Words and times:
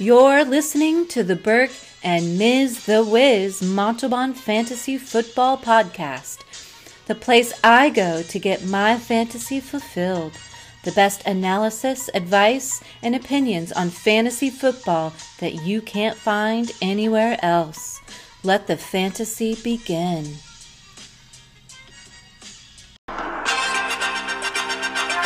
You're 0.00 0.44
listening 0.44 1.06
to 1.08 1.22
the 1.22 1.36
Burke 1.36 1.70
and 2.02 2.36
Ms. 2.36 2.84
The 2.84 3.04
Wiz 3.04 3.62
Montalban 3.62 4.34
Fantasy 4.34 4.98
Football 4.98 5.56
Podcast, 5.56 6.38
the 7.06 7.14
place 7.14 7.52
I 7.62 7.90
go 7.90 8.24
to 8.24 8.38
get 8.40 8.66
my 8.66 8.98
fantasy 8.98 9.60
fulfilled. 9.60 10.32
The 10.82 10.90
best 10.90 11.24
analysis, 11.26 12.10
advice, 12.12 12.82
and 13.04 13.14
opinions 13.14 13.70
on 13.70 13.88
fantasy 13.88 14.50
football 14.50 15.12
that 15.38 15.62
you 15.62 15.80
can't 15.80 16.16
find 16.16 16.72
anywhere 16.82 17.38
else. 17.40 18.00
Let 18.42 18.66
the 18.66 18.76
fantasy 18.76 19.54
begin. 19.54 20.38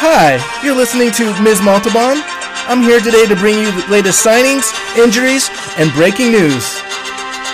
Hi, 0.01 0.61
you're 0.63 0.77
listening 0.77 1.11
to 1.13 1.41
Ms. 1.43 1.63
Montalban. 1.63 2.38
I'm 2.69 2.83
here 2.83 3.01
today 3.01 3.25
to 3.25 3.35
bring 3.35 3.59
you 3.59 3.73
the 3.73 3.91
latest 3.91 4.23
signings, 4.23 4.75
injuries, 4.99 5.49
and 5.79 5.91
breaking 5.93 6.33
news. 6.33 6.63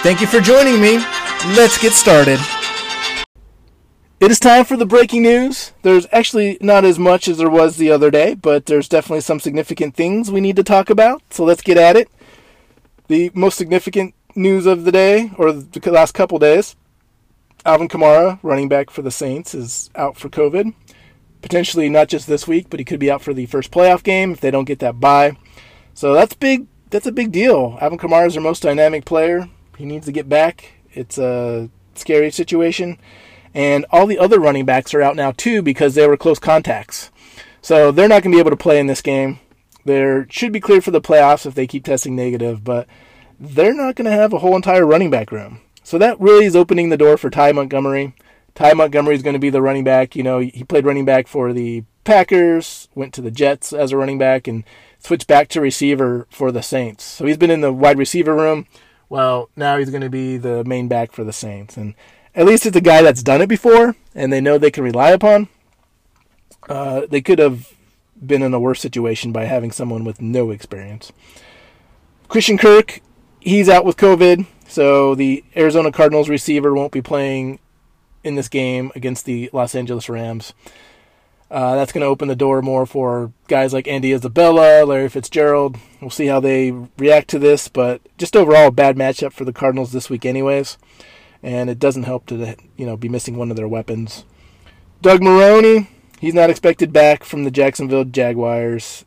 Thank 0.03 0.21
you 0.21 0.27
for 0.27 0.41
joining 0.41 0.81
me. 0.81 0.97
Let's 1.55 1.81
get 1.81 1.93
started. 1.93 2.41
It 4.19 4.33
is 4.33 4.41
time 4.41 4.65
for 4.65 4.77
the 4.77 4.85
breaking 4.85 5.23
news. 5.23 5.71
There's 5.83 6.09
actually 6.11 6.59
not 6.61 6.85
as 6.85 6.99
much 6.99 7.29
as 7.29 7.39
there 7.39 7.49
was 7.49 7.77
the 7.77 7.93
other 7.93 8.11
day, 8.11 8.35
but 8.35 8.67
there's 8.67 8.89
definitely 8.89 9.21
some 9.21 9.39
significant 9.39 9.95
things 9.95 10.33
we 10.33 10.41
need 10.41 10.57
to 10.57 10.65
talk 10.65 10.91
about. 10.91 11.23
So 11.31 11.45
let's 11.45 11.63
get 11.63 11.77
at 11.77 11.95
it. 11.95 12.11
The 13.07 13.31
most 13.35 13.57
significant 13.57 14.17
news 14.35 14.67
of 14.67 14.83
the 14.83 14.91
day, 14.91 15.31
or 15.39 15.53
the 15.53 15.93
last 15.93 16.11
couple 16.11 16.41
days, 16.41 16.75
Alvin 17.65 17.87
Kamara, 17.87 18.41
running 18.43 18.69
back 18.69 18.91
for 18.91 19.03
the 19.03 19.13
Saints, 19.13 19.55
is 19.55 19.91
out 19.95 20.17
for 20.17 20.29
COVID 20.29 20.75
potentially 21.45 21.91
not 21.91 22.09
just 22.09 22.27
this 22.27 22.49
week, 22.49 22.71
but 22.71 22.81
he 22.81 22.85
could 22.87 22.99
be 22.99 23.11
out 23.11 23.21
for 23.21 23.35
the 23.35 23.45
first 23.45 23.71
playoff 23.71 24.03
game 24.03 24.33
if 24.33 24.41
they 24.41 24.51
don't 24.51 24.65
get 24.65 24.79
that 24.79 24.99
bye. 24.99 25.37
So 25.93 26.15
that's 26.15 26.33
big. 26.33 26.67
That's 26.89 27.07
a 27.07 27.13
big 27.13 27.33
deal. 27.33 27.77
Alvin 27.83 27.99
Kamara 27.99 28.29
is 28.29 28.33
their 28.33 28.43
most 28.43 28.63
dynamic 28.63 29.05
player. 29.05 29.51
He 29.77 29.85
needs 29.85 30.07
to 30.07 30.13
get 30.13 30.27
back. 30.27 30.73
It's 30.95 31.19
a 31.19 31.69
scary 31.97 32.31
situation, 32.31 32.99
and 33.53 33.85
all 33.91 34.07
the 34.07 34.19
other 34.19 34.41
running 34.41 34.65
backs 34.65 34.95
are 34.95 35.03
out 35.03 35.17
now 35.17 35.33
too 35.33 35.61
because 35.61 35.95
they 35.95 36.07
were 36.07 36.17
close 36.17 36.39
contacts. 36.39 37.11
So 37.61 37.93
they're 37.93 38.09
not 38.09 38.23
going 38.23 38.33
to 38.33 38.37
be 38.37 38.41
able 38.41 38.51
to 38.51 38.57
play 38.57 38.81
in 38.81 38.87
this 38.87 39.03
game. 39.03 39.39
They 39.85 40.25
should 40.31 40.51
be 40.53 40.61
cleared 40.61 40.85
for 40.85 40.93
the 40.93 41.01
playoffs 41.03 41.45
if 41.45 41.55
they 41.55 41.67
keep 41.67 41.85
testing 41.85 42.17
negative, 42.17 42.65
but 42.65 42.87
they're 43.39 43.75
not 43.75 43.97
going 43.97 44.07
to 44.07 44.17
have 44.17 44.33
a 44.33 44.39
whole 44.39 44.57
entire 44.57 44.87
running 44.87 45.11
back 45.11 45.31
room. 45.31 45.61
So 45.83 45.99
that 45.99 46.19
really 46.19 46.47
is 46.47 46.57
opening 46.57 46.89
the 46.89 46.97
door 46.97 47.19
for 47.19 47.29
Ty 47.29 47.53
Montgomery. 47.53 48.15
Ty 48.55 48.75
Montgomery 48.75 49.15
is 49.15 49.23
going 49.23 49.35
to 49.35 49.41
be 49.41 49.51
the 49.51 49.63
running 49.63 49.85
back. 49.85 50.15
You 50.15 50.23
know, 50.23 50.39
he 50.39 50.65
played 50.65 50.87
running 50.87 51.05
back 51.05 51.27
for 51.27 51.53
the 51.53 51.85
Packers, 52.05 52.89
went 52.95 53.13
to 53.15 53.21
the 53.21 53.31
Jets 53.31 53.73
as 53.73 53.93
a 53.93 53.97
running 53.97 54.19
back, 54.19 54.47
and 54.47 54.65
switched 54.99 55.27
back 55.27 55.49
to 55.49 55.61
receiver 55.61 56.27
for 56.31 56.53
the 56.53 56.63
Saints. 56.63 57.05
So 57.05 57.27
he's 57.27 57.37
been 57.37 57.51
in 57.51 57.63
the 57.63 57.73
wide 57.73 57.99
receiver 57.99 58.35
room. 58.35 58.67
Well, 59.09 59.51
now 59.57 59.79
he's 59.79 59.91
going 59.91 60.03
to 60.03 60.11
be 60.11 60.37
the 60.37 60.65
main 60.65 60.89
back 60.89 61.13
for 61.13 61.25
the 61.25 61.33
Saints. 61.33 61.77
And 61.77 61.95
at 62.35 62.47
least 62.47 62.67
it's 62.67 62.77
a 62.77 62.81
guy 62.81 63.03
that's 63.03 63.23
done 63.23 63.43
it 63.43 63.49
before, 63.49 63.97
and 64.15 64.33
they 64.33 64.41
know 64.41 64.59
they 64.59 64.71
can 64.71 64.85
rely 64.85 65.11
upon. 65.11 65.49
Uh, 66.69 67.03
they 67.09 67.21
could 67.21 67.39
have 67.39 67.73
been 68.25 68.43
in 68.43 68.55
a 68.55 68.61
worse 68.61 68.81
situation 68.81 69.33
by 69.33 69.45
having 69.45 69.71
someone 69.71 70.05
with 70.05 70.21
no 70.21 70.51
experience. 70.51 71.13
Christian 72.29 72.57
Kirk, 72.57 73.01
he's 73.41 73.69
out 73.69 73.85
with 73.85 73.97
COVID, 73.97 74.47
so 74.67 75.15
the 75.15 75.45
Arizona 75.57 75.93
Cardinals 75.93 76.29
receiver 76.29 76.75
won't 76.75 76.93
be 76.93 77.03
playing 77.03 77.59
in 78.25 78.35
this 78.35 78.49
game 78.49 78.91
against 78.97 79.27
the 79.27 79.51
Los 79.53 79.75
Angeles 79.75 80.09
Rams. 80.09 80.55
Uh, 81.51 81.77
that's 81.77 81.93
going 81.93 82.01
to 82.01 82.09
open 82.09 82.27
the 82.27 82.35
door 82.35 82.63
more 82.63 82.87
for 82.87 83.31
guys 83.47 83.73
like 83.73 83.87
Andy 83.87 84.13
Isabella, 84.13 84.85
Larry 84.85 85.09
Fitzgerald. 85.09 85.77
We'll 86.01 86.11
see 86.11 86.27
how 86.27 86.41
they 86.41 86.73
react 86.99 87.29
to 87.29 87.39
this, 87.39 87.69
but 87.69 88.01
just 88.19 88.35
overall 88.35 88.69
a 88.69 88.73
bad 88.73 88.97
matchup 88.97 89.33
for 89.33 89.45
the 89.45 89.53
Cardinals 89.53 89.93
this 89.93 90.11
week, 90.11 90.27
anyways. 90.27 90.79
And 91.43 91.69
it 91.71 91.79
doesn't 91.79 92.05
help 92.05 92.27
to 92.27 92.57
you 92.77 92.87
know 92.87 92.97
be 92.97 93.09
missing 93.09 93.37
one 93.37 93.51
of 93.51 93.57
their 93.57 93.69
weapons. 93.69 94.25
Doug 95.03 95.21
Marrone, 95.21 95.87
he's 96.19 96.35
not 96.35 96.49
expected 96.49 96.93
back 96.93 97.23
from 97.23 97.45
the 97.45 97.51
Jacksonville 97.51 98.05
Jaguars. 98.05 99.05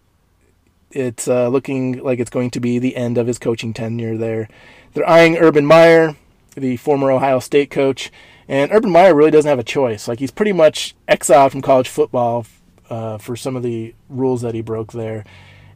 It's 0.92 1.28
uh, 1.28 1.50
looking 1.50 2.02
like 2.04 2.20
it's 2.20 2.30
going 2.30 2.52
to 2.52 2.60
be 2.60 2.80
the 2.80 2.96
end 2.96 3.18
of 3.18 3.28
his 3.28 3.40
coaching 3.40 3.74
tenure 3.74 4.16
there. 4.16 4.48
They're 4.94 5.10
eyeing 5.10 5.38
Urban 5.38 5.66
Meyer, 5.66 6.16
the 6.56 6.78
former 6.78 7.12
Ohio 7.12 7.40
State 7.40 7.72
coach. 7.72 8.12
And 8.48 8.72
Urban 8.72 8.92
Meyer 8.92 9.14
really 9.14 9.32
doesn't 9.32 9.50
have 9.50 9.60
a 9.60 9.64
choice. 9.64 10.08
Like 10.08 10.20
he's 10.20 10.32
pretty 10.32 10.54
much 10.54 10.96
exiled 11.08 11.52
from 11.52 11.62
college 11.62 11.90
football 11.90 12.46
uh, 12.90 13.18
for 13.18 13.36
some 13.36 13.56
of 13.56 13.64
the 13.64 13.94
rules 14.10 14.42
that 14.42 14.54
he 14.54 14.62
broke 14.62 14.94
there. 14.94 15.26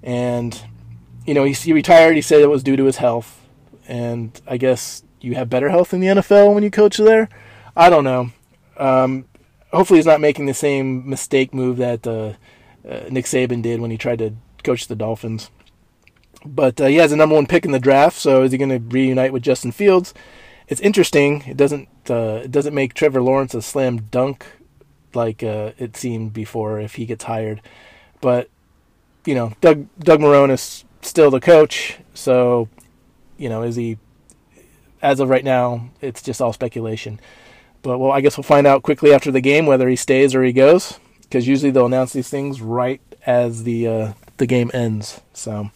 And 0.02 0.62
you 1.26 1.34
know, 1.34 1.44
he, 1.44 1.54
he 1.54 1.74
retired. 1.74 2.16
He 2.16 2.22
said 2.22 2.42
it 2.42 2.50
was 2.50 2.64
due 2.64 2.78
to 2.78 2.86
his 2.86 2.98
health. 2.98 3.40
And 3.88 4.40
I 4.48 4.58
guess 4.58 5.04
you 5.20 5.36
have 5.36 5.50
better 5.50 5.70
health 5.70 5.94
in 5.94 6.00
the 6.00 6.08
NFL 6.08 6.54
when 6.54 6.64
you 6.64 6.72
coach 6.72 6.98
there. 6.98 7.30
I 7.76 7.90
don't 7.90 8.04
know. 8.04 8.32
Um, 8.78 9.26
hopefully, 9.72 10.00
he's 10.00 10.06
not 10.06 10.22
making 10.22 10.46
the 10.46 10.54
same 10.54 11.08
mistake 11.08 11.54
move 11.54 11.78
that 11.78 12.08
uh, 12.08 12.34
uh, 12.88 13.04
Nick 13.10 13.26
Saban 13.26 13.62
did 13.62 13.80
when 13.80 13.92
he 13.92 13.98
tried 13.98 14.20
to 14.20 14.34
coach 14.64 14.88
the 14.88 14.96
Dolphins. 14.96 15.50
But 16.44 16.82
uh, 16.82 16.88
he 16.88 16.96
has 16.96 17.12
a 17.12 17.16
number 17.16 17.36
one 17.36 17.46
pick 17.46 17.66
in 17.66 17.72
the 17.72 17.80
draft, 17.80 18.18
so 18.18 18.44
is 18.44 18.52
he 18.52 18.58
going 18.58 18.70
to 18.70 18.80
reunite 18.80 19.32
with 19.32 19.44
Justin 19.44 19.72
Fields? 19.72 20.14
It's 20.72 20.80
interesting. 20.80 21.44
It 21.46 21.58
doesn't 21.58 21.90
uh, 22.10 22.40
it 22.46 22.52
doesn't 22.52 22.74
make 22.74 22.94
Trevor 22.94 23.22
Lawrence 23.22 23.54
a 23.54 23.62
slam 23.62 24.04
dunk 24.10 24.46
like 25.14 25.44
uh, 25.44 25.74
it 25.78 25.98
seemed 25.98 26.32
before 26.32 26.80
if 26.80 26.96
he 26.96 27.06
gets 27.06 27.26
hired. 27.26 27.62
But 28.22 28.50
you 29.26 29.36
know, 29.36 29.52
Doug 29.60 29.88
Doug 30.00 30.22
Marrone 30.22 30.50
is 30.50 30.86
still 31.02 31.30
the 31.30 31.42
coach, 31.42 32.00
so 32.14 32.70
you 33.38 33.50
know, 33.50 33.64
is 33.64 33.76
he? 33.76 33.98
As 35.02 35.20
of 35.20 35.30
right 35.30 35.44
now, 35.44 35.90
it's 36.00 36.22
just 36.22 36.42
all 36.42 36.54
speculation. 36.54 37.20
But 37.82 37.98
well, 37.98 38.12
I 38.12 38.22
guess 38.22 38.38
we'll 38.38 38.44
find 38.44 38.66
out 38.66 38.82
quickly 38.82 39.14
after 39.14 39.30
the 39.30 39.42
game 39.42 39.66
whether 39.66 39.90
he 39.90 39.98
stays 39.98 40.34
or 40.34 40.42
he 40.42 40.54
goes, 40.54 41.00
because 41.24 41.50
usually 41.50 41.72
they'll 41.72 41.88
announce 41.88 42.14
these 42.14 42.30
things 42.30 42.62
right 42.62 43.02
as 43.26 43.64
the 43.64 43.88
uh, 43.88 44.14
the 44.38 44.46
game 44.46 44.72
ends. 44.74 45.20
So 45.34 45.70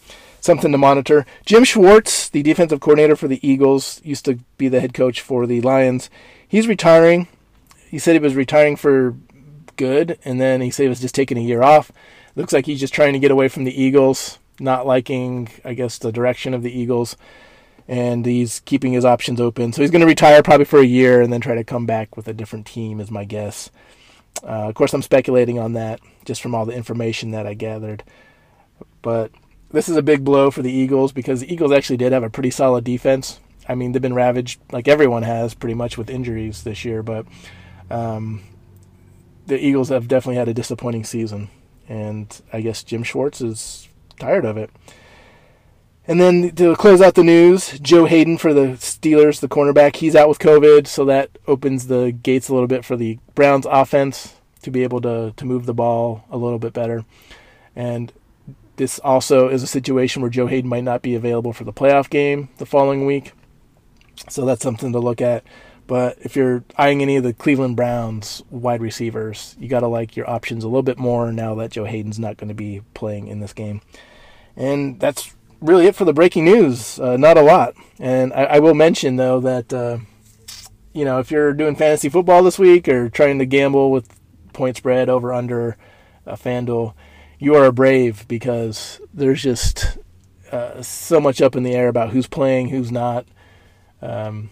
something 0.46 0.72
to 0.72 0.78
monitor. 0.78 1.26
Jim 1.46 1.64
Schwartz, 1.64 2.30
the 2.30 2.44
defensive 2.44 2.80
coordinator 2.80 3.16
for 3.16 3.28
the 3.28 3.46
Eagles, 3.48 4.02
used 4.04 4.26
to 4.26 4.40
be 4.58 4.68
the 4.68 4.80
head 4.80 4.94
coach 4.94 5.22
for 5.22 5.46
the 5.46 5.62
Lions. 5.62 6.10
He's 6.48 6.68
retiring. 6.68 7.28
He 7.90 8.00
said 8.00 8.14
he 8.14 8.20
was 8.20 8.36
retiring 8.36 8.76
for 8.76 9.16
good, 9.76 10.18
and 10.24 10.40
then 10.40 10.62
he 10.62 10.72
said 10.72 10.84
he 10.84 10.90
was 10.90 11.02
just 11.02 11.16
taking 11.16 11.38
a 11.38 11.42
year 11.42 11.64
off. 11.64 11.92
Looks 12.36 12.54
like 12.54 12.66
he's 12.66 12.80
just 12.80 12.94
trying 12.94 13.14
to 13.14 13.20
get 13.20 13.32
away 13.32 13.48
from 13.48 13.64
the 13.64 13.82
Eagles, 13.82 14.40
not 14.60 14.86
liking, 14.86 15.50
I 15.64 15.74
guess, 15.74 15.98
the 15.98 16.12
direction 16.12 16.54
of 16.54 16.64
the 16.64 16.78
Eagles, 16.78 17.18
and 17.88 18.26
he's 18.26 18.62
keeping 18.62 18.94
his 18.94 19.06
options 19.06 19.40
open. 19.40 19.74
So 19.74 19.82
he's 19.82 19.92
going 19.92 20.02
to 20.02 20.08
retire 20.08 20.44
probably 20.44 20.66
for 20.66 20.80
a 20.80 20.86
year 20.86 21.22
and 21.22 21.32
then 21.32 21.42
try 21.42 21.56
to 21.56 21.64
come 21.64 21.86
back 21.86 22.16
with 22.18 22.28
a 22.28 22.34
different 22.34 22.66
team, 22.66 23.00
is 23.00 23.12
my 23.12 23.26
guess. 23.26 23.70
Uh, 24.44 24.68
of 24.68 24.76
course, 24.76 24.94
I'm 24.94 25.02
speculating 25.02 25.60
on 25.60 25.74
that 25.74 26.00
just 26.26 26.42
from 26.42 26.54
all 26.54 26.66
the 26.66 26.76
information 26.76 27.32
that 27.32 27.48
I 27.48 27.54
gathered. 27.54 28.04
But 29.02 29.32
this 29.76 29.90
is 29.90 29.98
a 29.98 30.02
big 30.02 30.24
blow 30.24 30.50
for 30.50 30.62
the 30.62 30.72
Eagles 30.72 31.12
because 31.12 31.42
the 31.42 31.54
Eagles 31.54 31.74
actually 31.74 31.98
did 31.98 32.14
have 32.14 32.24
a 32.24 32.30
pretty 32.30 32.50
solid 32.50 32.86
defense. 32.86 33.42
I 33.68 33.76
mean, 33.76 33.92
they've 33.92 34.02
been 34.02 34.14
ravaged 34.14 34.62
like 34.72 34.88
everyone 34.88 35.24
has 35.24 35.54
pretty 35.54 35.74
much 35.74 35.98
with 35.98 36.10
injuries 36.10 36.64
this 36.64 36.86
year, 36.86 37.04
but 37.04 37.26
um, 37.92 38.42
the 39.48 39.58
Eagles 39.58 39.90
have 39.90 40.08
definitely 40.08 40.38
had 40.38 40.48
a 40.48 40.54
disappointing 40.54 41.04
season, 41.04 41.50
and 41.90 42.42
I 42.54 42.62
guess 42.62 42.84
Jim 42.84 43.04
Schwartz 43.04 43.42
is 43.42 43.90
tired 44.18 44.46
of 44.46 44.56
it. 44.56 44.70
And 46.08 46.22
then 46.22 46.56
to 46.56 46.74
close 46.78 47.02
out 47.02 47.16
the 47.16 47.24
news, 47.24 47.78
Joe 47.80 48.06
Haden 48.06 48.38
for 48.38 48.54
the 48.54 48.78
Steelers, 48.78 49.42
the 49.42 49.50
cornerback, 49.50 49.98
he's 49.98 50.16
out 50.16 50.30
with 50.30 50.40
COVID, 50.40 50.88
so 50.88 51.04
that 51.06 51.38
opens 51.48 51.88
the 51.88 52.12
gates 52.12 52.48
a 52.48 52.54
little 52.54 52.68
bit 52.68 52.86
for 52.86 52.96
the 52.96 53.20
Browns 53.34 53.66
offense 53.70 54.36
to 54.62 54.72
be 54.72 54.84
able 54.84 55.02
to 55.02 55.34
to 55.36 55.46
move 55.46 55.66
the 55.66 55.74
ball 55.74 56.24
a 56.32 56.38
little 56.38 56.60
bit 56.60 56.72
better. 56.72 57.04
And 57.76 58.14
this 58.78 59.00
also 59.00 59.48
is 59.48 59.64
a 59.64 59.68
situation 59.68 60.22
where 60.22 60.32
Joe 60.32 60.48
Haden 60.48 60.70
might 60.70 60.84
not 60.84 61.02
be 61.02 61.16
available 61.16 61.54
for 61.54 61.64
the 61.64 61.74
playoff 61.74 62.10
game 62.10 62.50
the 62.58 62.66
following 62.66 63.06
week. 63.06 63.34
So 64.30 64.46
that's 64.46 64.64
something 64.64 64.92
to 64.92 65.00
look 65.00 65.22
at. 65.22 65.44
But 65.88 66.18
if 66.22 66.36
you're 66.36 66.64
eyeing 66.78 67.02
any 67.02 67.16
of 67.16 67.24
the 67.24 67.34
Cleveland 67.34 67.76
Browns 67.76 68.42
wide 68.50 68.82
receivers, 68.82 69.56
you 69.60 69.68
got 69.68 69.82
to 69.82 69.88
like 69.88 70.16
your 70.16 70.30
options 70.30 70.64
a 70.64 70.68
little 70.68 70.84
bit 70.84 70.98
more 70.98 71.32
now 71.32 71.54
that 71.56 71.72
Joe 71.72 71.86
Haden's 71.86 72.18
not 72.18 72.38
going 72.38 72.48
to 72.48 72.56
be 72.56 72.82
playing 72.94 73.28
in 73.28 73.40
this 73.40 73.54
game. 73.54 73.82
And 74.56 75.00
that's 75.00 75.36
really 75.62 75.86
it 75.86 75.96
for 75.96 76.06
the 76.06 76.14
breaking 76.14 76.46
news. 76.46 77.00
Uh, 77.00 77.18
not 77.18 77.38
a 77.38 77.42
lot. 77.42 77.76
And 78.00 78.34
I, 78.34 78.44
I 78.46 78.60
will 78.60 78.74
mention, 78.74 79.18
though, 79.18 79.40
that, 79.42 79.72
uh, 79.72 80.00
you 80.92 81.06
know, 81.06 81.20
if 81.20 81.30
you're 81.30 81.54
doing 81.54 81.76
fantasy 81.76 82.10
football 82.10 82.42
this 82.42 82.58
week 82.58 82.88
or 82.88 83.10
trying 83.10 83.38
to 83.40 83.46
gamble 83.46 83.92
with 83.92 84.10
point 84.54 84.78
spread 84.78 85.08
over 85.08 85.34
under 85.34 85.78
uh, 86.26 86.36
FanDuel, 86.36 86.96
you 87.40 87.56
are 87.56 87.72
brave 87.72 88.28
because 88.28 89.00
there's 89.14 89.42
just 89.42 89.98
uh, 90.52 90.82
so 90.82 91.20
much 91.20 91.42
up 91.42 91.56
in 91.56 91.64
the 91.64 91.74
air 91.74 91.88
about 91.88 92.12
who's 92.12 92.28
playing, 92.28 92.70
who's 92.70 92.92
not, 92.92 93.26
um, 94.02 94.50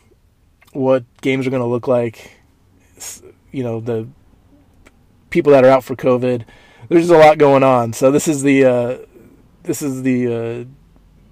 what 0.71 1.03
games 1.21 1.47
are 1.47 1.49
going 1.49 1.61
to 1.61 1.67
look 1.67 1.87
like. 1.87 2.39
You 3.51 3.63
know, 3.63 3.79
the 3.79 4.07
people 5.33 5.51
that 5.51 5.65
are 5.65 5.69
out 5.69 5.83
for 5.83 5.95
COVID. 5.95 6.45
There's 6.87 7.07
just 7.07 7.13
a 7.13 7.17
lot 7.17 7.37
going 7.37 7.63
on. 7.63 7.91
So 7.93 8.11
this 8.11 8.27
is 8.27 8.43
the 8.43 8.65
uh, 8.65 8.97
this 9.63 9.81
is 9.81 10.03
the 10.03 10.33
uh, 10.33 10.65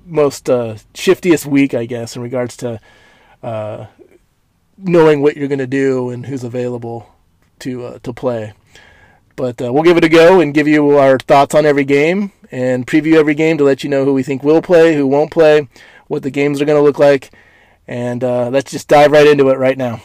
most 0.05 0.49
uh, 0.49 0.77
shiftiest 0.93 1.45
week, 1.45 1.73
I 1.73 1.85
guess, 1.85 2.15
in 2.15 2.21
regards 2.21 2.57
to 2.57 2.79
uh, 3.43 3.85
knowing 4.77 5.21
what 5.21 5.37
you're 5.37 5.47
going 5.47 5.59
to 5.59 5.67
do 5.67 6.09
and 6.09 6.25
who's 6.25 6.43
available 6.43 7.13
to 7.59 7.99
to 7.99 8.13
play. 8.13 8.53
But 9.41 9.59
uh, 9.59 9.73
we'll 9.73 9.81
give 9.81 9.97
it 9.97 10.03
a 10.03 10.07
go 10.07 10.39
and 10.39 10.53
give 10.53 10.67
you 10.67 10.99
our 10.99 11.17
thoughts 11.17 11.55
on 11.55 11.65
every 11.65 11.83
game 11.83 12.31
and 12.51 12.85
preview 12.85 13.15
every 13.15 13.33
game 13.33 13.57
to 13.57 13.63
let 13.63 13.83
you 13.83 13.89
know 13.89 14.05
who 14.05 14.13
we 14.13 14.21
think 14.21 14.43
will 14.43 14.61
play, 14.61 14.93
who 14.93 15.07
won't 15.07 15.31
play, 15.31 15.67
what 16.07 16.21
the 16.21 16.29
games 16.29 16.61
are 16.61 16.65
going 16.65 16.77
to 16.77 16.83
look 16.83 16.99
like. 16.99 17.31
And 17.87 18.23
uh, 18.23 18.49
let's 18.49 18.69
just 18.69 18.87
dive 18.87 19.11
right 19.11 19.25
into 19.25 19.49
it 19.49 19.57
right 19.57 19.79
now. 19.79 19.99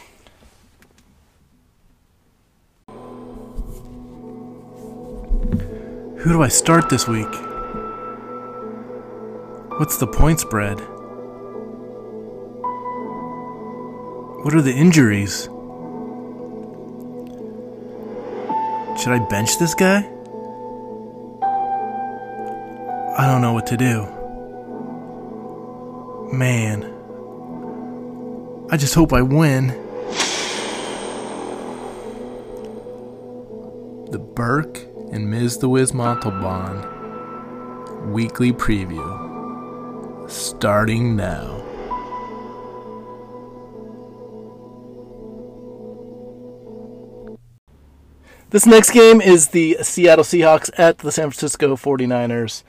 Who 6.17 6.33
do 6.33 6.41
I 6.41 6.47
start 6.47 6.89
this 6.89 7.07
week? 7.07 7.31
What's 9.77 9.97
the 9.97 10.07
point 10.11 10.39
spread? 10.39 10.79
What 14.43 14.55
are 14.55 14.63
the 14.63 14.73
injuries? 14.75 15.47
Should 18.99 19.13
I 19.13 19.19
bench 19.29 19.57
this 19.59 19.75
guy? 19.75 19.99
I 23.17 23.25
don't 23.27 23.41
know 23.41 23.53
what 23.53 23.67
to 23.67 23.77
do. 23.77 24.07
Man. 26.33 26.93
I 28.71 28.77
just 28.77 28.95
hope 28.95 29.13
I 29.13 29.21
win. 29.21 29.67
The 34.11 34.19
Burke 34.19 34.79
and 35.11 35.29
Ms. 35.29 35.59
the 35.59 35.69
Wiz 35.69 35.93
Montalban 35.93 36.97
weekly 38.11 38.51
preview 38.51 39.27
starting 40.29 41.15
now. 41.15 41.66
This 48.49 48.65
next 48.65 48.91
game 48.91 49.19
is 49.19 49.49
the 49.49 49.77
Seattle 49.81 50.23
Seahawks 50.23 50.69
at 50.77 50.99
the 50.99 51.11
San 51.11 51.29
Francisco 51.29 51.75
49ers. 51.75 52.63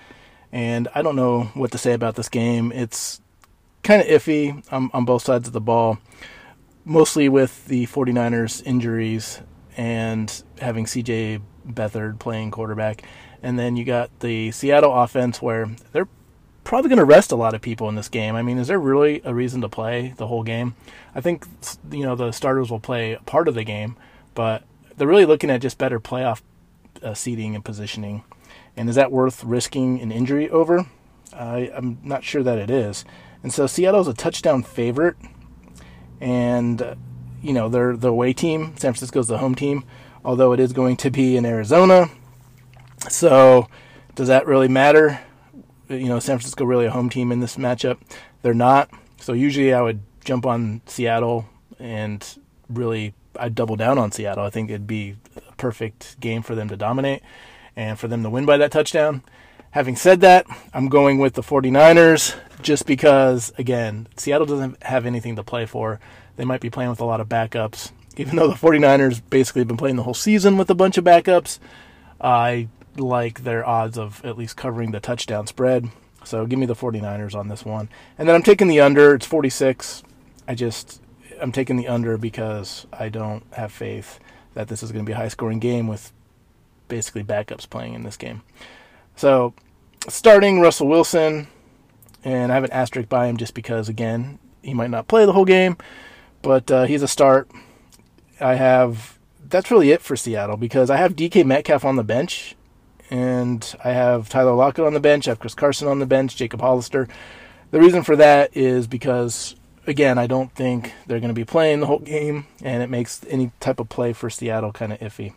And 0.51 0.89
I 0.93 1.03
don't 1.03 1.15
know 1.15 1.45
what 1.55 1.71
to 1.71 1.79
say 1.79 1.93
about 1.93 2.17
this 2.17 2.29
game. 2.29 2.73
It's 2.73 3.21
kind 3.85 4.03
of 4.03 4.09
iffy 4.09 4.61
on, 4.73 4.91
on 4.93 5.05
both 5.05 5.23
sides 5.23 5.47
of 5.47 5.53
the 5.53 5.61
ball, 5.61 5.99
mostly 6.85 7.29
with 7.29 7.65
the 7.67 7.87
49ers 7.87 8.61
injuries 8.67 9.41
and 9.77 10.43
having 10.61 10.85
CJ 10.85 11.43
Beathard 11.69 12.19
playing 12.19 12.51
quarterback. 12.51 13.05
And 13.41 13.57
then 13.57 13.77
you 13.77 13.85
got 13.85 14.11
the 14.19 14.51
Seattle 14.51 14.93
offense 14.93 15.41
where 15.41 15.71
they're 15.93 16.09
probably 16.65 16.89
going 16.89 16.99
to 16.99 17.05
rest 17.05 17.31
a 17.31 17.37
lot 17.37 17.55
of 17.55 17.61
people 17.61 17.89
in 17.89 17.95
this 17.95 18.09
game. 18.09 18.35
I 18.35 18.43
mean, 18.43 18.59
is 18.59 18.67
there 18.67 18.81
really 18.81 19.23
a 19.25 19.33
reason 19.33 19.61
to 19.61 19.69
play 19.69 20.13
the 20.17 20.27
whole 20.27 20.43
game? 20.43 20.75
I 21.15 21.21
think 21.21 21.47
you 21.93 22.03
know 22.03 22.17
the 22.17 22.33
starters 22.33 22.69
will 22.69 22.81
play 22.81 23.17
part 23.27 23.47
of 23.47 23.55
the 23.55 23.63
game, 23.63 23.97
but 24.35 24.65
they're 24.99 25.09
really 25.09 25.25
looking 25.25 25.51
at 25.51 25.61
just 25.61 25.79
better 25.79 26.01
playoff 26.01 26.43
uh, 27.03 27.15
seating 27.15 27.55
and 27.55 27.65
positioning. 27.65 28.25
And 28.77 28.89
is 28.89 28.97
that 28.97 29.11
worth 29.11 29.43
risking 29.45 30.01
an 30.01 30.13
injury 30.13 30.49
over? 30.51 30.87
I, 31.33 31.71
I'm 31.75 31.99
not 32.03 32.25
sure 32.25 32.43
that 32.43 32.59
it 32.59 32.71
is. 32.71 33.05
And 33.43 33.53
so 33.53 33.67
Seattle's 33.67 34.09
a 34.09 34.15
touchdown 34.15 34.63
favorite, 34.63 35.17
and 36.21 36.83
uh, 36.83 36.95
you 37.41 37.53
know 37.53 37.69
they're 37.69 37.97
the 37.97 38.09
away 38.09 38.33
team. 38.33 38.77
San 38.77 38.93
Francisco's 38.93 39.29
the 39.29 39.39
home 39.39 39.55
team, 39.55 39.85
although 40.25 40.53
it 40.53 40.61
is 40.61 40.73
going 40.73 40.97
to 40.99 41.11
be 41.11 41.37
in 41.37 41.47
Arizona. 41.47 42.11
So 43.09 43.69
does 44.17 44.29
that 44.29 44.47
really 44.47 44.69
matter? 44.69 45.21
You 45.89 46.09
know, 46.09 46.19
San 46.19 46.37
Francisco 46.37 46.65
really 46.65 46.87
a 46.87 46.91
home 46.91 47.09
team 47.09 47.31
in 47.31 47.41
this 47.41 47.57
matchup. 47.57 47.99
They're 48.43 48.55
not. 48.55 48.91
So 49.21 49.33
usually 49.33 49.73
I 49.73 49.83
would 49.83 50.01
jump 50.25 50.45
on 50.45 50.83
Seattle 50.87 51.47
and 51.79 52.27
really 52.69 53.15
I'd 53.39 53.55
double 53.55 53.77
down 53.77 53.99
on 53.99 54.13
Seattle. 54.13 54.45
I 54.45 54.51
think 54.51 54.71
it'd 54.71 54.87
be 54.87 55.17
a 55.37 55.53
perfect 55.53 56.19
game 56.21 56.43
for 56.43 56.55
them 56.55 56.69
to 56.69 56.77
dominate 56.77 57.23
and 57.77 57.99
for 57.99 58.09
them 58.09 58.23
to 58.23 58.31
win 58.31 58.45
by 58.45 58.57
that 58.57 58.73
touchdown. 58.73 59.23
Having 59.73 59.97
said 59.97 60.21
that, 60.23 60.47
I'm 60.73 60.89
going 60.89 61.19
with 61.19 61.35
the 61.35 61.43
49ers 61.43 62.35
just 62.63 62.87
because, 62.87 63.53
again, 63.59 64.09
Seattle 64.17 64.47
doesn't 64.47 64.83
have 64.83 65.07
anything 65.07 65.37
to 65.37 65.45
play 65.45 65.67
for. 65.67 66.01
They 66.37 66.45
might 66.45 66.61
be 66.61 66.71
playing 66.71 66.91
with 66.91 67.01
a 67.01 67.05
lot 67.05 67.21
of 67.21 67.29
backups. 67.29 67.93
Even 68.17 68.37
though 68.37 68.49
the 68.49 68.55
49ers 68.55 69.21
basically 69.31 69.61
have 69.61 69.69
been 69.69 69.77
playing 69.77 69.97
the 69.97 70.03
whole 70.03 70.15
season 70.15 70.57
with 70.57 70.71
a 70.71 70.75
bunch 70.75 70.99
of 70.99 71.05
backups, 71.05 71.59
I 72.21 72.69
like 72.97 73.45
their 73.45 73.65
odds 73.67 73.97
of 73.99 74.25
at 74.25 74.37
least 74.37 74.57
covering 74.57 74.91
the 74.91 75.01
touchdown 75.01 75.47
spread. 75.47 75.89
So 76.25 76.47
give 76.47 76.59
me 76.59 76.67
the 76.67 76.75
49ers 76.75 77.35
on 77.35 77.49
this 77.49 77.65
one. 77.65 77.89
And 78.17 78.29
then 78.29 78.35
I'm 78.35 78.43
taking 78.43 78.69
the 78.69 78.81
under. 78.81 79.15
It's 79.15 79.27
46. 79.27 80.03
I 80.49 80.55
just 80.55 81.01
I'm 81.41 81.53
taking 81.53 81.77
the 81.77 81.89
under 81.89 82.17
because 82.17 82.87
I 82.93 83.09
don't 83.09 83.45
have 83.55 83.73
faith 83.73 84.19
that 84.55 84.69
this 84.69 84.83
is 84.83 84.93
going 84.93 85.05
to 85.05 85.09
be 85.09 85.13
a 85.13 85.17
high 85.17 85.29
scoring 85.29 85.59
game 85.59 85.87
with 85.87 86.13
basically 86.89 87.23
backups 87.23 87.69
playing 87.69 87.95
in 87.95 88.03
this 88.03 88.17
game. 88.17 88.43
So, 89.17 89.55
starting 90.09 90.61
Russell 90.61 90.89
Wilson, 90.89 91.49
and 92.25 92.51
I 92.51 92.55
have 92.55 92.65
an 92.65 92.73
asterisk 92.73 93.09
by 93.09 93.27
him 93.27 93.37
just 93.37 93.55
because, 93.55 93.89
again, 93.89 94.39
he 94.63 94.75
might 94.75 94.91
not 94.91 95.09
play 95.09 95.27
the 95.27 95.33
whole 95.33 95.45
game, 95.45 95.77
but 96.43 96.71
uh, 96.71 96.85
he's 96.85 97.03
a 97.03 97.09
start. 97.09 97.51
I 98.41 98.55
have 98.55 99.19
that's 99.49 99.71
really 99.71 99.91
it 99.91 100.03
for 100.03 100.17
Seattle 100.17 100.57
because 100.57 100.91
I 100.91 100.97
have 100.97 101.17
DK 101.17 101.45
Metcalf 101.45 101.85
on 101.85 101.97
the 101.97 102.05
bench, 102.05 102.55
and 103.11 103.75
I 103.83 103.93
have 103.93 104.29
Tyler 104.29 104.53
Lockett 104.53 104.85
on 104.85 104.95
the 104.95 105.01
bench. 105.01 105.27
I 105.27 105.33
have 105.33 105.39
Chris 105.39 105.55
Carson 105.55 105.89
on 105.89 105.99
the 105.99 106.07
bench, 106.07 106.37
Jacob 106.37 106.61
Hollister. 106.61 107.09
The 107.71 107.81
reason 107.81 108.03
for 108.03 108.17
that 108.17 108.57
is 108.57 108.87
because 108.87 109.57
again, 109.89 110.19
I 110.19 110.27
don't 110.27 110.53
think 110.53 110.93
they're 111.07 111.21
going 111.21 111.29
to 111.29 111.35
be 111.35 111.45
playing 111.45 111.81
the 111.81 111.87
whole 111.87 111.99
game, 111.99 112.47
and 112.63 112.83
it 112.83 112.91
makes 112.91 113.25
any 113.29 113.51
type 113.61 113.81
of 113.81 113.89
play 113.89 114.13
for 114.13 114.31
Seattle 114.31 114.73
kind 114.73 114.93
of 114.93 115.01
iffy. 115.01 115.35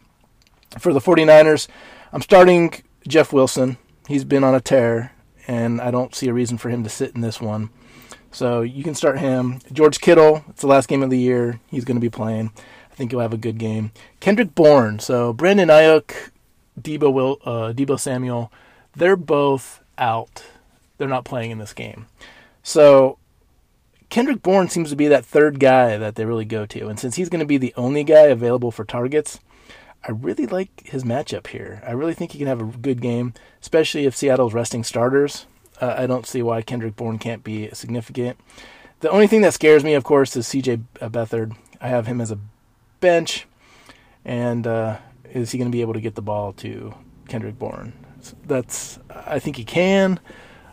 For 0.79 0.93
the 0.93 0.99
49ers, 0.99 1.67
I'm 2.13 2.21
starting 2.21 2.73
Jeff 3.07 3.33
Wilson. 3.33 3.77
He's 4.07 4.23
been 4.23 4.43
on 4.43 4.55
a 4.55 4.61
tear, 4.61 5.13
and 5.47 5.81
I 5.81 5.91
don't 5.91 6.13
see 6.13 6.27
a 6.27 6.33
reason 6.33 6.57
for 6.57 6.69
him 6.69 6.83
to 6.83 6.89
sit 6.89 7.15
in 7.15 7.21
this 7.21 7.41
one. 7.41 7.69
So 8.31 8.61
you 8.61 8.83
can 8.83 8.95
start 8.95 9.19
him. 9.19 9.59
George 9.71 9.99
Kittle, 9.99 10.43
it's 10.49 10.61
the 10.61 10.67
last 10.67 10.87
game 10.87 11.03
of 11.03 11.09
the 11.09 11.19
year. 11.19 11.59
He's 11.67 11.85
going 11.85 11.97
to 11.97 12.01
be 12.01 12.09
playing. 12.09 12.51
I 12.91 12.95
think 12.95 13.11
he'll 13.11 13.19
have 13.19 13.33
a 13.33 13.37
good 13.37 13.57
game. 13.57 13.91
Kendrick 14.19 14.55
Bourne. 14.55 14.99
So 14.99 15.33
Brandon 15.33 15.69
Aiyuk, 15.69 16.13
Deebo, 16.79 17.11
Will, 17.11 17.37
uh, 17.43 17.73
Deebo 17.73 17.99
Samuel, 17.99 18.51
they're 18.95 19.17
both 19.17 19.81
out. 19.97 20.43
They're 20.97 21.07
not 21.07 21.25
playing 21.25 21.51
in 21.51 21.57
this 21.57 21.73
game. 21.73 22.07
So 22.63 23.17
Kendrick 24.11 24.43
Bourne 24.43 24.67
seems 24.67 24.89
to 24.89 24.97
be 24.97 25.07
that 25.07 25.25
third 25.25 25.57
guy 25.57 25.97
that 25.97 26.15
they 26.15 26.25
really 26.25 26.43
go 26.43 26.65
to. 26.65 26.89
And 26.89 26.99
since 26.99 27.15
he's 27.15 27.29
going 27.29 27.39
to 27.39 27.45
be 27.45 27.57
the 27.57 27.73
only 27.77 28.03
guy 28.03 28.23
available 28.23 28.69
for 28.69 28.83
targets, 28.83 29.39
I 30.05 30.11
really 30.11 30.45
like 30.45 30.85
his 30.85 31.05
matchup 31.05 31.47
here. 31.47 31.81
I 31.87 31.91
really 31.93 32.13
think 32.13 32.31
he 32.33 32.37
can 32.37 32.47
have 32.47 32.59
a 32.59 32.65
good 32.65 33.01
game, 33.01 33.33
especially 33.61 34.05
if 34.05 34.15
Seattle's 34.15 34.53
resting 34.53 34.83
starters. 34.83 35.45
Uh, 35.79 35.95
I 35.97 36.07
don't 36.07 36.27
see 36.27 36.41
why 36.41 36.61
Kendrick 36.61 36.97
Bourne 36.97 37.19
can't 37.19 37.41
be 37.41 37.69
significant. 37.71 38.37
The 38.99 39.09
only 39.09 39.27
thing 39.27 39.41
that 39.43 39.53
scares 39.53 39.83
me, 39.83 39.93
of 39.93 40.03
course, 40.03 40.35
is 40.35 40.45
CJ 40.45 40.83
Beathard. 40.95 41.55
I 41.79 41.87
have 41.87 42.05
him 42.05 42.19
as 42.19 42.31
a 42.31 42.39
bench, 42.99 43.47
and 44.25 44.67
uh, 44.67 44.97
is 45.31 45.51
he 45.51 45.57
going 45.57 45.71
to 45.71 45.75
be 45.75 45.81
able 45.81 45.93
to 45.93 46.01
get 46.01 46.15
the 46.15 46.21
ball 46.21 46.51
to 46.53 46.93
Kendrick 47.29 47.57
Bourne? 47.57 47.93
That's 48.45 48.99
I 49.09 49.39
think 49.39 49.55
he 49.55 49.63
can 49.63 50.19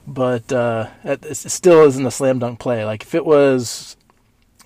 but 0.09 0.51
uh, 0.51 0.89
it 1.05 1.37
still 1.37 1.85
isn't 1.85 2.07
a 2.07 2.11
slam 2.11 2.39
dunk 2.39 2.59
play. 2.59 2.85
Like 2.85 3.03
if 3.03 3.15
it 3.15 3.27
was 3.27 3.97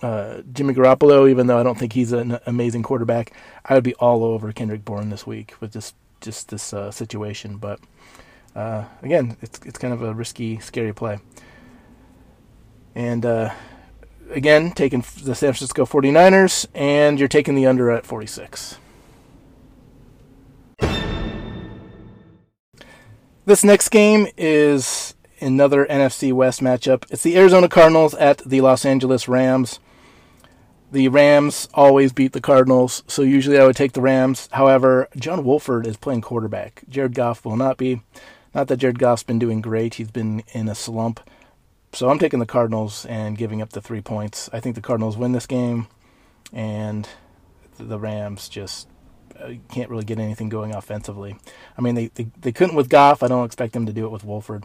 uh, 0.00 0.42
Jimmy 0.52 0.72
Garoppolo, 0.72 1.28
even 1.28 1.48
though 1.48 1.58
I 1.58 1.64
don't 1.64 1.76
think 1.76 1.92
he's 1.92 2.12
an 2.12 2.38
amazing 2.46 2.84
quarterback, 2.84 3.32
I 3.64 3.74
would 3.74 3.84
be 3.84 3.94
all 3.96 4.22
over 4.24 4.52
Kendrick 4.52 4.84
Bourne 4.84 5.10
this 5.10 5.26
week 5.26 5.54
with 5.60 5.72
this 5.72 5.94
just 6.20 6.48
this 6.50 6.72
uh, 6.72 6.92
situation. 6.92 7.56
But 7.56 7.80
uh, 8.54 8.84
again, 9.02 9.36
it's 9.42 9.58
it's 9.66 9.78
kind 9.78 9.92
of 9.92 10.02
a 10.02 10.14
risky, 10.14 10.60
scary 10.60 10.94
play. 10.94 11.18
And 12.94 13.26
uh, 13.26 13.50
again, 14.30 14.70
taking 14.70 15.00
the 15.00 15.34
San 15.34 15.52
Francisco 15.52 15.84
49ers, 15.84 16.66
and 16.72 17.18
you're 17.18 17.28
taking 17.28 17.56
the 17.56 17.66
under 17.66 17.90
at 17.90 18.06
46. 18.06 18.78
This 23.44 23.64
next 23.64 23.88
game 23.88 24.28
is 24.36 25.14
another 25.42 25.84
NFC 25.86 26.32
West 26.32 26.60
matchup. 26.60 27.04
It's 27.10 27.22
the 27.22 27.36
Arizona 27.36 27.68
Cardinals 27.68 28.14
at 28.14 28.38
the 28.38 28.60
Los 28.60 28.84
Angeles 28.84 29.28
Rams. 29.28 29.80
The 30.92 31.08
Rams 31.08 31.68
always 31.72 32.12
beat 32.12 32.32
the 32.32 32.40
Cardinals, 32.40 33.02
so 33.06 33.22
usually 33.22 33.58
I 33.58 33.64
would 33.64 33.76
take 33.76 33.92
the 33.92 34.00
Rams. 34.00 34.48
However, 34.52 35.08
John 35.16 35.42
Wolford 35.44 35.86
is 35.86 35.96
playing 35.96 36.20
quarterback. 36.20 36.82
Jared 36.88 37.14
Goff 37.14 37.44
will 37.44 37.56
not 37.56 37.78
be. 37.78 38.02
Not 38.54 38.68
that 38.68 38.76
Jared 38.76 38.98
Goff's 38.98 39.22
been 39.22 39.38
doing 39.38 39.62
great, 39.62 39.94
he's 39.94 40.10
been 40.10 40.42
in 40.52 40.68
a 40.68 40.74
slump. 40.74 41.20
So 41.94 42.10
I'm 42.10 42.18
taking 42.18 42.40
the 42.40 42.46
Cardinals 42.46 43.06
and 43.06 43.36
giving 43.36 43.60
up 43.60 43.70
the 43.70 43.80
three 43.80 44.00
points. 44.00 44.48
I 44.52 44.60
think 44.60 44.74
the 44.74 44.82
Cardinals 44.82 45.16
win 45.16 45.32
this 45.32 45.46
game, 45.46 45.88
and 46.52 47.08
the 47.78 47.98
Rams 47.98 48.48
just 48.48 48.88
uh, 49.40 49.52
can't 49.70 49.90
really 49.90 50.04
get 50.04 50.18
anything 50.18 50.48
going 50.48 50.74
offensively. 50.74 51.36
I 51.76 51.80
mean, 51.80 51.94
they, 51.94 52.06
they, 52.08 52.26
they 52.40 52.52
couldn't 52.52 52.76
with 52.76 52.88
Goff. 52.88 53.22
I 53.22 53.28
don't 53.28 53.46
expect 53.46 53.72
them 53.72 53.86
to 53.86 53.92
do 53.92 54.04
it 54.04 54.10
with 54.10 54.24
Wolford. 54.24 54.64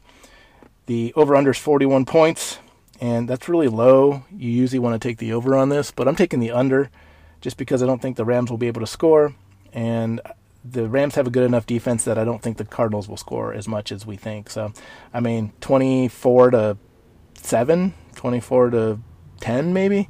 The 0.88 1.13
over 1.15 1.36
under 1.36 1.51
is 1.51 1.58
41 1.58 2.06
points, 2.06 2.60
and 3.00 3.27
that's 3.27 3.48
really 3.50 3.67
low. 3.67 4.24
You 4.32 4.50
usually 4.50 4.79
want 4.79 5.00
to 5.00 5.08
take 5.08 5.17
the 5.17 5.34
over 5.34 5.56
on 5.56 5.70
this, 5.70 5.91
but 5.91 6.08
I'm 6.08 6.15
taking 6.15 6.39
the 6.39 6.51
under 6.51 6.89
just 7.41 7.58
because 7.58 7.84
I 7.84 7.86
don't 7.86 8.01
think 8.01 8.15
the 8.15 8.25
Rams 8.25 8.50
will 8.50 8.58
be 8.58 8.67
able 8.67 8.82
to 8.82 8.88
score. 8.88 9.36
And 9.74 10.22
the 10.63 10.88
Rams 10.88 11.15
have 11.15 11.27
a 11.27 11.29
good 11.29 11.44
enough 11.44 11.65
defense 11.65 12.06
that 12.06 12.17
I 12.17 12.24
don't 12.24 12.41
think 12.41 12.58
the 12.58 12.65
Cardinals 12.65 13.08
will 13.08 13.17
score 13.17 13.53
as 13.53 13.67
much 13.67 13.91
as 13.91 14.06
we 14.06 14.15
think. 14.15 14.50
So, 14.50 14.72
I 15.13 15.20
mean, 15.20 15.51
24 15.60 16.51
to 16.51 16.77
7, 17.36 17.94
24 18.15 18.70
to 18.72 19.00
10, 19.41 19.74
maybe, 19.74 20.10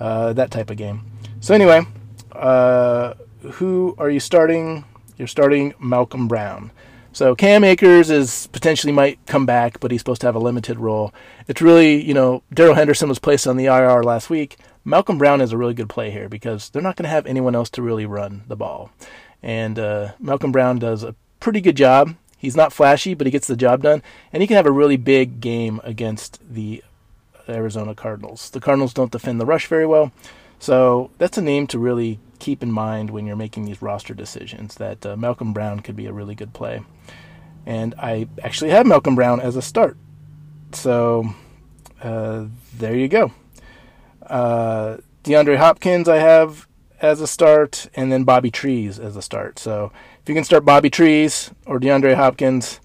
uh, 0.00 0.32
that 0.32 0.50
type 0.50 0.70
of 0.70 0.76
game. 0.76 1.04
So, 1.40 1.54
anyway, 1.54 1.86
uh, 2.32 3.14
who 3.52 3.94
are 3.96 4.10
you 4.10 4.20
starting? 4.20 4.84
You're 5.16 5.28
starting 5.28 5.72
Malcolm 5.78 6.28
Brown. 6.28 6.72
So 7.16 7.34
Cam 7.34 7.64
Akers 7.64 8.10
is 8.10 8.46
potentially 8.48 8.92
might 8.92 9.18
come 9.24 9.46
back, 9.46 9.80
but 9.80 9.90
he's 9.90 10.02
supposed 10.02 10.20
to 10.20 10.26
have 10.26 10.34
a 10.34 10.38
limited 10.38 10.78
role. 10.78 11.14
It's 11.48 11.62
really, 11.62 11.98
you 12.02 12.12
know, 12.12 12.42
Darrell 12.52 12.74
Henderson 12.74 13.08
was 13.08 13.18
placed 13.18 13.46
on 13.46 13.56
the 13.56 13.64
IR 13.64 14.02
last 14.02 14.28
week. 14.28 14.58
Malcolm 14.84 15.16
Brown 15.16 15.40
is 15.40 15.50
a 15.50 15.56
really 15.56 15.72
good 15.72 15.88
play 15.88 16.10
here 16.10 16.28
because 16.28 16.68
they're 16.68 16.82
not 16.82 16.94
going 16.94 17.04
to 17.04 17.08
have 17.08 17.24
anyone 17.24 17.54
else 17.54 17.70
to 17.70 17.80
really 17.80 18.04
run 18.04 18.44
the 18.48 18.54
ball. 18.54 18.90
And 19.42 19.78
uh, 19.78 20.12
Malcolm 20.20 20.52
Brown 20.52 20.78
does 20.78 21.02
a 21.02 21.14
pretty 21.40 21.62
good 21.62 21.78
job. 21.78 22.16
He's 22.36 22.54
not 22.54 22.70
flashy, 22.70 23.14
but 23.14 23.26
he 23.26 23.30
gets 23.30 23.46
the 23.46 23.56
job 23.56 23.82
done. 23.82 24.02
And 24.30 24.42
he 24.42 24.46
can 24.46 24.56
have 24.56 24.66
a 24.66 24.70
really 24.70 24.98
big 24.98 25.40
game 25.40 25.80
against 25.84 26.38
the 26.46 26.84
Arizona 27.48 27.94
Cardinals. 27.94 28.50
The 28.50 28.60
Cardinals 28.60 28.92
don't 28.92 29.10
defend 29.10 29.40
the 29.40 29.46
rush 29.46 29.68
very 29.68 29.86
well. 29.86 30.12
So 30.58 31.10
that's 31.16 31.38
a 31.38 31.42
name 31.42 31.66
to 31.68 31.78
really 31.78 32.18
keep 32.38 32.62
in 32.62 32.70
mind 32.70 33.10
when 33.10 33.26
you're 33.26 33.36
making 33.36 33.64
these 33.64 33.82
roster 33.82 34.14
decisions 34.14 34.76
that 34.76 35.04
uh, 35.04 35.16
Malcolm 35.16 35.52
Brown 35.52 35.80
could 35.80 35.96
be 35.96 36.06
a 36.06 36.12
really 36.12 36.34
good 36.34 36.52
play. 36.52 36.82
And 37.64 37.94
I 37.98 38.28
actually 38.42 38.70
have 38.70 38.86
Malcolm 38.86 39.14
Brown 39.14 39.40
as 39.40 39.56
a 39.56 39.62
start. 39.62 39.96
So 40.72 41.34
uh, 42.02 42.46
there 42.74 42.96
you 42.96 43.08
go. 43.08 43.32
Uh, 44.22 44.98
DeAndre 45.24 45.56
Hopkins, 45.56 46.08
I 46.08 46.18
have 46.18 46.68
as 47.00 47.20
a 47.20 47.26
start, 47.26 47.88
and 47.94 48.10
then 48.10 48.24
Bobby 48.24 48.50
Trees 48.50 48.98
as 48.98 49.16
a 49.16 49.22
start. 49.22 49.58
So 49.58 49.92
if 50.22 50.28
you 50.28 50.34
can 50.34 50.44
start 50.44 50.64
Bobby 50.64 50.90
Trees 50.90 51.50
or 51.66 51.78
DeAndre 51.78 52.14
Hopkins, 52.14 52.80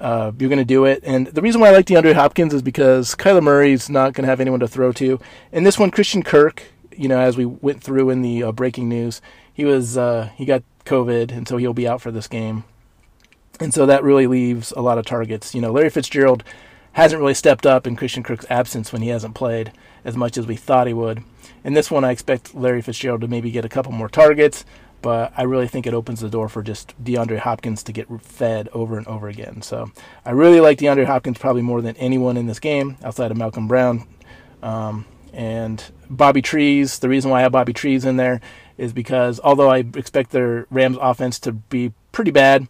uh, 0.00 0.32
you're 0.38 0.48
going 0.48 0.58
to 0.58 0.64
do 0.64 0.84
it. 0.84 1.02
And 1.04 1.26
the 1.28 1.42
reason 1.42 1.60
why 1.60 1.68
I 1.68 1.72
like 1.72 1.86
DeAndre 1.86 2.14
Hopkins 2.14 2.54
is 2.54 2.62
because 2.62 3.14
Kyler 3.14 3.42
Murray's 3.42 3.90
not 3.90 4.12
going 4.12 4.24
to 4.24 4.28
have 4.28 4.40
anyone 4.40 4.60
to 4.60 4.68
throw 4.68 4.92
to. 4.92 5.18
And 5.52 5.66
this 5.66 5.78
one, 5.78 5.90
Christian 5.90 6.22
Kirk, 6.22 6.62
you 6.98 7.08
know, 7.08 7.20
as 7.20 7.36
we 7.36 7.44
went 7.44 7.82
through 7.82 8.10
in 8.10 8.22
the 8.22 8.42
uh, 8.42 8.52
breaking 8.52 8.88
news, 8.88 9.22
he 9.52 9.64
was 9.64 9.96
uh, 9.96 10.30
he 10.34 10.44
got 10.44 10.62
COVID, 10.84 11.30
and 11.30 11.46
so 11.46 11.56
he'll 11.56 11.72
be 11.72 11.88
out 11.88 12.00
for 12.00 12.10
this 12.10 12.28
game. 12.28 12.64
And 13.60 13.72
so 13.72 13.86
that 13.86 14.02
really 14.02 14.26
leaves 14.26 14.72
a 14.72 14.80
lot 14.80 14.98
of 14.98 15.06
targets. 15.06 15.54
You 15.54 15.60
know, 15.60 15.72
Larry 15.72 15.90
Fitzgerald 15.90 16.44
hasn't 16.92 17.20
really 17.20 17.34
stepped 17.34 17.66
up 17.66 17.86
in 17.86 17.96
Christian 17.96 18.22
Kirk's 18.22 18.46
absence 18.50 18.92
when 18.92 19.02
he 19.02 19.08
hasn't 19.08 19.34
played 19.34 19.72
as 20.04 20.16
much 20.16 20.36
as 20.36 20.46
we 20.46 20.56
thought 20.56 20.86
he 20.86 20.92
would. 20.92 21.22
In 21.64 21.74
this 21.74 21.90
one, 21.90 22.04
I 22.04 22.10
expect 22.10 22.54
Larry 22.54 22.82
Fitzgerald 22.82 23.20
to 23.20 23.28
maybe 23.28 23.50
get 23.50 23.64
a 23.64 23.68
couple 23.68 23.92
more 23.92 24.08
targets, 24.08 24.64
but 25.02 25.32
I 25.36 25.42
really 25.42 25.68
think 25.68 25.86
it 25.86 25.94
opens 25.94 26.20
the 26.20 26.30
door 26.30 26.48
for 26.48 26.62
just 26.62 26.94
DeAndre 27.02 27.38
Hopkins 27.38 27.82
to 27.84 27.92
get 27.92 28.08
fed 28.22 28.68
over 28.72 28.96
and 28.96 29.06
over 29.06 29.28
again. 29.28 29.62
So 29.62 29.90
I 30.24 30.30
really 30.30 30.60
like 30.60 30.78
DeAndre 30.78 31.06
Hopkins 31.06 31.38
probably 31.38 31.62
more 31.62 31.82
than 31.82 31.96
anyone 31.96 32.36
in 32.36 32.46
this 32.46 32.58
game 32.58 32.96
outside 33.04 33.30
of 33.30 33.36
Malcolm 33.36 33.68
Brown. 33.68 34.06
Um, 34.62 35.04
and 35.32 35.84
Bobby 36.10 36.42
Trees, 36.42 36.98
the 36.98 37.08
reason 37.08 37.30
why 37.30 37.38
I 37.38 37.42
have 37.42 37.52
Bobby 37.52 37.72
Trees 37.72 38.04
in 38.04 38.16
there 38.16 38.40
is 38.76 38.92
because 38.92 39.40
although 39.42 39.68
I 39.68 39.78
expect 39.78 40.30
their 40.30 40.66
Rams 40.70 40.98
offense 41.00 41.38
to 41.40 41.52
be 41.52 41.92
pretty 42.12 42.30
bad, 42.30 42.68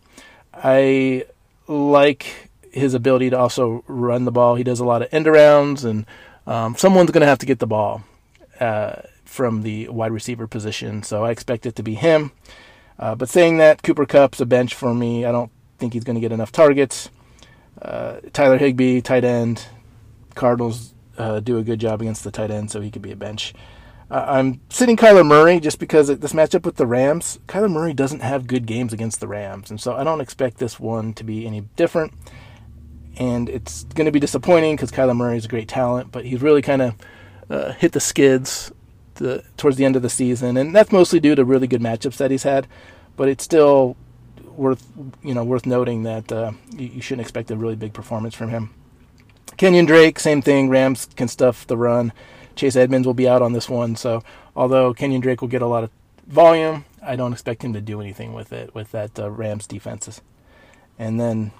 I 0.54 1.26
like 1.66 2.50
his 2.72 2.94
ability 2.94 3.30
to 3.30 3.38
also 3.38 3.84
run 3.86 4.24
the 4.24 4.32
ball. 4.32 4.54
He 4.54 4.64
does 4.64 4.80
a 4.80 4.84
lot 4.84 5.02
of 5.02 5.08
end 5.12 5.26
arounds, 5.26 5.84
and 5.84 6.06
um, 6.46 6.76
someone's 6.76 7.10
going 7.10 7.20
to 7.20 7.26
have 7.26 7.38
to 7.38 7.46
get 7.46 7.58
the 7.58 7.66
ball 7.66 8.02
uh, 8.60 9.02
from 9.24 9.62
the 9.62 9.88
wide 9.88 10.12
receiver 10.12 10.46
position. 10.46 11.02
So 11.02 11.24
I 11.24 11.30
expect 11.30 11.66
it 11.66 11.76
to 11.76 11.82
be 11.82 11.94
him. 11.94 12.32
Uh, 12.98 13.14
but 13.14 13.28
saying 13.28 13.58
that, 13.58 13.82
Cooper 13.82 14.06
Kupp's 14.06 14.40
a 14.40 14.46
bench 14.46 14.74
for 14.74 14.94
me. 14.94 15.24
I 15.24 15.30
don't 15.32 15.52
think 15.78 15.92
he's 15.92 16.04
going 16.04 16.16
to 16.16 16.20
get 16.20 16.32
enough 16.32 16.50
targets. 16.50 17.10
Uh, 17.80 18.16
Tyler 18.32 18.58
Higbee, 18.58 19.00
tight 19.00 19.24
end. 19.24 19.66
Cardinals 20.34 20.94
uh, 21.18 21.40
do 21.40 21.58
a 21.58 21.62
good 21.62 21.80
job 21.80 22.00
against 22.00 22.24
the 22.24 22.30
tight 22.30 22.50
end, 22.50 22.70
so 22.70 22.80
he 22.80 22.90
could 22.90 23.02
be 23.02 23.12
a 23.12 23.16
bench. 23.16 23.52
Uh, 24.10 24.24
I'm 24.26 24.60
sitting 24.70 24.96
Kyler 24.96 25.26
Murray 25.26 25.60
just 25.60 25.78
because 25.78 26.06
this 26.06 26.32
matchup 26.32 26.64
with 26.64 26.76
the 26.76 26.86
Rams, 26.86 27.38
Kyler 27.46 27.70
Murray 27.70 27.92
doesn't 27.92 28.20
have 28.20 28.46
good 28.46 28.64
games 28.64 28.92
against 28.92 29.20
the 29.20 29.28
Rams, 29.28 29.70
and 29.70 29.80
so 29.80 29.94
I 29.94 30.04
don't 30.04 30.20
expect 30.20 30.58
this 30.58 30.80
one 30.80 31.12
to 31.14 31.24
be 31.24 31.46
any 31.46 31.62
different. 31.76 32.14
And 33.18 33.48
it's 33.48 33.82
going 33.84 34.06
to 34.06 34.12
be 34.12 34.20
disappointing 34.20 34.76
because 34.76 34.92
Kyler 34.92 35.16
Murray 35.16 35.36
is 35.36 35.44
a 35.44 35.48
great 35.48 35.68
talent, 35.68 36.12
but 36.12 36.24
he's 36.24 36.40
really 36.40 36.62
kind 36.62 36.80
of 36.80 36.94
uh, 37.50 37.72
hit 37.72 37.92
the 37.92 38.00
skids 38.00 38.72
the, 39.14 39.44
towards 39.56 39.76
the 39.76 39.84
end 39.84 39.96
of 39.96 40.02
the 40.02 40.08
season, 40.08 40.56
and 40.56 40.74
that's 40.74 40.92
mostly 40.92 41.20
due 41.20 41.34
to 41.34 41.44
really 41.44 41.66
good 41.66 41.82
matchups 41.82 42.16
that 42.16 42.30
he's 42.30 42.44
had. 42.44 42.66
But 43.16 43.28
it's 43.28 43.44
still 43.44 43.96
worth 44.58 44.90
you 45.22 45.34
know 45.34 45.44
worth 45.44 45.66
noting 45.66 46.04
that 46.04 46.32
uh, 46.32 46.52
you, 46.76 46.86
you 46.86 47.00
shouldn't 47.02 47.22
expect 47.22 47.50
a 47.50 47.56
really 47.56 47.76
big 47.76 47.92
performance 47.92 48.34
from 48.34 48.50
him. 48.50 48.70
Kenyon 49.56 49.86
Drake, 49.86 50.18
same 50.18 50.42
thing. 50.42 50.68
Rams 50.68 51.08
can 51.16 51.28
stuff 51.28 51.66
the 51.66 51.76
run. 51.76 52.12
Chase 52.54 52.76
Edmonds 52.76 53.06
will 53.06 53.14
be 53.14 53.28
out 53.28 53.42
on 53.42 53.52
this 53.52 53.68
one, 53.68 53.94
so 53.96 54.22
although 54.56 54.92
Kenyon 54.92 55.20
Drake 55.20 55.40
will 55.40 55.48
get 55.48 55.62
a 55.62 55.66
lot 55.66 55.84
of 55.84 55.90
volume, 56.26 56.84
I 57.02 57.16
don't 57.16 57.32
expect 57.32 57.62
him 57.62 57.72
to 57.72 57.80
do 57.80 58.00
anything 58.00 58.34
with 58.34 58.52
it 58.52 58.74
with 58.74 58.90
that 58.90 59.18
uh, 59.18 59.30
Rams 59.30 59.66
defenses. 59.66 60.20
And 60.98 61.20
then 61.20 61.52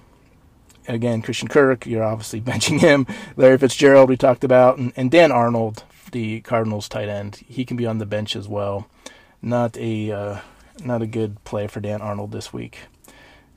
again, 0.89 1.23
Christian 1.23 1.49
Kirk, 1.49 1.87
you're 1.87 2.03
obviously 2.03 2.41
benching 2.43 2.81
him. 2.81 3.07
Larry 3.37 3.59
Fitzgerald, 3.59 4.09
we 4.09 4.17
talked 4.17 4.45
about, 4.45 4.79
and, 4.79 4.93
and 4.97 5.11
Dan 5.11 5.31
Arnold, 5.31 5.85
the 6.11 6.41
Cardinals 6.41 6.89
tight 6.89 7.09
end, 7.09 7.37
he 7.49 7.65
can 7.65 7.77
be 7.77 7.87
on 7.87 7.99
the 7.99 8.07
bench 8.07 8.35
as 8.35 8.49
well. 8.49 8.89
Not 9.41 9.77
a 9.77 10.11
uh, 10.11 10.41
not 10.85 11.03
a 11.03 11.07
good 11.07 11.43
play 11.45 11.67
for 11.67 11.81
Dan 11.81 12.01
Arnold 12.01 12.33
this 12.33 12.53
week. 12.53 12.81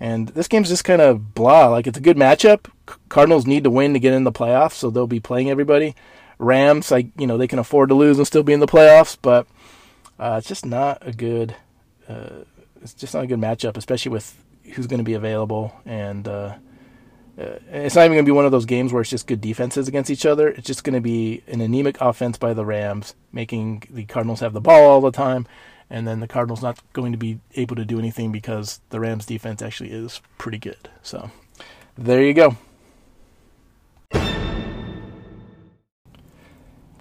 And 0.01 0.29
this 0.29 0.48
game's 0.48 0.70
just 0.70 0.84
kind 0.84 1.00
of 1.00 1.36
blah. 1.36 1.67
Like 1.67 1.86
it's 1.86 1.98
a 2.00 2.01
good 2.01 2.17
matchup. 2.17 2.65
Cardinals 3.08 3.46
need 3.46 3.63
to 3.65 3.70
win 3.70 3.93
to 3.93 4.00
get 4.00 4.15
in 4.15 4.24
the 4.24 4.31
playoffs, 4.31 4.74
so 4.74 4.89
they'll 4.89 5.05
be 5.05 5.20
playing 5.20 5.51
everybody. 5.51 5.96
Rams, 6.39 6.89
like 6.89 7.10
you 7.20 7.27
know, 7.27 7.38
they 7.38 7.48
can 7.48 7.60
afford 7.60 7.89
to 7.89 7.96
lose 7.96 8.17
and 8.17 8.25
still 8.25 8.41
be 8.41 8.51
in 8.51 8.60
the 8.60 8.67
playoffs, 8.67 9.15
but 9.22 9.46
uh, 10.20 10.38
it's 10.39 10.48
just 10.48 10.65
not 10.65 10.98
a 11.08 11.13
good. 11.13 11.55
Uh, 12.10 12.46
it's 12.81 12.96
just 12.96 13.13
not 13.13 13.25
a 13.25 13.27
good 13.27 13.39
matchup, 13.39 13.77
especially 13.77 14.12
with 14.12 14.43
who's 14.74 14.88
going 14.88 14.98
to 14.98 15.03
be 15.03 15.13
available. 15.13 15.72
And 15.86 16.27
uh, 16.27 16.55
uh 17.39 17.60
it's 17.70 17.93
not 17.93 18.05
even 18.05 18.13
going 18.13 18.25
to 18.25 18.29
be 18.29 18.36
one 18.36 18.46
of 18.46 18.51
those 18.51 18.65
games 18.65 18.91
where 18.91 19.01
it's 19.01 19.12
just 19.12 19.27
good 19.27 19.39
defenses 19.39 19.88
against 19.88 20.10
each 20.10 20.25
other. 20.25 20.48
It's 20.48 20.65
just 20.65 20.84
going 20.84 20.96
to 20.96 21.01
be 21.01 21.43
an 21.46 21.62
anemic 21.62 22.01
offense 22.01 22.39
by 22.39 22.55
the 22.55 22.65
Rams, 22.65 23.13
making 23.31 23.84
the 23.91 24.05
Cardinals 24.05 24.39
have 24.39 24.53
the 24.53 24.62
ball 24.62 24.89
all 24.89 25.01
the 25.01 25.12
time 25.12 25.46
and 25.91 26.07
then 26.07 26.21
the 26.21 26.27
Cardinals 26.27 26.63
not 26.63 26.79
going 26.93 27.12
to 27.12 27.17
be 27.17 27.39
able 27.55 27.75
to 27.75 27.83
do 27.83 28.00
anything 28.00 28.31
because 28.31 28.79
the 28.89 29.00
Rams 29.00 29.25
defense 29.25 29.62
actually 29.62 29.91
is 29.91 30.21
pretty 30.38 30.57
good. 30.57 30.89
So 31.03 31.29
there 31.98 32.24
you 32.24 32.33
go. 32.33 32.57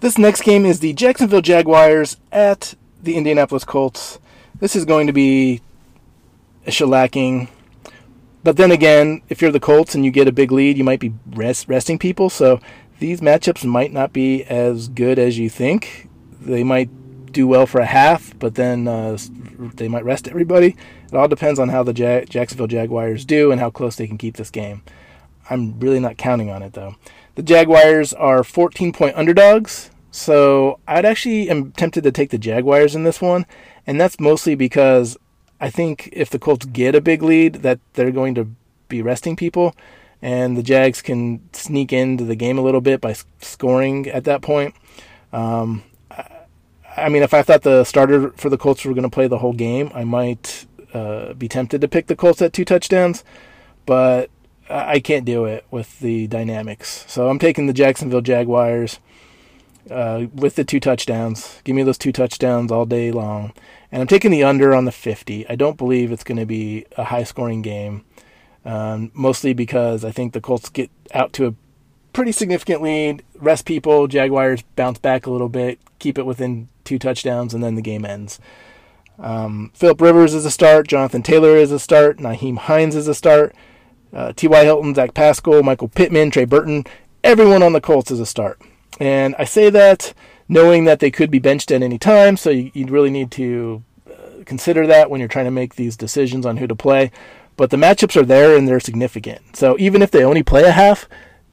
This 0.01 0.17
next 0.17 0.41
game 0.41 0.65
is 0.65 0.79
the 0.79 0.93
Jacksonville 0.93 1.41
Jaguars 1.41 2.17
at 2.31 2.75
the 3.01 3.15
Indianapolis 3.15 3.63
Colts. 3.63 4.19
This 4.59 4.75
is 4.75 4.83
going 4.83 5.07
to 5.07 5.13
be 5.13 5.61
a 6.67 6.71
shellacking. 6.71 7.47
But 8.43 8.57
then 8.57 8.71
again, 8.71 9.21
if 9.29 9.41
you're 9.41 9.51
the 9.51 9.59
Colts 9.59 9.95
and 9.95 10.03
you 10.03 10.11
get 10.11 10.27
a 10.27 10.31
big 10.31 10.51
lead, 10.51 10.77
you 10.77 10.83
might 10.83 10.99
be 10.99 11.13
rest, 11.27 11.69
resting 11.69 11.97
people. 11.97 12.29
So 12.29 12.59
these 12.99 13.21
matchups 13.21 13.63
might 13.63 13.93
not 13.93 14.11
be 14.11 14.43
as 14.43 14.89
good 14.89 15.17
as 15.17 15.37
you 15.37 15.49
think. 15.49 16.09
They 16.41 16.63
might 16.63 16.89
do 17.31 17.47
well 17.47 17.65
for 17.65 17.81
a 17.81 17.85
half, 17.85 18.37
but 18.39 18.55
then 18.55 18.87
uh, 18.87 19.17
they 19.75 19.87
might 19.87 20.05
rest 20.05 20.27
everybody. 20.27 20.75
It 21.11 21.15
all 21.15 21.27
depends 21.27 21.59
on 21.59 21.69
how 21.69 21.83
the 21.83 21.93
ja- 21.93 22.25
Jacksonville 22.25 22.67
Jaguars 22.67 23.25
do 23.25 23.51
and 23.51 23.59
how 23.59 23.69
close 23.69 23.95
they 23.95 24.07
can 24.07 24.17
keep 24.17 24.37
this 24.37 24.49
game. 24.49 24.83
I'm 25.49 25.79
really 25.79 25.99
not 25.99 26.17
counting 26.17 26.49
on 26.49 26.63
it 26.63 26.73
though. 26.73 26.95
The 27.35 27.43
Jaguars 27.43 28.13
are 28.13 28.43
14 28.43 28.93
point 28.93 29.17
underdogs, 29.17 29.89
so 30.11 30.79
I'd 30.87 31.05
actually 31.05 31.49
am 31.49 31.71
tempted 31.71 32.03
to 32.03 32.11
take 32.11 32.29
the 32.29 32.37
Jaguars 32.37 32.95
in 32.95 33.03
this 33.03 33.21
one, 33.21 33.45
and 33.87 33.99
that's 33.99 34.19
mostly 34.19 34.55
because 34.55 35.17
I 35.59 35.69
think 35.69 36.09
if 36.11 36.29
the 36.29 36.39
Colts 36.39 36.65
get 36.65 36.95
a 36.95 37.01
big 37.01 37.21
lead, 37.21 37.55
that 37.55 37.79
they're 37.93 38.11
going 38.11 38.35
to 38.35 38.49
be 38.87 39.01
resting 39.01 39.35
people, 39.35 39.75
and 40.21 40.57
the 40.57 40.63
Jags 40.63 41.01
can 41.01 41.41
sneak 41.53 41.93
into 41.93 42.23
the 42.25 42.35
game 42.35 42.57
a 42.57 42.61
little 42.61 42.81
bit 42.81 42.99
by 42.99 43.15
scoring 43.41 44.07
at 44.07 44.23
that 44.25 44.41
point. 44.41 44.75
Um, 45.31 45.83
I 46.97 47.09
mean, 47.09 47.23
if 47.23 47.33
I 47.33 47.41
thought 47.41 47.61
the 47.61 47.83
starter 47.83 48.31
for 48.31 48.49
the 48.49 48.57
Colts 48.57 48.85
were 48.85 48.93
going 48.93 49.03
to 49.03 49.09
play 49.09 49.27
the 49.27 49.37
whole 49.37 49.53
game, 49.53 49.91
I 49.93 50.03
might 50.03 50.65
uh, 50.93 51.33
be 51.33 51.47
tempted 51.47 51.81
to 51.81 51.87
pick 51.87 52.07
the 52.07 52.15
Colts 52.15 52.41
at 52.41 52.53
two 52.53 52.65
touchdowns, 52.65 53.23
but 53.85 54.29
I 54.69 54.99
can't 54.99 55.25
do 55.25 55.45
it 55.45 55.65
with 55.71 55.99
the 55.99 56.27
dynamics. 56.27 57.05
So 57.07 57.29
I'm 57.29 57.39
taking 57.39 57.67
the 57.67 57.73
Jacksonville 57.73 58.21
Jaguars 58.21 58.99
uh, 59.89 60.27
with 60.33 60.55
the 60.55 60.63
two 60.63 60.79
touchdowns. 60.79 61.61
Give 61.63 61.75
me 61.75 61.83
those 61.83 61.97
two 61.97 62.11
touchdowns 62.11 62.71
all 62.71 62.85
day 62.85 63.11
long. 63.11 63.53
And 63.91 64.01
I'm 64.01 64.07
taking 64.07 64.31
the 64.31 64.43
under 64.43 64.73
on 64.73 64.85
the 64.85 64.91
50. 64.91 65.47
I 65.49 65.55
don't 65.55 65.77
believe 65.77 66.11
it's 66.11 66.23
going 66.23 66.37
to 66.37 66.45
be 66.45 66.85
a 66.97 67.05
high 67.05 67.23
scoring 67.23 67.61
game, 67.61 68.05
um, 68.63 69.11
mostly 69.13 69.53
because 69.53 70.05
I 70.05 70.11
think 70.11 70.33
the 70.33 70.41
Colts 70.41 70.69
get 70.69 70.89
out 71.13 71.33
to 71.33 71.47
a 71.47 71.55
pretty 72.13 72.31
significant 72.31 72.81
lead. 72.81 73.23
Rest 73.35 73.65
people. 73.65 74.07
Jaguars 74.07 74.61
bounce 74.75 74.99
back 74.99 75.25
a 75.25 75.31
little 75.31 75.49
bit, 75.49 75.79
keep 76.01 76.17
it 76.17 76.25
within 76.25 76.67
two 76.83 76.99
touchdowns, 76.99 77.53
and 77.53 77.63
then 77.63 77.75
the 77.75 77.81
game 77.81 78.03
ends. 78.03 78.39
Um, 79.19 79.71
Philip 79.73 80.01
Rivers 80.01 80.33
is 80.33 80.45
a 80.45 80.51
start. 80.51 80.87
Jonathan 80.87 81.21
Taylor 81.21 81.55
is 81.55 81.71
a 81.71 81.79
start. 81.79 82.17
Nyheim 82.17 82.57
Hines 82.57 82.95
is 82.95 83.07
a 83.07 83.13
start. 83.13 83.55
Uh, 84.11 84.33
T.Y. 84.33 84.63
Hilton, 84.63 84.95
Zach 84.95 85.13
Pascal, 85.13 85.63
Michael 85.63 85.87
Pittman, 85.87 86.31
Trey 86.31 86.45
Burton. 86.45 86.83
Everyone 87.23 87.63
on 87.63 87.73
the 87.73 87.79
Colts 87.79 88.11
is 88.11 88.19
a 88.19 88.25
start. 88.25 88.59
And 88.99 89.35
I 89.37 89.45
say 89.45 89.69
that 89.69 90.13
knowing 90.49 90.83
that 90.85 90.99
they 90.99 91.11
could 91.11 91.31
be 91.31 91.39
benched 91.39 91.71
at 91.71 91.81
any 91.81 91.97
time, 91.97 92.35
so 92.35 92.49
you, 92.49 92.71
you 92.73 92.85
really 92.87 93.11
need 93.11 93.31
to 93.31 93.83
uh, 94.09 94.43
consider 94.45 94.85
that 94.87 95.09
when 95.09 95.19
you're 95.19 95.29
trying 95.29 95.45
to 95.45 95.51
make 95.51 95.75
these 95.75 95.95
decisions 95.95 96.45
on 96.45 96.57
who 96.57 96.67
to 96.67 96.75
play. 96.75 97.11
But 97.55 97.69
the 97.69 97.77
matchups 97.77 98.19
are 98.19 98.25
there 98.25 98.57
and 98.57 98.67
they're 98.67 98.79
significant. 98.79 99.55
So 99.55 99.77
even 99.79 100.01
if 100.01 100.11
they 100.11 100.25
only 100.25 100.43
play 100.43 100.63
a 100.63 100.71
half, 100.71 101.07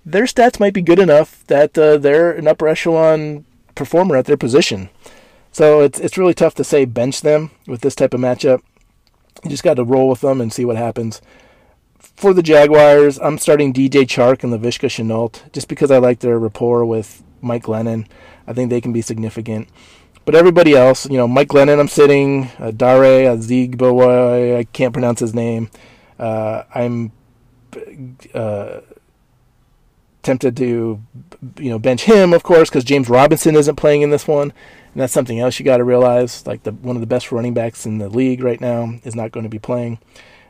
their 0.04 0.24
stats 0.24 0.58
might 0.58 0.74
be 0.74 0.82
good 0.82 0.98
enough 0.98 1.46
that 1.48 1.76
uh, 1.76 1.98
they're 1.98 2.32
an 2.32 2.48
upper 2.48 2.66
echelon 2.66 3.44
performer 3.78 4.16
at 4.16 4.26
their 4.26 4.36
position. 4.36 4.90
So 5.52 5.80
it's 5.80 5.98
it's 5.98 6.18
really 6.18 6.34
tough 6.34 6.54
to 6.56 6.64
say 6.64 6.84
bench 6.84 7.22
them 7.22 7.50
with 7.66 7.80
this 7.80 7.94
type 7.94 8.12
of 8.12 8.20
matchup. 8.20 8.60
You 9.44 9.50
just 9.50 9.62
got 9.62 9.74
to 9.74 9.84
roll 9.84 10.08
with 10.08 10.20
them 10.20 10.40
and 10.40 10.52
see 10.52 10.64
what 10.64 10.76
happens. 10.76 11.22
For 11.98 12.34
the 12.34 12.42
Jaguars, 12.42 13.18
I'm 13.20 13.38
starting 13.38 13.72
DJ 13.72 14.02
Chark 14.04 14.42
and 14.42 14.52
Laviska 14.52 14.88
Shenault 14.88 15.50
just 15.52 15.68
because 15.68 15.90
I 15.90 15.98
like 15.98 16.20
their 16.20 16.38
rapport 16.38 16.84
with 16.84 17.22
Mike 17.40 17.64
Glennon. 17.64 18.06
I 18.46 18.52
think 18.52 18.70
they 18.70 18.80
can 18.80 18.92
be 18.92 19.02
significant. 19.02 19.68
But 20.24 20.34
everybody 20.34 20.74
else, 20.74 21.08
you 21.08 21.16
know, 21.16 21.28
Mike 21.28 21.48
Glennon, 21.48 21.80
I'm 21.80 21.88
sitting. 21.88 22.50
Uh, 22.58 22.70
Dare 22.70 23.34
Azigboy, 23.34 24.58
I 24.58 24.64
can't 24.64 24.92
pronounce 24.92 25.20
his 25.20 25.34
name. 25.34 25.70
Uh, 26.18 26.64
I'm 26.74 27.12
uh, 28.34 28.80
tempted 30.22 30.56
to, 30.56 31.00
you 31.58 31.70
know, 31.70 31.78
bench 31.78 32.02
him, 32.02 32.32
of 32.32 32.42
course, 32.42 32.68
because 32.68 32.84
James 32.84 33.08
Robinson 33.08 33.54
isn't 33.56 33.76
playing 33.76 34.02
in 34.02 34.10
this 34.10 34.26
one, 34.26 34.52
and 34.92 35.02
that's 35.02 35.12
something 35.12 35.38
else 35.38 35.58
you 35.58 35.64
got 35.64 35.78
to 35.78 35.84
realize. 35.84 36.46
Like 36.46 36.62
the 36.62 36.72
one 36.72 36.96
of 36.96 37.00
the 37.00 37.06
best 37.06 37.32
running 37.32 37.54
backs 37.54 37.86
in 37.86 37.98
the 37.98 38.08
league 38.08 38.42
right 38.42 38.60
now 38.60 38.94
is 39.04 39.14
not 39.14 39.32
going 39.32 39.44
to 39.44 39.50
be 39.50 39.58
playing, 39.58 39.98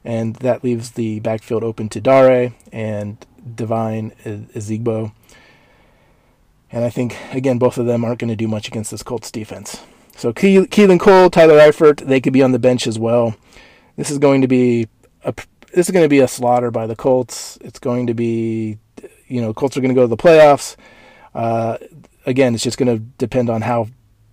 and 0.04 0.36
that 0.36 0.64
leaves 0.64 0.92
the 0.92 1.20
backfield 1.20 1.64
open 1.64 1.88
to 1.90 2.00
Dare 2.00 2.52
and 2.72 3.24
Devine 3.54 4.12
Ozigbo. 4.24 5.12
And 6.70 6.84
I 6.84 6.90
think 6.90 7.16
again, 7.32 7.58
both 7.58 7.78
of 7.78 7.86
them 7.86 8.04
aren't 8.04 8.18
going 8.18 8.28
to 8.28 8.36
do 8.36 8.48
much 8.48 8.68
against 8.68 8.90
this 8.90 9.02
Colts 9.02 9.30
defense. 9.30 9.82
So 10.16 10.32
Keelan 10.32 10.98
Cole, 10.98 11.30
Tyler 11.30 11.58
Eifert, 11.58 12.06
they 12.06 12.20
could 12.20 12.32
be 12.32 12.42
on 12.42 12.52
the 12.52 12.58
bench 12.58 12.86
as 12.86 12.98
well. 12.98 13.36
This 13.96 14.10
is 14.10 14.18
going 14.18 14.42
to 14.42 14.48
be 14.48 14.88
a 15.24 15.32
this 15.72 15.88
is 15.88 15.92
going 15.92 16.04
to 16.04 16.08
be 16.08 16.20
a 16.20 16.28
slaughter 16.28 16.70
by 16.70 16.86
the 16.86 16.96
Colts. 16.96 17.58
It's 17.60 17.78
going 17.78 18.06
to 18.06 18.14
be 18.14 18.78
you 19.28 19.40
know, 19.40 19.54
Colts 19.54 19.76
are 19.76 19.80
going 19.80 19.90
to 19.90 19.94
go 19.94 20.02
to 20.02 20.08
the 20.08 20.16
playoffs. 20.16 20.76
Uh, 21.34 21.78
again, 22.26 22.54
it's 22.54 22.64
just 22.64 22.78
going 22.78 22.94
to 22.94 22.98
depend 23.18 23.50
on 23.50 23.62
how 23.62 23.88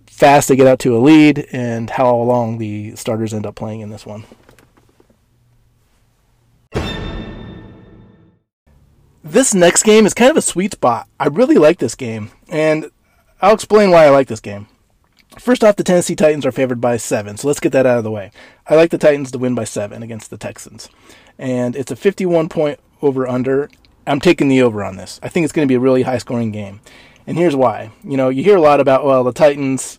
fast 0.06 0.48
they 0.48 0.56
get 0.56 0.66
out 0.66 0.78
to 0.80 0.96
a 0.96 0.98
lead 0.98 1.46
and 1.52 1.90
how 1.90 2.16
long 2.16 2.58
the 2.58 2.96
starters 2.96 3.34
end 3.34 3.46
up 3.46 3.54
playing 3.54 3.80
in 3.80 3.90
this 3.90 4.06
one. 4.06 4.24
This 9.22 9.54
next 9.54 9.82
game 9.82 10.06
is 10.06 10.14
kind 10.14 10.30
of 10.30 10.36
a 10.36 10.42
sweet 10.42 10.72
spot. 10.72 11.08
I 11.18 11.26
really 11.26 11.56
like 11.56 11.78
this 11.78 11.96
game, 11.96 12.30
and 12.48 12.90
I'll 13.42 13.54
explain 13.54 13.90
why 13.90 14.06
I 14.06 14.10
like 14.10 14.28
this 14.28 14.40
game. 14.40 14.68
First 15.38 15.64
off, 15.64 15.76
the 15.76 15.82
Tennessee 15.82 16.14
Titans 16.14 16.46
are 16.46 16.52
favored 16.52 16.80
by 16.80 16.96
seven, 16.96 17.36
so 17.36 17.48
let's 17.48 17.60
get 17.60 17.72
that 17.72 17.86
out 17.86 17.98
of 17.98 18.04
the 18.04 18.10
way. 18.10 18.30
I 18.68 18.76
like 18.76 18.90
the 18.90 18.98
Titans 18.98 19.32
to 19.32 19.38
win 19.38 19.54
by 19.54 19.64
seven 19.64 20.02
against 20.02 20.30
the 20.30 20.38
Texans, 20.38 20.88
and 21.38 21.74
it's 21.74 21.90
a 21.90 21.96
51 21.96 22.48
point 22.48 22.78
over 23.02 23.26
under, 23.26 23.68
I'm 24.06 24.20
taking 24.20 24.48
the 24.48 24.62
over 24.62 24.84
on 24.84 24.96
this. 24.96 25.18
I 25.22 25.28
think 25.28 25.44
it's 25.44 25.52
going 25.52 25.66
to 25.66 25.70
be 25.70 25.76
a 25.76 25.80
really 25.80 26.02
high 26.02 26.18
scoring 26.18 26.52
game. 26.52 26.80
And 27.26 27.36
here's 27.36 27.56
why. 27.56 27.90
You 28.04 28.16
know, 28.16 28.28
you 28.28 28.44
hear 28.44 28.56
a 28.56 28.60
lot 28.60 28.80
about, 28.80 29.04
well, 29.04 29.24
the 29.24 29.32
Titans, 29.32 29.98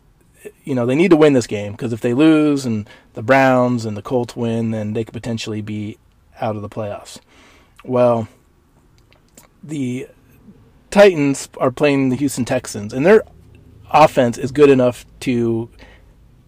you 0.63 0.73
know, 0.73 0.85
they 0.85 0.95
need 0.95 1.11
to 1.11 1.17
win 1.17 1.33
this 1.33 1.47
game 1.47 1.73
because 1.73 1.91
if 1.91 2.01
they 2.01 2.13
lose 2.13 2.65
and 2.65 2.89
the 3.13 3.21
Browns 3.21 3.85
and 3.85 3.97
the 3.97 4.01
Colts 4.01 4.35
win, 4.35 4.71
then 4.71 4.93
they 4.93 5.03
could 5.03 5.13
potentially 5.13 5.61
be 5.61 5.97
out 6.39 6.55
of 6.55 6.61
the 6.61 6.69
playoffs. 6.69 7.19
Well, 7.83 8.27
the 9.63 10.07
Titans 10.89 11.49
are 11.57 11.71
playing 11.71 12.09
the 12.09 12.15
Houston 12.15 12.45
Texans, 12.45 12.93
and 12.93 13.05
their 13.05 13.23
offense 13.91 14.37
is 14.37 14.51
good 14.51 14.69
enough 14.69 15.05
to 15.21 15.69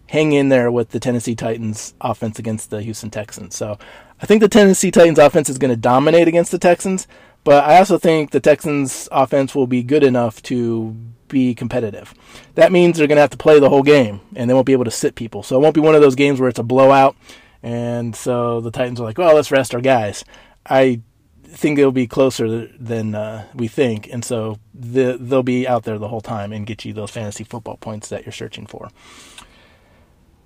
hang 0.08 0.32
in 0.32 0.48
there 0.48 0.72
with 0.72 0.90
the 0.90 1.00
Tennessee 1.00 1.34
Titans 1.34 1.94
offense 2.00 2.38
against 2.38 2.70
the 2.70 2.82
Houston 2.82 3.10
Texans. 3.10 3.54
So 3.54 3.78
I 4.20 4.26
think 4.26 4.40
the 4.40 4.48
Tennessee 4.48 4.90
Titans 4.90 5.18
offense 5.18 5.48
is 5.48 5.58
going 5.58 5.70
to 5.70 5.76
dominate 5.76 6.26
against 6.26 6.50
the 6.50 6.58
Texans. 6.58 7.06
But 7.44 7.64
I 7.64 7.78
also 7.78 7.98
think 7.98 8.30
the 8.30 8.40
Texans' 8.40 9.08
offense 9.10 9.54
will 9.54 9.66
be 9.66 9.82
good 9.82 10.02
enough 10.02 10.42
to 10.44 10.94
be 11.28 11.54
competitive. 11.54 12.12
That 12.54 12.72
means 12.72 12.98
they're 12.98 13.06
going 13.06 13.16
to 13.16 13.22
have 13.22 13.30
to 13.30 13.36
play 13.36 13.58
the 13.58 13.70
whole 13.70 13.82
game, 13.82 14.20
and 14.36 14.48
they 14.48 14.54
won't 14.54 14.66
be 14.66 14.72
able 14.72 14.84
to 14.84 14.90
sit 14.90 15.14
people. 15.14 15.42
So 15.42 15.56
it 15.56 15.62
won't 15.62 15.74
be 15.74 15.80
one 15.80 15.94
of 15.94 16.02
those 16.02 16.16
games 16.16 16.40
where 16.40 16.48
it's 16.48 16.58
a 16.58 16.64
blowout, 16.64 17.16
and 17.62 18.14
so 18.14 18.60
the 18.60 18.70
Titans 18.70 19.00
are 19.00 19.04
like, 19.04 19.18
well, 19.18 19.34
let's 19.34 19.50
rest 19.50 19.74
our 19.74 19.80
guys. 19.80 20.24
I 20.66 21.00
think 21.44 21.78
it'll 21.78 21.92
be 21.92 22.06
closer 22.06 22.66
than 22.78 23.14
uh, 23.14 23.46
we 23.54 23.68
think, 23.68 24.08
and 24.12 24.24
so 24.24 24.58
the, 24.74 25.16
they'll 25.18 25.42
be 25.42 25.66
out 25.66 25.84
there 25.84 25.98
the 25.98 26.08
whole 26.08 26.20
time 26.20 26.52
and 26.52 26.66
get 26.66 26.84
you 26.84 26.92
those 26.92 27.10
fantasy 27.10 27.44
football 27.44 27.76
points 27.76 28.08
that 28.08 28.24
you're 28.24 28.32
searching 28.32 28.66
for. 28.66 28.90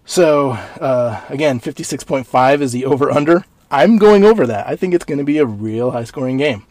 So 0.06 0.50
uh, 0.50 1.20
again, 1.28 1.60
56.5 1.60 2.60
is 2.60 2.72
the 2.72 2.84
over 2.84 3.10
under. 3.10 3.44
I'm 3.70 3.98
going 3.98 4.24
over 4.24 4.46
that. 4.46 4.68
I 4.68 4.76
think 4.76 4.94
it's 4.94 5.04
going 5.04 5.18
to 5.18 5.24
be 5.24 5.38
a 5.38 5.46
real 5.46 5.90
high 5.90 6.04
scoring 6.04 6.36
game. 6.36 6.64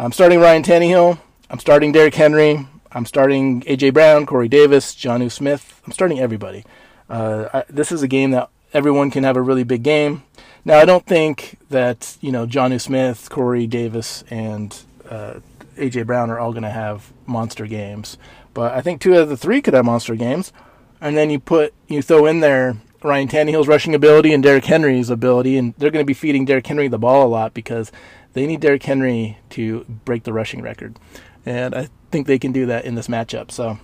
I'm 0.00 0.12
starting 0.12 0.38
Ryan 0.38 0.62
Tannehill. 0.62 1.18
I'm 1.50 1.58
starting 1.58 1.90
Derrick 1.90 2.14
Henry. 2.14 2.68
I'm 2.92 3.04
starting 3.04 3.62
AJ 3.62 3.94
Brown, 3.94 4.26
Corey 4.26 4.48
Davis, 4.48 4.94
Jonnu 4.94 5.28
Smith. 5.28 5.82
I'm 5.84 5.92
starting 5.92 6.20
everybody. 6.20 6.64
Uh, 7.10 7.48
I, 7.52 7.64
this 7.68 7.90
is 7.90 8.00
a 8.00 8.06
game 8.06 8.30
that 8.30 8.48
everyone 8.72 9.10
can 9.10 9.24
have 9.24 9.36
a 9.36 9.42
really 9.42 9.64
big 9.64 9.82
game. 9.82 10.22
Now, 10.64 10.78
I 10.78 10.84
don't 10.84 11.04
think 11.04 11.58
that 11.70 12.16
you 12.20 12.30
know 12.30 12.46
Jonnu 12.46 12.80
Smith, 12.80 13.28
Corey 13.28 13.66
Davis, 13.66 14.22
and 14.30 14.80
uh, 15.10 15.40
AJ 15.76 16.06
Brown 16.06 16.30
are 16.30 16.38
all 16.38 16.52
going 16.52 16.62
to 16.62 16.70
have 16.70 17.12
monster 17.26 17.66
games, 17.66 18.18
but 18.54 18.70
I 18.74 18.80
think 18.82 19.00
two 19.00 19.14
out 19.14 19.22
of 19.22 19.28
the 19.30 19.36
three 19.36 19.60
could 19.60 19.74
have 19.74 19.84
monster 19.84 20.14
games. 20.14 20.52
And 21.00 21.16
then 21.16 21.28
you 21.28 21.40
put 21.40 21.74
you 21.88 22.02
throw 22.02 22.26
in 22.26 22.38
there 22.38 22.76
Ryan 23.02 23.28
Tannehill's 23.28 23.68
rushing 23.68 23.94
ability 23.94 24.32
and 24.32 24.42
Derrick 24.42 24.64
Henry's 24.64 25.10
ability, 25.10 25.56
and 25.56 25.74
they're 25.78 25.90
going 25.90 26.04
to 26.04 26.06
be 26.06 26.14
feeding 26.14 26.44
Derrick 26.44 26.66
Henry 26.66 26.88
the 26.88 26.98
ball 26.98 27.26
a 27.26 27.28
lot 27.28 27.54
because 27.54 27.92
they 28.38 28.46
need 28.46 28.60
Derrick 28.60 28.84
Henry 28.84 29.36
to 29.50 29.84
break 30.04 30.22
the 30.22 30.32
rushing 30.32 30.62
record, 30.62 30.96
and 31.44 31.74
I 31.74 31.88
think 32.12 32.28
they 32.28 32.38
can 32.38 32.52
do 32.52 32.66
that 32.66 32.84
in 32.84 32.94
this 32.94 33.08
matchup. 33.08 33.50
So 33.50 33.80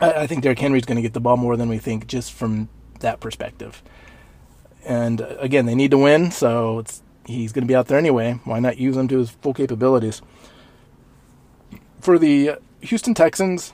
I, 0.00 0.12
I 0.12 0.26
think 0.26 0.42
Derrick 0.42 0.58
Henry's 0.58 0.84
going 0.84 0.96
to 0.96 1.02
get 1.02 1.12
the 1.12 1.20
ball 1.20 1.36
more 1.36 1.56
than 1.56 1.68
we 1.68 1.78
think, 1.78 2.08
just 2.08 2.32
from 2.32 2.68
that 2.98 3.20
perspective. 3.20 3.80
And 4.84 5.20
uh, 5.20 5.36
again, 5.38 5.66
they 5.66 5.76
need 5.76 5.92
to 5.92 5.98
win, 5.98 6.32
so 6.32 6.82
he's 7.26 7.52
going 7.52 7.62
to 7.62 7.68
be 7.68 7.76
out 7.76 7.86
there 7.86 7.96
anyway. 7.96 8.40
Why 8.42 8.58
not 8.58 8.78
use 8.78 8.96
him 8.96 9.06
to 9.06 9.18
his 9.18 9.30
full 9.30 9.54
capabilities? 9.54 10.20
For 12.00 12.18
the 12.18 12.56
Houston 12.80 13.14
Texans, 13.14 13.72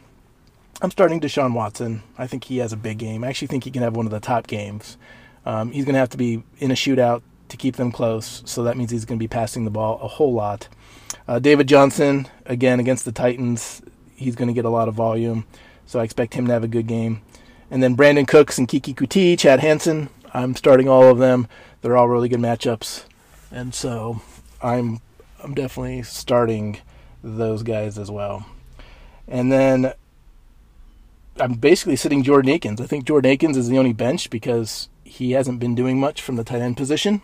I'm 0.83 0.91
starting 0.91 1.23
Deshaun 1.23 1.55
Watson. 1.55 2.03
I 2.19 2.27
think 2.27 2.45
he 2.45 2.59
has 2.59 2.75
a 2.75 2.77
big 2.77 2.99
game. 2.99 3.25
I 3.25 3.29
actually 3.29 3.49
think 3.49 3.65
he 3.65 3.71
can 3.71 3.83
have 3.83 3.97
one 3.97 4.05
of 4.05 4.13
the 4.13 4.21
top 4.21 4.47
games. 4.47 4.99
Um, 5.47 5.73
he's 5.73 5.87
going 5.87 5.95
to 5.95 6.01
have 6.01 6.11
to 6.11 6.19
be 6.19 6.43
in 6.59 6.71
a 6.71 6.75
shootout 6.75 7.23
to 7.49 7.57
keep 7.57 7.77
them 7.77 7.93
close. 7.93 8.43
So 8.45 8.63
that 8.65 8.77
means 8.77 8.91
he's 8.91 9.05
going 9.05 9.19
to 9.19 9.23
be 9.23 9.29
passing 9.29 9.65
the 9.65 9.71
ball 9.71 9.99
a 10.03 10.09
whole 10.09 10.33
lot. 10.33 10.69
Uh, 11.29 11.39
David 11.39 11.69
Johnson, 11.69 12.29
again, 12.45 12.81
against 12.81 13.05
the 13.05 13.13
Titans, 13.13 13.83
he's 14.15 14.37
going 14.37 14.49
to 14.49 14.55
get 14.55 14.65
a 14.65 14.71
lot 14.71 14.89
of 14.89 14.95
volume. 14.95 15.47
So 15.87 16.01
I 16.01 16.05
expect 16.05 16.35
him 16.35 16.47
to 16.47 16.53
have 16.53 16.65
a 16.65 16.69
good 16.69 16.87
game. 16.87 17.23
And 17.71 17.83
then 17.83 17.97
Brandin 17.97 18.29
Cooks 18.29 18.59
and 18.59 18.69
Keke 18.69 18.95
Coutee, 18.95 19.39
Chad 19.39 19.61
Hansen, 19.61 20.09
I'm 20.33 20.55
starting 20.55 20.89
all 20.89 21.05
of 21.05 21.19
them. 21.19 21.49
They're 21.81 21.97
all 21.97 22.09
really 22.09 22.29
good 22.29 22.41
matchups. 22.41 23.05
And 23.51 23.75
so 23.75 24.21
I'm 24.63 25.01
I'm 25.43 25.55
definitely 25.55 26.03
starting 26.03 26.79
those 27.23 27.63
guys 27.63 27.99
as 27.99 28.11
well. 28.11 28.47
And 29.29 29.51
then 29.51 29.93
I'm 31.39 31.55
basically 31.55 31.97
sitting 31.97 32.23
Jordan 32.23 32.51
Akins. 32.51 32.81
I 32.81 32.87
think 32.87 33.05
Jordan 33.05 33.31
Akins 33.31 33.57
is 33.57 33.69
the 33.69 33.79
only 33.79 33.93
bench 33.93 34.31
because 34.31 34.89
he 35.07 35.33
hasn't 35.33 35.61
been 35.61 35.75
doing 35.75 36.01
much 36.01 36.21
from 36.21 36.37
the 36.37 36.45
tight 36.45 36.61
end 36.61 36.77
position, 36.77 37.23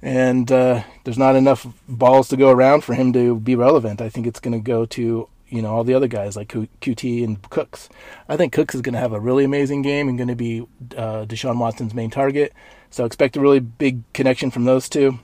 and 0.00 0.50
uh, 0.50 0.82
there's 1.04 1.18
not 1.18 1.36
enough 1.36 1.66
balls 1.88 2.28
to 2.28 2.36
go 2.36 2.50
around 2.50 2.84
for 2.84 2.94
him 2.94 3.12
to 3.12 3.36
be 3.36 3.54
relevant. 3.54 4.00
I 4.00 4.08
think 4.08 4.26
it's 4.26 4.40
going 4.40 4.52
to 4.52 4.60
go 4.60 4.86
to 4.86 5.28
you 5.48 5.62
know 5.62 5.74
all 5.74 5.84
the 5.84 5.94
other 5.94 6.08
guys 6.08 6.36
like 6.36 6.48
Coutee 6.48 7.24
and 7.24 7.42
Cooks. 7.50 7.88
I 8.28 8.36
think 8.36 8.52
Cooks 8.52 8.74
is 8.74 8.80
going 8.80 8.94
to 8.94 9.00
have 9.00 9.12
a 9.12 9.20
really 9.20 9.44
amazing 9.44 9.82
game 9.82 10.08
and 10.08 10.16
going 10.16 10.28
to 10.28 10.36
be 10.36 10.60
uh, 10.96 11.26
Deshaun 11.26 11.58
Watson's 11.58 11.94
main 11.94 12.10
target. 12.10 12.52
So 12.90 13.04
expect 13.04 13.36
a 13.36 13.40
really 13.40 13.60
big 13.60 14.10
connection 14.12 14.50
from 14.50 14.64
those 14.64 14.88
two, 14.88 15.18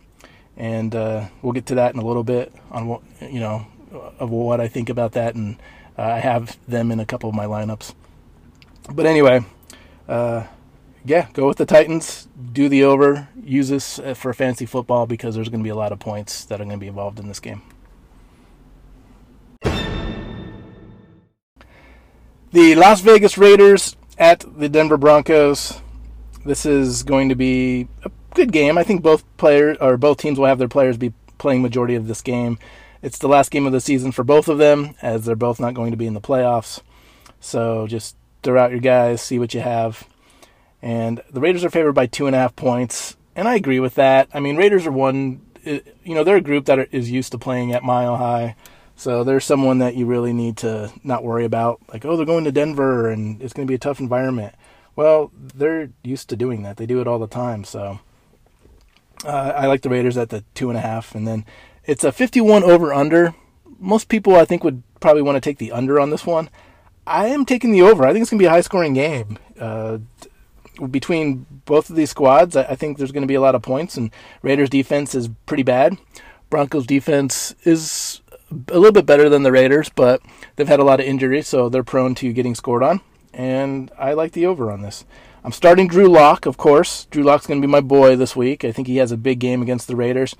and 0.56 0.94
uh, 0.94 1.28
we'll 1.40 1.52
get 1.52 1.66
to 1.66 1.76
that 1.76 1.94
in 1.94 2.00
a 2.00 2.04
little 2.04 2.24
bit 2.24 2.52
on 2.70 2.88
what 2.88 3.02
you 3.20 3.40
know 3.40 3.66
of 4.18 4.30
what 4.30 4.60
I 4.60 4.68
think 4.68 4.88
about 4.88 5.12
that, 5.12 5.34
and 5.34 5.56
uh, 5.96 6.02
I 6.02 6.18
have 6.18 6.58
them 6.66 6.90
in 6.90 7.00
a 7.00 7.06
couple 7.06 7.28
of 7.28 7.34
my 7.34 7.46
lineups. 7.46 7.94
But 8.92 9.06
anyway. 9.06 9.44
Uh, 10.08 10.44
yeah, 11.04 11.28
go 11.32 11.48
with 11.48 11.58
the 11.58 11.66
Titans. 11.66 12.28
Do 12.52 12.68
the 12.68 12.84
over. 12.84 13.28
Use 13.42 13.68
this 13.68 13.98
uh, 13.98 14.14
for 14.14 14.32
fantasy 14.32 14.66
football 14.66 15.06
because 15.06 15.34
there's 15.34 15.48
going 15.48 15.60
to 15.60 15.64
be 15.64 15.70
a 15.70 15.74
lot 15.74 15.92
of 15.92 15.98
points 15.98 16.44
that 16.44 16.60
are 16.60 16.64
going 16.64 16.76
to 16.76 16.80
be 16.80 16.88
involved 16.88 17.18
in 17.18 17.28
this 17.28 17.40
game. 17.40 17.62
The 22.52 22.74
Las 22.74 23.00
Vegas 23.00 23.38
Raiders 23.38 23.96
at 24.18 24.44
the 24.58 24.68
Denver 24.68 24.98
Broncos. 24.98 25.80
This 26.44 26.66
is 26.66 27.02
going 27.02 27.30
to 27.30 27.34
be 27.34 27.88
a 28.04 28.10
good 28.34 28.52
game. 28.52 28.76
I 28.76 28.82
think 28.82 29.02
both 29.02 29.24
players 29.36 29.78
or 29.80 29.96
both 29.96 30.18
teams 30.18 30.38
will 30.38 30.46
have 30.46 30.58
their 30.58 30.68
players 30.68 30.96
be 30.96 31.14
playing 31.38 31.62
majority 31.62 31.94
of 31.94 32.08
this 32.08 32.20
game. 32.20 32.58
It's 33.00 33.18
the 33.18 33.28
last 33.28 33.50
game 33.50 33.66
of 33.66 33.72
the 33.72 33.80
season 33.80 34.12
for 34.12 34.22
both 34.22 34.48
of 34.48 34.58
them, 34.58 34.94
as 35.02 35.24
they're 35.24 35.34
both 35.34 35.58
not 35.58 35.74
going 35.74 35.90
to 35.90 35.96
be 35.96 36.06
in 36.06 36.14
the 36.14 36.20
playoffs. 36.20 36.80
So 37.40 37.86
just 37.86 38.16
throw 38.42 38.62
out 38.62 38.70
your 38.70 38.80
guys, 38.80 39.22
see 39.22 39.38
what 39.38 39.54
you 39.54 39.60
have. 39.60 40.06
And 40.82 41.22
the 41.30 41.40
Raiders 41.40 41.64
are 41.64 41.70
favored 41.70 41.92
by 41.92 42.06
two 42.06 42.26
and 42.26 42.34
a 42.34 42.38
half 42.38 42.56
points, 42.56 43.16
and 43.36 43.46
I 43.46 43.54
agree 43.54 43.80
with 43.80 43.94
that. 43.94 44.28
I 44.34 44.40
mean, 44.40 44.56
Raiders 44.56 44.86
are 44.86 44.92
one, 44.92 45.40
you 45.64 45.82
know, 46.04 46.24
they're 46.24 46.36
a 46.36 46.40
group 46.40 46.66
that 46.66 46.92
is 46.92 47.10
used 47.10 47.32
to 47.32 47.38
playing 47.38 47.72
at 47.72 47.84
Mile 47.84 48.16
High. 48.16 48.56
So 48.96 49.24
there's 49.24 49.44
someone 49.44 49.78
that 49.78 49.96
you 49.96 50.06
really 50.06 50.32
need 50.32 50.58
to 50.58 50.92
not 51.02 51.24
worry 51.24 51.44
about. 51.44 51.80
Like, 51.92 52.04
oh, 52.04 52.16
they're 52.16 52.26
going 52.26 52.44
to 52.44 52.52
Denver 52.52 53.10
and 53.10 53.42
it's 53.42 53.52
going 53.52 53.66
to 53.66 53.70
be 53.70 53.74
a 53.74 53.78
tough 53.78 54.00
environment. 54.00 54.54
Well, 54.94 55.32
they're 55.36 55.90
used 56.04 56.28
to 56.28 56.36
doing 56.36 56.62
that. 56.62 56.76
They 56.76 56.86
do 56.86 57.00
it 57.00 57.08
all 57.08 57.18
the 57.18 57.26
time. 57.26 57.64
So 57.64 58.00
uh, 59.24 59.52
I 59.56 59.66
like 59.66 59.82
the 59.82 59.88
Raiders 59.88 60.16
at 60.16 60.28
the 60.28 60.44
two 60.54 60.68
and 60.68 60.78
a 60.78 60.82
half. 60.82 61.14
And 61.14 61.26
then 61.26 61.44
it's 61.84 62.04
a 62.04 62.12
51 62.12 62.62
over 62.62 62.92
under. 62.92 63.34
Most 63.78 64.08
people, 64.08 64.36
I 64.36 64.44
think, 64.44 64.62
would 64.62 64.82
probably 65.00 65.22
want 65.22 65.36
to 65.36 65.40
take 65.40 65.58
the 65.58 65.72
under 65.72 65.98
on 65.98 66.10
this 66.10 66.26
one. 66.26 66.50
I 67.06 67.26
am 67.26 67.44
taking 67.44 67.72
the 67.72 67.82
over. 67.82 68.06
I 68.06 68.12
think 68.12 68.22
it's 68.22 68.30
going 68.30 68.38
to 68.38 68.42
be 68.42 68.46
a 68.46 68.50
high 68.50 68.60
scoring 68.60 68.94
game. 68.94 69.38
Uh, 69.58 69.98
between 70.90 71.46
both 71.64 71.90
of 71.90 71.96
these 71.96 72.10
squads, 72.10 72.56
I 72.56 72.74
think 72.74 72.98
there's 72.98 73.12
going 73.12 73.22
to 73.22 73.28
be 73.28 73.34
a 73.34 73.40
lot 73.40 73.54
of 73.54 73.62
points, 73.62 73.96
and 73.96 74.10
Raiders' 74.42 74.70
defense 74.70 75.14
is 75.14 75.30
pretty 75.46 75.62
bad. 75.62 75.96
Broncos' 76.50 76.86
defense 76.86 77.54
is 77.64 78.20
a 78.68 78.78
little 78.78 78.92
bit 78.92 79.06
better 79.06 79.28
than 79.28 79.42
the 79.42 79.52
Raiders, 79.52 79.88
but 79.88 80.20
they've 80.56 80.68
had 80.68 80.80
a 80.80 80.84
lot 80.84 81.00
of 81.00 81.06
injuries, 81.06 81.48
so 81.48 81.68
they're 81.68 81.82
prone 81.82 82.14
to 82.16 82.32
getting 82.32 82.54
scored 82.54 82.82
on. 82.82 83.00
And 83.32 83.90
I 83.98 84.12
like 84.12 84.32
the 84.32 84.46
over 84.46 84.70
on 84.70 84.82
this. 84.82 85.04
I'm 85.44 85.52
starting 85.52 85.88
Drew 85.88 86.08
Lock, 86.08 86.46
of 86.46 86.56
course. 86.56 87.06
Drew 87.06 87.22
Lock's 87.22 87.46
going 87.46 87.60
to 87.60 87.66
be 87.66 87.70
my 87.70 87.80
boy 87.80 88.14
this 88.14 88.36
week. 88.36 88.64
I 88.64 88.70
think 88.70 88.86
he 88.86 88.98
has 88.98 89.10
a 89.10 89.16
big 89.16 89.38
game 89.40 89.62
against 89.62 89.88
the 89.88 89.96
Raiders 89.96 90.36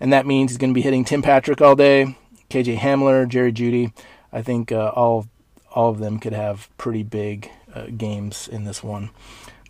and 0.00 0.12
that 0.12 0.26
means 0.26 0.50
he's 0.50 0.58
going 0.58 0.70
to 0.70 0.74
be 0.74 0.80
hitting 0.80 1.04
Tim 1.04 1.22
Patrick 1.22 1.60
all 1.60 1.76
day, 1.76 2.16
KJ 2.48 2.78
Hamler, 2.78 3.28
Jerry 3.28 3.52
Jeudy. 3.52 3.92
I 4.32 4.42
think 4.42 4.72
uh, 4.72 4.88
all 4.88 5.28
all 5.72 5.90
of 5.90 5.98
them 5.98 6.18
could 6.18 6.32
have 6.32 6.68
pretty 6.78 7.04
big 7.04 7.48
uh, 7.72 7.86
games 7.96 8.48
in 8.48 8.64
this 8.64 8.82
one. 8.82 9.10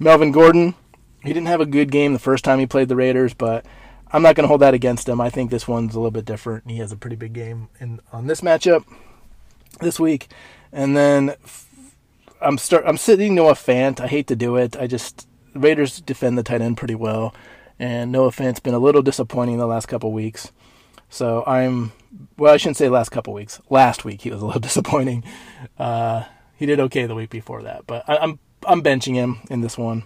Melvin 0.01 0.33
Gordon, 0.33 0.75
he 1.23 1.33
didn't 1.33 1.47
have 1.47 1.61
a 1.61 1.67
good 1.67 1.93
game 1.93 2.13
the 2.13 2.19
first 2.19 2.45
time 2.45 2.59
he 2.59 2.67
played 2.67 2.89
the 2.89 2.97
Raiders, 2.97 3.35
but 3.35 3.65
I'm 4.11 4.23
not 4.23 4.35
going 4.35 4.43
to 4.45 4.49
hold 4.49 4.63
that 4.63 4.75
against 4.75 5.09
him. 5.09 5.21
I 5.21 5.31
think 5.31 5.53
this 5.53 5.69
one's 5.69 5.95
a 5.95 5.99
little 5.99 6.11
bit 6.11 6.25
different. 6.25 6.69
He 6.69 6.79
has 6.79 6.91
a 6.91 6.97
pretty 6.97 7.17
big 7.17 7.33
game 7.33 7.69
in 7.79 8.01
on 8.13 8.27
this 8.27 8.41
matchup 8.41 8.85
this 9.81 10.01
week, 10.01 10.33
and 10.73 10.97
then 10.97 11.37
I'm 12.41 12.59
start 12.59 12.83
I'm 12.85 12.97
sitting 12.97 13.37
Noah 13.37 13.53
Fant. 13.53 14.01
I 14.01 14.09
hate 14.09 14.27
to 14.27 14.37
do 14.37 14.57
it. 14.57 14.77
I 14.77 14.89
just 14.89 15.29
Raiders 15.55 16.01
defend 16.01 16.37
the 16.37 16.43
tight 16.43 16.63
end 16.63 16.77
pretty 16.77 16.97
well 16.97 17.33
and 17.81 18.13
Noah 18.13 18.31
Fant's 18.31 18.61
been 18.61 18.75
a 18.75 18.79
little 18.79 19.03
disappointing 19.03 19.57
the 19.57 19.67
last 19.67 19.87
couple 19.87 20.13
weeks. 20.13 20.53
So 21.09 21.43
I'm 21.47 21.93
well, 22.37 22.53
I 22.53 22.59
shouldn't 22.59 22.77
say 22.77 22.89
last 22.89 23.09
couple 23.09 23.33
weeks. 23.33 23.61
Last 23.71 24.05
week 24.05 24.21
he 24.21 24.31
was 24.31 24.43
a 24.43 24.47
little 24.47 24.61
disappointing. 24.71 25.25
Uh, 25.79 26.25
he 26.57 26.67
did 26.67 26.79
okay 26.79 27.07
the 27.07 27.15
week 27.15 27.31
before 27.31 27.63
that, 27.63 27.87
but 27.87 28.05
I, 28.07 28.23
am 28.23 28.39
I'm, 28.67 28.83
benching 28.83 29.15
him 29.15 29.41
in 29.51 29.61
this 29.61 29.79
one, 29.79 30.05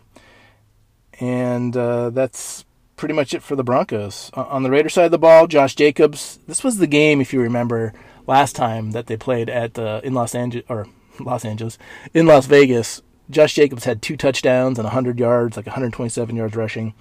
and 1.21 1.77
uh, 1.77 2.11
that's 2.11 2.64
pretty 2.97 3.14
much 3.14 3.35
it 3.35 3.43
for 3.43 3.57
the 3.57 3.64
Broncos. 3.64 4.31
On 4.35 4.62
the 4.62 4.71
Raider 4.71 4.88
side 4.88 5.07
of 5.07 5.11
the 5.11 5.19
ball, 5.19 5.47
Josh 5.47 5.75
Jacobs. 5.75 6.38
This 6.47 6.64
was 6.64 6.79
the 6.79 6.87
game, 6.87 7.21
if 7.21 7.33
you 7.33 7.40
remember, 7.40 7.93
last 8.27 8.57
time 8.57 8.93
that 8.93 9.07
they 9.07 9.17
played 9.17 9.49
at 9.49 9.79
uh, 9.79 10.01
in 10.05 10.14
Los 10.14 10.35
Angeles 10.35 10.67
or 10.69 10.87
Los 11.21 11.45
Angeles 11.45 11.79
in 12.12 12.27
Las 12.27 12.47
Vegas. 12.47 13.03
Josh 13.31 13.55
Jacobs 13.55 13.85
had 13.85 14.03
two 14.03 14.17
touchdowns 14.17 14.79
and 14.79 14.85
100 14.85 15.19
yards, 15.19 15.57
like 15.57 15.67
127 15.67 16.37
yards 16.37 16.57
rushing. 16.57 16.95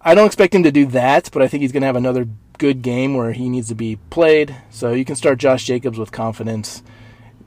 I 0.00 0.14
don't 0.14 0.26
expect 0.26 0.54
him 0.54 0.62
to 0.62 0.72
do 0.72 0.86
that, 0.86 1.30
but 1.32 1.42
I 1.42 1.48
think 1.48 1.62
he's 1.62 1.72
going 1.72 1.82
to 1.82 1.86
have 1.88 1.96
another 1.96 2.28
good 2.58 2.80
game 2.80 3.14
where 3.14 3.32
he 3.32 3.48
needs 3.48 3.68
to 3.68 3.74
be 3.74 3.96
played. 4.08 4.56
So 4.70 4.92
you 4.92 5.04
can 5.04 5.16
start 5.16 5.38
Josh 5.38 5.64
Jacobs 5.64 5.98
with 5.98 6.12
confidence 6.12 6.82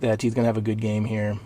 that 0.01 0.21
he's 0.21 0.33
going 0.33 0.43
to 0.43 0.47
have 0.47 0.57
a 0.57 0.61
good 0.61 0.81
game 0.81 1.05
here. 1.05 1.39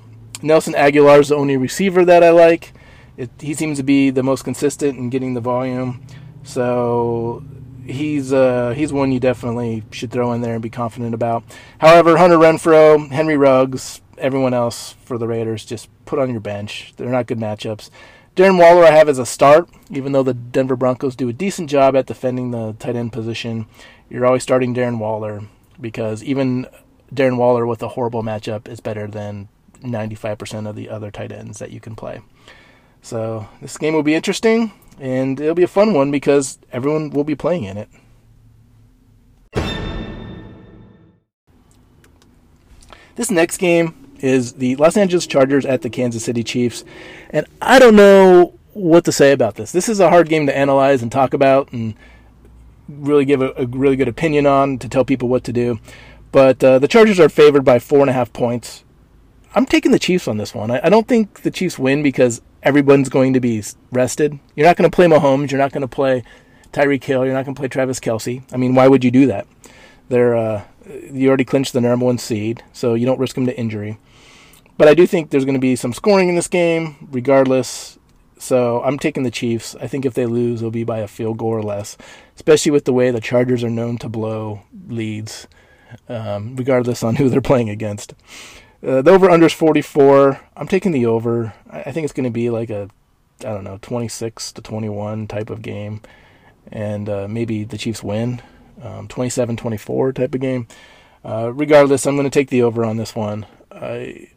Nelson 0.43 0.73
Agholor 0.73 1.21
is 1.21 1.29
the 1.29 1.35
only 1.35 1.57
receiver 1.57 2.03
that 2.05 2.23
I 2.23 2.29
like. 2.31 2.73
It, 3.15 3.29
he 3.39 3.53
seems 3.53 3.77
to 3.77 3.83
be 3.83 4.09
the 4.09 4.23
most 4.23 4.43
consistent 4.43 4.97
in 4.97 5.09
getting 5.09 5.33
the 5.33 5.41
volume. 5.41 6.05
So 6.43 7.43
he's 7.85 8.33
uh, 8.33 8.73
he's 8.75 8.91
one 8.91 9.11
you 9.11 9.19
definitely 9.19 9.83
should 9.91 10.11
throw 10.11 10.33
in 10.33 10.41
there 10.41 10.53
and 10.53 10.61
be 10.61 10.69
confident 10.69 11.13
about. 11.13 11.43
However, 11.79 12.17
Hunter 12.17 12.37
Renfrow, 12.37 13.09
Henry 13.11 13.37
Ruggs, 13.37 14.01
everyone 14.17 14.53
else 14.53 14.93
for 15.05 15.17
the 15.17 15.27
Raiders, 15.27 15.65
just 15.65 15.89
put 16.05 16.19
on 16.19 16.29
your 16.29 16.41
bench. 16.41 16.93
They're 16.97 17.09
not 17.09 17.27
good 17.27 17.39
matchups. 17.39 17.89
Darren 18.35 18.57
Waller 18.57 18.83
I 18.83 18.91
have 18.91 19.09
as 19.09 19.19
a 19.19 19.27
start, 19.27 19.69
even 19.91 20.11
though 20.11 20.23
the 20.23 20.33
Denver 20.33 20.75
Broncos 20.75 21.15
do 21.15 21.29
a 21.29 21.33
decent 21.33 21.69
job 21.69 21.95
at 21.95 22.07
defending 22.07 22.49
the 22.49 22.73
tight 22.79 22.95
end 22.95 23.13
position. 23.13 23.67
You're 24.09 24.25
always 24.25 24.43
starting 24.43 24.73
Darren 24.73 24.97
Waller 24.97 25.43
because 25.79 26.23
even 26.23 26.67
Darren 27.13 27.37
Waller 27.37 27.67
with 27.67 27.83
a 27.83 27.89
horrible 27.89 28.23
matchup 28.23 28.67
is 28.67 28.79
better 28.79 29.07
than 29.07 29.49
95% 29.83 30.67
of 30.67 30.75
the 30.75 30.89
other 30.89 31.11
tight 31.11 31.31
ends 31.31 31.59
that 31.59 31.71
you 31.71 31.79
can 31.79 31.95
play. 31.95 32.21
So 33.01 33.47
this 33.61 33.77
game 33.77 33.93
will 33.93 34.03
be 34.03 34.15
interesting 34.15 34.71
and 34.99 35.39
it'll 35.39 35.55
be 35.55 35.63
a 35.63 35.67
fun 35.67 35.93
one 35.93 36.11
because 36.11 36.57
everyone 36.71 37.09
will 37.09 37.23
be 37.23 37.35
playing 37.35 37.65
in 37.65 37.77
it. 37.77 37.89
This 43.15 43.29
next 43.29 43.57
game 43.57 43.93
is 44.19 44.53
the 44.53 44.75
Los 44.77 44.97
Angeles 44.97 45.27
Chargers 45.27 45.65
at 45.65 45.81
the 45.81 45.89
Kansas 45.89 46.23
City 46.23 46.43
Chiefs. 46.43 46.83
And 47.29 47.45
I 47.61 47.77
don't 47.77 47.95
know 47.95 48.57
what 48.73 49.05
to 49.05 49.11
say 49.11 49.31
about 49.31 49.55
this. 49.55 49.71
This 49.71 49.87
is 49.89 49.99
a 49.99 50.09
hard 50.09 50.29
game 50.29 50.47
to 50.47 50.57
analyze 50.57 51.01
and 51.03 51.11
talk 51.11 51.33
about 51.33 51.71
and 51.71 51.93
really 52.89 53.25
give 53.25 53.41
a, 53.41 53.53
a 53.55 53.65
really 53.67 53.95
good 53.95 54.07
opinion 54.07 54.45
on 54.45 54.79
to 54.79 54.89
tell 54.89 55.05
people 55.05 55.29
what 55.29 55.43
to 55.43 55.53
do. 55.53 55.79
But 56.31 56.63
uh, 56.63 56.79
the 56.79 56.87
Chargers 56.87 57.19
are 57.19 57.29
favored 57.29 57.63
by 57.63 57.77
four 57.77 57.99
and 57.99 58.09
a 58.09 58.13
half 58.13 58.33
points. 58.33 58.83
I'm 59.55 59.65
taking 59.65 59.91
the 59.91 59.99
Chiefs 59.99 60.27
on 60.27 60.37
this 60.37 60.55
one. 60.55 60.71
I, 60.71 60.81
I 60.85 60.89
don't 60.89 61.07
think 61.07 61.41
the 61.41 61.51
Chiefs 61.51 61.77
win 61.77 62.01
because 62.01 62.41
everyone's 62.63 63.09
going 63.09 63.33
to 63.33 63.39
be 63.39 63.63
rested. 63.91 64.39
You're 64.55 64.67
not 64.67 64.77
going 64.77 64.89
to 64.89 64.95
play 64.95 65.05
Mahomes. 65.05 65.51
You're 65.51 65.59
not 65.59 65.71
going 65.71 65.81
to 65.81 65.87
play 65.87 66.23
Tyreek 66.71 67.03
Hill. 67.03 67.25
You're 67.25 67.33
not 67.33 67.45
going 67.45 67.55
to 67.55 67.59
play 67.59 67.67
Travis 67.67 67.99
Kelce. 67.99 68.43
I 68.51 68.57
mean, 68.57 68.73
why 68.73 68.87
would 68.87 69.03
you 69.03 69.11
do 69.11 69.27
that? 69.27 69.47
They're 70.09 70.35
uh, 70.35 70.63
you 71.11 71.27
already 71.27 71.45
clinched 71.45 71.73
the 71.73 71.81
number 71.81 72.05
one 72.05 72.17
seed, 72.17 72.63
so 72.73 72.93
you 72.93 73.05
don't 73.05 73.19
risk 73.19 73.35
them 73.35 73.45
to 73.45 73.57
injury. 73.57 73.99
But 74.77 74.87
I 74.87 74.93
do 74.93 75.05
think 75.05 75.29
there's 75.29 75.45
going 75.45 75.55
to 75.55 75.61
be 75.61 75.75
some 75.75 75.93
scoring 75.93 76.29
in 76.29 76.35
this 76.35 76.47
game, 76.47 77.07
regardless. 77.11 77.99
So 78.39 78.81
I'm 78.83 78.99
taking 78.99 79.23
the 79.23 79.31
Chiefs. 79.31 79.75
I 79.79 79.87
think 79.87 80.05
if 80.05 80.15
they 80.15 80.25
lose, 80.25 80.61
it'll 80.61 80.71
be 80.71 80.83
by 80.83 80.99
a 80.99 81.07
field 81.07 81.37
goal 81.37 81.49
or 81.49 81.63
less, 81.63 81.95
especially 82.35 82.71
with 82.71 82.85
the 82.85 82.93
way 82.93 83.11
the 83.11 83.21
Chargers 83.21 83.63
are 83.63 83.69
known 83.69 83.97
to 83.99 84.09
blow 84.09 84.63
leads, 84.87 85.47
um, 86.09 86.55
regardless 86.55 87.03
on 87.03 87.15
who 87.15 87.29
they're 87.29 87.39
playing 87.39 87.69
against. 87.69 88.13
Uh, 88.85 89.01
the 89.01 89.11
over 89.11 89.29
under 89.29 89.45
is 89.45 89.53
44. 89.53 90.41
I'm 90.57 90.67
taking 90.67 90.91
the 90.91 91.05
over. 91.05 91.53
I 91.69 91.91
think 91.91 92.03
it's 92.03 92.13
going 92.13 92.25
to 92.25 92.29
be 92.29 92.49
like 92.49 92.69
a, 92.69 92.89
I 93.39 93.45
don't 93.45 93.63
know, 93.63 93.79
26 93.81 94.51
to 94.53 94.61
21 94.61 95.27
type 95.27 95.49
of 95.49 95.61
game, 95.61 96.01
and 96.71 97.07
uh, 97.07 97.27
maybe 97.29 97.63
the 97.63 97.77
Chiefs 97.77 98.03
win, 98.03 98.41
um, 98.81 99.07
27 99.07 99.55
24 99.55 100.13
type 100.13 100.35
of 100.35 100.41
game. 100.41 100.67
Uh, 101.23 101.51
regardless, 101.53 102.05
I'm 102.05 102.17
going 102.17 102.29
to 102.29 102.39
take 102.39 102.49
the 102.49 102.63
over 102.63 102.83
on 102.83 102.97
this 102.97 103.15
one. 103.15 103.45
I 103.71 104.29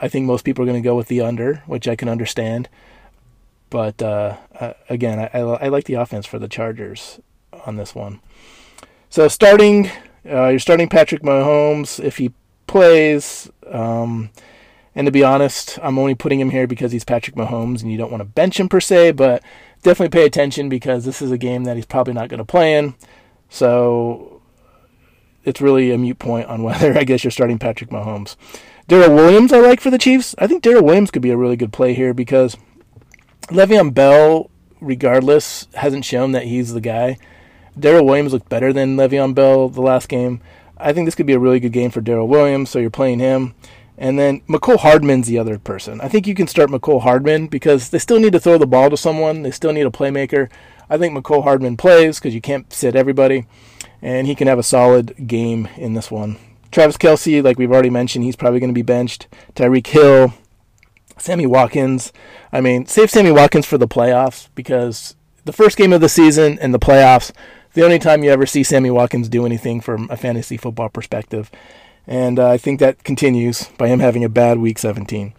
I 0.00 0.08
think 0.08 0.26
most 0.26 0.44
people 0.44 0.62
are 0.62 0.66
going 0.66 0.82
to 0.82 0.86
go 0.86 0.94
with 0.94 1.08
the 1.08 1.20
under, 1.20 1.62
which 1.66 1.88
I 1.88 1.96
can 1.96 2.08
understand. 2.08 2.68
But 3.70 4.02
uh, 4.02 4.36
uh, 4.60 4.74
again, 4.90 5.18
I, 5.18 5.30
I, 5.32 5.40
I, 5.40 5.68
like 5.68 5.84
the 5.84 5.94
offense 5.94 6.26
for 6.26 6.38
the 6.38 6.48
Chargers 6.48 7.20
on 7.64 7.76
this 7.76 7.94
one. 7.94 8.20
So 9.08 9.28
starting, 9.28 9.90
uh, 10.26 10.48
you're 10.48 10.58
starting 10.58 10.90
Patrick 10.90 11.22
Mahomes 11.22 12.02
if 12.02 12.18
he 12.18 12.32
plays. 12.72 13.50
Um, 13.70 14.30
and 14.94 15.06
to 15.06 15.12
be 15.12 15.22
honest, 15.22 15.78
I'm 15.82 15.98
only 15.98 16.14
putting 16.14 16.40
him 16.40 16.50
here 16.50 16.66
because 16.66 16.92
he's 16.92 17.04
Patrick 17.04 17.36
Mahomes, 17.36 17.82
and 17.82 17.92
you 17.92 17.98
don't 17.98 18.10
want 18.10 18.20
to 18.20 18.26
bench 18.26 18.58
him 18.58 18.68
per 18.68 18.80
se. 18.80 19.12
But 19.12 19.42
definitely 19.82 20.16
pay 20.16 20.26
attention 20.26 20.68
because 20.68 21.04
this 21.04 21.22
is 21.22 21.30
a 21.30 21.38
game 21.38 21.64
that 21.64 21.76
he's 21.76 21.86
probably 21.86 22.14
not 22.14 22.28
going 22.28 22.38
to 22.38 22.44
play 22.44 22.76
in. 22.76 22.94
So 23.48 24.42
it's 25.44 25.60
really 25.60 25.90
a 25.90 25.98
mute 25.98 26.18
point 26.18 26.48
on 26.48 26.62
whether 26.64 26.96
I 26.98 27.04
guess 27.04 27.22
you're 27.22 27.30
starting 27.30 27.58
Patrick 27.58 27.90
Mahomes. 27.90 28.36
Darrel 28.88 29.14
Williams, 29.14 29.52
I 29.52 29.60
like 29.60 29.80
for 29.80 29.90
the 29.90 29.98
Chiefs. 29.98 30.34
I 30.38 30.46
think 30.46 30.62
Darrel 30.62 30.82
Williams 30.82 31.10
could 31.10 31.22
be 31.22 31.30
a 31.30 31.36
really 31.36 31.56
good 31.56 31.72
play 31.72 31.94
here 31.94 32.12
because 32.12 32.56
Le'Veon 33.48 33.94
Bell, 33.94 34.50
regardless, 34.80 35.68
hasn't 35.74 36.04
shown 36.04 36.32
that 36.32 36.44
he's 36.44 36.74
the 36.74 36.80
guy. 36.80 37.16
Darrel 37.78 38.04
Williams 38.04 38.32
looked 38.32 38.48
better 38.48 38.72
than 38.72 38.96
Le'Veon 38.96 39.34
Bell 39.34 39.68
the 39.68 39.80
last 39.80 40.08
game. 40.08 40.40
I 40.82 40.92
think 40.92 41.06
this 41.06 41.14
could 41.14 41.26
be 41.26 41.32
a 41.32 41.38
really 41.38 41.60
good 41.60 41.72
game 41.72 41.90
for 41.90 42.00
Darrel 42.00 42.28
Williams, 42.28 42.70
so 42.70 42.78
you're 42.78 42.90
playing 42.90 43.18
him. 43.18 43.54
And 43.98 44.18
then 44.18 44.40
Mecole 44.48 44.78
Hardman's 44.78 45.28
the 45.28 45.38
other 45.38 45.58
person. 45.58 46.00
I 46.00 46.08
think 46.08 46.26
you 46.26 46.34
can 46.34 46.46
start 46.46 46.70
Mecole 46.70 47.02
Hardman 47.02 47.46
because 47.46 47.90
they 47.90 47.98
still 47.98 48.18
need 48.18 48.32
to 48.32 48.40
throw 48.40 48.58
the 48.58 48.66
ball 48.66 48.90
to 48.90 48.96
someone. 48.96 49.42
They 49.42 49.50
still 49.50 49.72
need 49.72 49.86
a 49.86 49.90
playmaker. 49.90 50.50
I 50.90 50.98
think 50.98 51.16
Mecole 51.16 51.44
Hardman 51.44 51.76
plays 51.76 52.18
because 52.18 52.34
you 52.34 52.40
can't 52.40 52.72
sit 52.72 52.96
everybody, 52.96 53.46
and 54.00 54.26
he 54.26 54.34
can 54.34 54.48
have 54.48 54.58
a 54.58 54.64
solid 54.64 55.26
game 55.26 55.68
in 55.76 55.94
this 55.94 56.10
one. 56.10 56.36
Travis 56.70 56.96
Kelce, 56.96 57.44
like 57.44 57.58
we've 57.58 57.70
already 57.70 57.90
mentioned, 57.90 58.24
he's 58.24 58.36
probably 58.36 58.58
going 58.58 58.70
to 58.70 58.74
be 58.74 58.82
benched. 58.82 59.28
Tyreek 59.54 59.86
Hill, 59.86 60.34
Sammy 61.18 61.46
Watkins. 61.46 62.12
I 62.50 62.60
mean, 62.60 62.86
save 62.86 63.10
Sammy 63.10 63.30
Watkins 63.30 63.66
for 63.66 63.78
the 63.78 63.86
playoffs 63.86 64.48
because 64.54 65.14
the 65.44 65.52
first 65.52 65.76
game 65.76 65.92
of 65.92 66.00
the 66.00 66.08
season 66.08 66.58
and 66.60 66.72
the 66.74 66.78
playoffs, 66.78 67.30
the 67.74 67.84
only 67.84 67.98
time 67.98 68.22
you 68.22 68.30
ever 68.30 68.46
see 68.46 68.62
Sammy 68.62 68.90
Watkins 68.90 69.28
do 69.28 69.46
anything 69.46 69.80
from 69.80 70.08
a 70.10 70.16
fantasy 70.16 70.56
football 70.56 70.88
perspective. 70.88 71.50
And 72.06 72.38
uh, 72.38 72.50
I 72.50 72.58
think 72.58 72.80
that 72.80 73.04
continues 73.04 73.68
by 73.78 73.88
him 73.88 74.00
having 74.00 74.24
a 74.24 74.28
bad 74.28 74.58
week 74.58 74.78
17. 74.78 75.34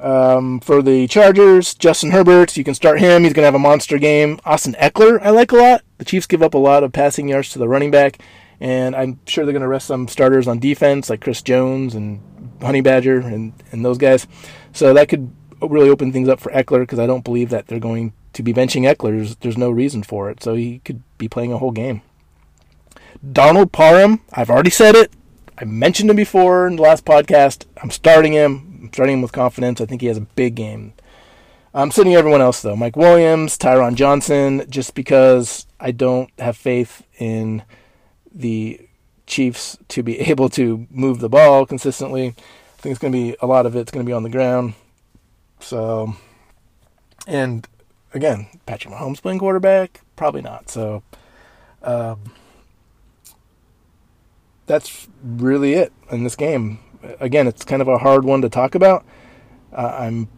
Um, 0.00 0.60
for 0.60 0.82
the 0.82 1.06
Chargers, 1.08 1.74
Justin 1.74 2.10
Herbert, 2.10 2.56
you 2.56 2.64
can 2.64 2.74
start 2.74 3.00
him. 3.00 3.24
He's 3.24 3.32
going 3.32 3.42
to 3.42 3.46
have 3.46 3.54
a 3.54 3.58
monster 3.58 3.98
game. 3.98 4.38
Austin 4.44 4.74
Ekeler, 4.74 5.20
I 5.22 5.30
like 5.30 5.52
a 5.52 5.56
lot. 5.56 5.82
The 5.98 6.04
Chiefs 6.04 6.26
give 6.26 6.42
up 6.42 6.54
a 6.54 6.58
lot 6.58 6.84
of 6.84 6.92
passing 6.92 7.28
yards 7.28 7.50
to 7.50 7.58
the 7.58 7.68
running 7.68 7.90
back, 7.90 8.20
and 8.60 8.94
I'm 8.94 9.18
sure 9.26 9.44
they're 9.44 9.52
going 9.52 9.62
to 9.62 9.68
rest 9.68 9.88
some 9.88 10.06
starters 10.06 10.46
on 10.46 10.60
defense 10.60 11.10
like 11.10 11.20
Chris 11.20 11.42
Jones 11.42 11.94
and 11.94 12.20
Honey 12.60 12.80
Badger 12.80 13.18
and, 13.18 13.52
and 13.72 13.84
those 13.84 13.98
guys. 13.98 14.26
So 14.72 14.94
that 14.94 15.08
could 15.08 15.32
really 15.60 15.90
open 15.90 16.12
things 16.12 16.28
up 16.28 16.38
for 16.38 16.52
Eckler 16.52 16.80
because 16.80 17.00
I 17.00 17.06
don't 17.06 17.24
believe 17.24 17.50
that 17.50 17.66
they're 17.66 17.80
going 17.80 18.12
to 18.38 18.42
be 18.44 18.54
benching 18.54 18.88
Ekeler, 18.88 19.16
There's, 19.16 19.36
there's 19.36 19.58
no 19.58 19.68
reason 19.68 20.04
for 20.04 20.30
it. 20.30 20.44
So 20.44 20.54
he 20.54 20.78
could 20.84 21.02
be 21.18 21.28
playing 21.28 21.52
a 21.52 21.58
whole 21.58 21.72
game. 21.72 22.02
Donald 23.32 23.72
Parham, 23.72 24.20
I've 24.32 24.48
already 24.48 24.70
said 24.70 24.94
it. 24.94 25.12
I 25.58 25.64
mentioned 25.64 26.08
him 26.08 26.14
before 26.14 26.68
in 26.68 26.76
the 26.76 26.82
last 26.82 27.04
podcast. 27.04 27.66
I'm 27.82 27.90
starting 27.90 28.34
him. 28.34 28.78
I'm 28.80 28.92
starting 28.92 29.14
him 29.16 29.22
with 29.22 29.32
confidence. 29.32 29.80
I 29.80 29.86
think 29.86 30.02
he 30.02 30.06
has 30.06 30.18
a 30.18 30.20
big 30.20 30.54
game. 30.54 30.92
I'm 31.74 31.90
sitting 31.90 32.14
everyone 32.14 32.40
else 32.40 32.62
though. 32.62 32.76
Mike 32.76 32.94
Williams, 32.94 33.58
Tyron 33.58 33.96
Johnson, 33.96 34.64
just 34.70 34.94
because 34.94 35.66
I 35.80 35.90
don't 35.90 36.30
have 36.38 36.56
faith 36.56 37.02
in 37.18 37.64
the 38.32 38.80
Chiefs 39.26 39.76
to 39.88 40.04
be 40.04 40.20
able 40.30 40.48
to 40.50 40.86
move 40.90 41.18
the 41.18 41.28
ball 41.28 41.66
consistently. 41.66 42.28
I 42.28 42.80
think 42.80 42.92
it's 42.92 43.00
going 43.00 43.12
to 43.12 43.18
be 43.18 43.36
a 43.40 43.48
lot 43.48 43.66
of 43.66 43.74
it's 43.74 43.90
going 43.90 44.06
to 44.06 44.08
be 44.08 44.14
on 44.14 44.22
the 44.22 44.30
ground. 44.30 44.74
So, 45.58 46.14
and 47.26 47.66
again, 48.18 48.48
Patrick 48.66 48.92
Mahomes 48.92 49.22
playing 49.22 49.38
quarterback, 49.38 50.00
probably 50.16 50.42
not. 50.42 50.68
So, 50.68 51.02
um, 51.82 52.32
that's 54.66 55.08
really 55.22 55.74
it 55.74 55.92
in 56.10 56.24
this 56.24 56.36
game. 56.36 56.80
Again, 57.20 57.46
it's 57.46 57.64
kind 57.64 57.80
of 57.80 57.88
a 57.88 57.98
hard 57.98 58.24
one 58.24 58.42
to 58.42 58.48
talk 58.48 58.74
about. 58.74 59.06
Uh, 59.72 59.96
I'm 60.00 60.28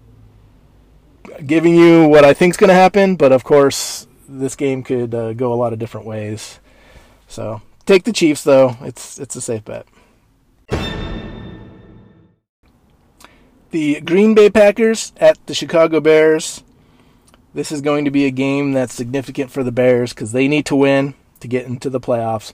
giving 1.46 1.74
you 1.74 2.06
what 2.06 2.24
I 2.24 2.34
think 2.34 2.52
is 2.52 2.56
going 2.56 2.68
to 2.68 2.74
happen, 2.74 3.16
but 3.16 3.32
of 3.32 3.44
course, 3.44 4.06
this 4.28 4.54
game 4.54 4.82
could 4.82 5.14
uh, 5.14 5.32
go 5.32 5.52
a 5.52 5.56
lot 5.56 5.72
of 5.72 5.78
different 5.78 6.06
ways. 6.06 6.60
So 7.26 7.62
take 7.86 8.04
the 8.04 8.12
Chiefs, 8.12 8.44
though. 8.44 8.76
It's 8.82 9.18
it's 9.18 9.36
a 9.36 9.40
safe 9.40 9.64
bet. 9.64 9.86
The 13.70 14.00
Green 14.00 14.34
Bay 14.34 14.50
Packers 14.50 15.12
at 15.16 15.38
the 15.46 15.54
Chicago 15.54 16.00
Bears. 16.00 16.62
This 17.52 17.72
is 17.72 17.80
going 17.80 18.04
to 18.04 18.10
be 18.10 18.26
a 18.26 18.30
game 18.30 18.72
that's 18.72 18.94
significant 18.94 19.50
for 19.50 19.62
the 19.64 19.72
Bears 19.72 20.12
because 20.12 20.32
they 20.32 20.48
need 20.48 20.66
to 20.66 20.76
win 20.76 21.14
to 21.40 21.48
get 21.48 21.66
into 21.66 21.90
the 21.90 22.00
playoffs 22.00 22.52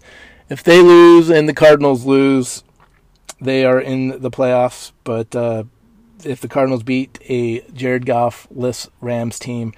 if 0.49 0.63
they 0.63 0.81
lose 0.81 1.31
and 1.31 1.49
the 1.49 1.55
Cardinals 1.55 2.05
lose, 2.05 2.63
they 3.41 3.65
are 3.65 3.81
in 3.81 4.21
the 4.21 4.31
playoffs. 4.31 4.93
But 5.05 5.35
uh, 5.35 5.65
if 6.25 6.41
the 6.41 6.49
Cardinals 6.49 6.83
beat 6.83 7.19
a 7.29 7.61
Jared 7.73 8.07
Goff-less 8.07 8.89
Rams 9.01 9.39
team 9.39 9.73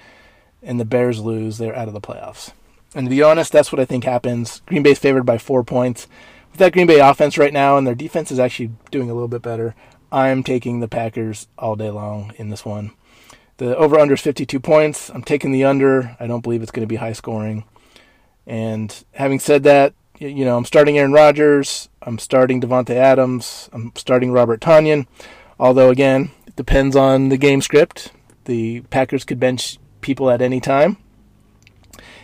and 0.61 0.79
the 0.79 0.85
Bears 0.85 1.19
lose, 1.19 1.57
they're 1.57 1.75
out 1.75 1.87
of 1.87 1.93
the 1.93 2.01
playoffs. 2.01 2.51
And 2.95 3.05
to 3.05 3.09
be 3.09 3.21
honest, 3.21 3.51
that's 3.51 3.71
what 3.71 3.79
I 3.79 3.85
think 3.85 4.03
happens. 4.03 4.61
Green 4.65 4.83
Bay's 4.83 4.99
favored 4.99 5.25
by 5.25 5.37
four 5.37 5.63
points. 5.63 6.07
With 6.51 6.59
that 6.59 6.73
Green 6.73 6.87
Bay 6.87 6.99
offense 6.99 7.37
right 7.37 7.53
now, 7.53 7.77
and 7.77 7.85
their 7.85 7.95
defense 7.95 8.31
is 8.31 8.39
actually 8.39 8.71
doing 8.89 9.09
a 9.09 9.13
little 9.13 9.27
bit 9.27 9.43
better, 9.43 9.75
I'm 10.11 10.41
taking 10.41 10.79
the 10.79 10.87
Packers 10.87 11.47
all 11.59 11.75
day 11.75 11.91
long 11.91 12.33
in 12.37 12.49
this 12.49 12.65
one. 12.65 12.91
The 13.59 13.75
over 13.75 13.99
under 13.99 14.13
is 14.13 14.21
52 14.21 14.57
points. 14.61 15.09
I'm 15.09 15.21
taking 15.21 15.51
the 15.51 15.65
under. 15.65 16.15
I 16.17 16.27
don't 16.27 16.39
believe 16.39 16.61
it's 16.61 16.71
going 16.71 16.87
to 16.87 16.87
be 16.87 16.95
high 16.95 17.11
scoring. 17.11 17.65
And 18.47 19.03
having 19.15 19.37
said 19.39 19.63
that, 19.63 19.93
you 20.17 20.45
know, 20.45 20.55
I'm 20.55 20.63
starting 20.63 20.97
Aaron 20.97 21.11
Rodgers. 21.11 21.89
I'm 22.01 22.19
starting 22.19 22.61
Davante 22.61 22.95
Adams. 22.95 23.69
I'm 23.73 23.91
starting 23.95 24.31
Robert 24.31 24.61
Tonyan. 24.61 25.07
Although, 25.59 25.89
again, 25.89 26.31
it 26.47 26.55
depends 26.55 26.95
on 26.95 27.27
the 27.27 27.37
game 27.37 27.61
script. 27.61 28.13
The 28.45 28.79
Packers 28.91 29.25
could 29.25 29.41
bench 29.41 29.77
people 29.99 30.29
at 30.29 30.41
any 30.41 30.61
time. 30.61 30.95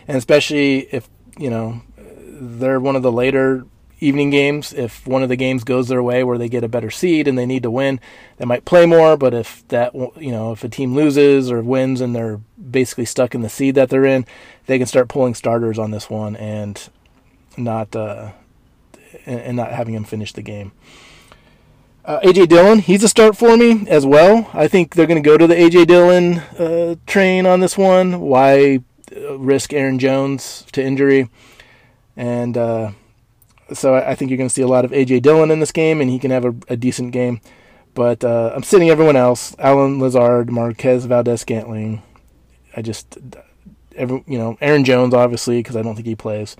And 0.08 0.16
especially 0.16 0.88
if, 0.90 1.06
you 1.36 1.50
know, 1.50 1.82
they're 1.98 2.80
one 2.80 2.96
of 2.96 3.02
the 3.02 3.12
later 3.12 3.66
evening 4.00 4.30
games. 4.30 4.72
If 4.72 5.06
one 5.06 5.22
of 5.22 5.28
the 5.28 5.36
games 5.36 5.64
goes 5.64 5.88
their 5.88 6.02
way 6.02 6.22
where 6.24 6.38
they 6.38 6.48
get 6.48 6.64
a 6.64 6.68
better 6.68 6.90
seed 6.90 7.26
and 7.26 7.38
they 7.38 7.46
need 7.46 7.62
to 7.62 7.70
win, 7.70 8.00
they 8.36 8.44
might 8.44 8.64
play 8.64 8.86
more. 8.86 9.16
But 9.16 9.34
if 9.34 9.66
that, 9.68 9.94
you 9.94 10.30
know, 10.30 10.52
if 10.52 10.64
a 10.64 10.68
team 10.68 10.94
loses 10.94 11.50
or 11.50 11.62
wins 11.62 12.00
and 12.00 12.14
they're 12.14 12.40
basically 12.70 13.06
stuck 13.06 13.34
in 13.34 13.42
the 13.42 13.48
seed 13.48 13.74
that 13.74 13.90
they're 13.90 14.04
in, 14.04 14.26
they 14.66 14.78
can 14.78 14.86
start 14.86 15.08
pulling 15.08 15.34
starters 15.34 15.78
on 15.78 15.90
this 15.90 16.10
one. 16.10 16.36
And 16.36 16.88
not 17.56 17.94
uh, 17.96 18.32
and, 19.24 19.56
not 19.56 19.72
having 19.72 19.94
him 19.94 20.04
finish 20.04 20.32
the 20.32 20.42
game. 20.42 20.72
Uh, 22.04 22.20
AJ 22.20 22.48
Dillon, 22.48 22.78
he's 22.78 23.02
a 23.02 23.08
start 23.08 23.36
for 23.36 23.56
me 23.56 23.84
as 23.88 24.06
well. 24.06 24.48
I 24.54 24.68
think 24.68 24.94
they're 24.94 25.06
going 25.06 25.22
to 25.22 25.28
go 25.28 25.36
to 25.36 25.46
the 25.46 25.56
AJ 25.56 25.88
Dillon 25.88 26.38
uh, 26.58 26.94
train 27.06 27.46
on 27.46 27.60
this 27.60 27.76
one. 27.76 28.20
Why 28.20 28.80
uh, 29.14 29.38
risk 29.38 29.72
Aaron 29.72 29.98
Jones 29.98 30.64
to 30.72 30.82
injury? 30.82 31.28
And 32.16 32.56
uh, 32.56 32.92
so 33.72 33.94
I 33.94 34.14
think 34.14 34.30
you're 34.30 34.38
going 34.38 34.48
to 34.48 34.54
see 34.54 34.62
a 34.62 34.68
lot 34.68 34.84
of 34.84 34.90
AJ 34.90 35.22
Dillon 35.22 35.50
in 35.50 35.60
this 35.60 35.72
game, 35.72 36.00
and 36.00 36.10
he 36.10 36.18
can 36.18 36.30
have 36.30 36.44
a, 36.44 36.54
a 36.68 36.76
decent 36.76 37.12
game. 37.12 37.40
But 37.94 38.24
uh, 38.24 38.52
I'm 38.54 38.62
sitting 38.62 38.90
everyone 38.90 39.16
else: 39.16 39.56
Allen 39.58 39.98
Lazard, 39.98 40.50
Marquez 40.50 41.06
Valdes-Scantling. 41.06 42.02
I 42.76 42.82
just, 42.82 43.18
every, 43.96 44.22
you 44.26 44.38
know, 44.38 44.58
Aaron 44.60 44.84
Jones 44.84 45.14
obviously 45.14 45.58
because 45.60 45.76
I 45.76 45.82
don't 45.82 45.94
think 45.94 46.06
he 46.06 46.14
plays 46.14 46.56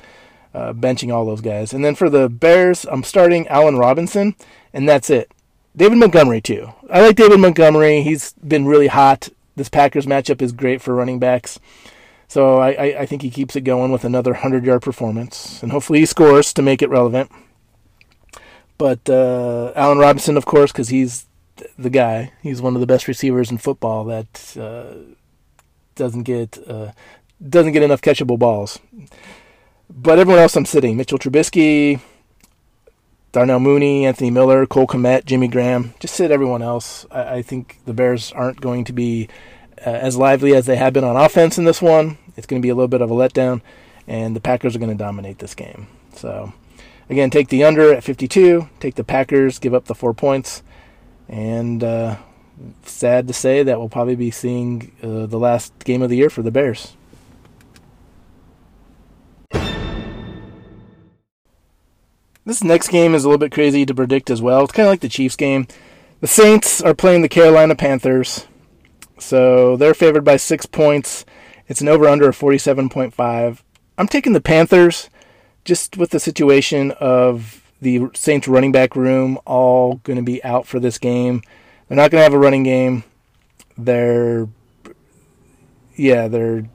uh, 0.54 0.72
benching 0.72 1.12
all 1.12 1.26
those 1.26 1.42
guys. 1.42 1.74
And 1.74 1.84
then 1.84 1.94
for 1.94 2.08
the 2.08 2.30
Bears, 2.30 2.86
I'm 2.90 3.02
starting 3.02 3.46
Allen 3.48 3.76
Robinson, 3.76 4.34
and 4.72 4.88
that's 4.88 5.10
it. 5.10 5.30
David 5.76 5.98
Montgomery, 5.98 6.40
too. 6.40 6.72
I 6.90 7.02
like 7.02 7.16
David 7.16 7.38
Montgomery. 7.38 8.00
He's 8.00 8.32
been 8.34 8.64
really 8.64 8.86
hot. 8.86 9.28
This 9.54 9.68
Packers 9.68 10.06
matchup 10.06 10.40
is 10.40 10.52
great 10.52 10.80
for 10.80 10.94
running 10.94 11.18
backs. 11.18 11.60
So 12.28 12.58
I, 12.58 12.70
I, 12.72 13.00
I 13.00 13.06
think 13.06 13.22
he 13.22 13.30
keeps 13.30 13.56
it 13.56 13.62
going 13.62 13.92
with 13.92 14.04
another 14.04 14.32
100 14.32 14.64
yard 14.64 14.82
performance. 14.82 15.62
And 15.62 15.72
hopefully 15.72 16.00
he 16.00 16.06
scores 16.06 16.52
to 16.54 16.62
make 16.62 16.82
it 16.82 16.90
relevant. 16.90 17.30
But 18.78 19.08
uh, 19.08 19.72
Allen 19.74 19.98
Robinson, 19.98 20.36
of 20.36 20.44
course, 20.44 20.72
because 20.72 20.88
he's 20.88 21.26
the 21.78 21.90
guy. 21.90 22.32
He's 22.42 22.60
one 22.60 22.74
of 22.74 22.80
the 22.80 22.86
best 22.86 23.08
receivers 23.08 23.50
in 23.50 23.58
football 23.58 24.04
that 24.04 24.56
uh, 24.58 25.14
doesn't 25.94 26.24
get 26.24 26.58
uh, 26.68 26.92
doesn't 27.46 27.72
get 27.72 27.82
enough 27.82 28.02
catchable 28.02 28.38
balls. 28.38 28.78
But 29.88 30.18
everyone 30.18 30.42
else 30.42 30.56
I'm 30.56 30.66
sitting 30.66 30.96
Mitchell 30.96 31.18
Trubisky, 31.18 32.00
Darnell 33.32 33.60
Mooney, 33.60 34.04
Anthony 34.04 34.30
Miller, 34.30 34.66
Cole 34.66 34.86
Kmet, 34.86 35.24
Jimmy 35.24 35.48
Graham. 35.48 35.94
Just 36.00 36.14
sit 36.14 36.30
everyone 36.30 36.62
else. 36.62 37.06
I, 37.10 37.36
I 37.36 37.42
think 37.42 37.78
the 37.86 37.94
Bears 37.94 38.32
aren't 38.32 38.60
going 38.60 38.84
to 38.84 38.92
be 38.92 39.28
uh, 39.84 39.90
as 39.90 40.16
lively 40.16 40.54
as 40.54 40.66
they 40.66 40.76
have 40.76 40.92
been 40.92 41.04
on 41.04 41.16
offense 41.16 41.58
in 41.58 41.64
this 41.64 41.82
one. 41.82 42.18
It's 42.36 42.46
going 42.46 42.60
to 42.60 42.66
be 42.66 42.70
a 42.70 42.74
little 42.74 42.88
bit 42.88 43.02
of 43.02 43.10
a 43.10 43.14
letdown, 43.14 43.62
and 44.06 44.36
the 44.36 44.40
Packers 44.40 44.76
are 44.76 44.78
going 44.78 44.90
to 44.90 44.96
dominate 44.96 45.38
this 45.38 45.54
game. 45.54 45.88
So, 46.14 46.52
again, 47.08 47.30
take 47.30 47.48
the 47.48 47.64
under 47.64 47.92
at 47.92 48.04
52, 48.04 48.68
take 48.80 48.94
the 48.94 49.04
Packers, 49.04 49.58
give 49.58 49.74
up 49.74 49.86
the 49.86 49.94
four 49.94 50.14
points, 50.14 50.62
and 51.28 51.82
uh, 51.82 52.16
sad 52.84 53.26
to 53.28 53.32
say 53.32 53.62
that 53.62 53.78
we'll 53.78 53.88
probably 53.88 54.16
be 54.16 54.30
seeing 54.30 54.92
uh, 55.02 55.26
the 55.26 55.38
last 55.38 55.78
game 55.84 56.02
of 56.02 56.10
the 56.10 56.16
year 56.16 56.30
for 56.30 56.42
the 56.42 56.50
Bears. 56.50 56.94
This 62.44 62.62
next 62.62 62.88
game 62.88 63.12
is 63.16 63.24
a 63.24 63.28
little 63.28 63.40
bit 63.40 63.50
crazy 63.50 63.84
to 63.84 63.94
predict 63.94 64.30
as 64.30 64.40
well. 64.40 64.62
It's 64.62 64.72
kind 64.72 64.86
of 64.86 64.92
like 64.92 65.00
the 65.00 65.08
Chiefs 65.08 65.34
game. 65.34 65.66
The 66.20 66.28
Saints 66.28 66.80
are 66.80 66.94
playing 66.94 67.22
the 67.22 67.28
Carolina 67.28 67.74
Panthers. 67.74 68.46
So 69.18 69.76
they're 69.76 69.94
favored 69.94 70.24
by 70.24 70.36
six 70.36 70.66
points. 70.66 71.24
It's 71.68 71.80
an 71.80 71.88
over 71.88 72.06
under 72.06 72.28
of 72.28 72.38
47.5. 72.38 73.62
I'm 73.98 74.08
taking 74.08 74.32
the 74.32 74.40
Panthers 74.40 75.10
just 75.64 75.96
with 75.96 76.10
the 76.10 76.20
situation 76.20 76.92
of 76.92 77.62
the 77.80 78.08
Saints 78.14 78.48
running 78.48 78.72
back 78.72 78.94
room 78.94 79.38
all 79.44 79.96
going 80.04 80.16
to 80.16 80.22
be 80.22 80.42
out 80.44 80.66
for 80.66 80.80
this 80.80 80.98
game. 80.98 81.42
They're 81.88 81.96
not 81.96 82.10
going 82.10 82.20
to 82.20 82.24
have 82.24 82.34
a 82.34 82.38
running 82.38 82.62
game. 82.62 83.04
They're, 83.76 84.48
yeah, 85.94 86.28
they're 86.28 86.68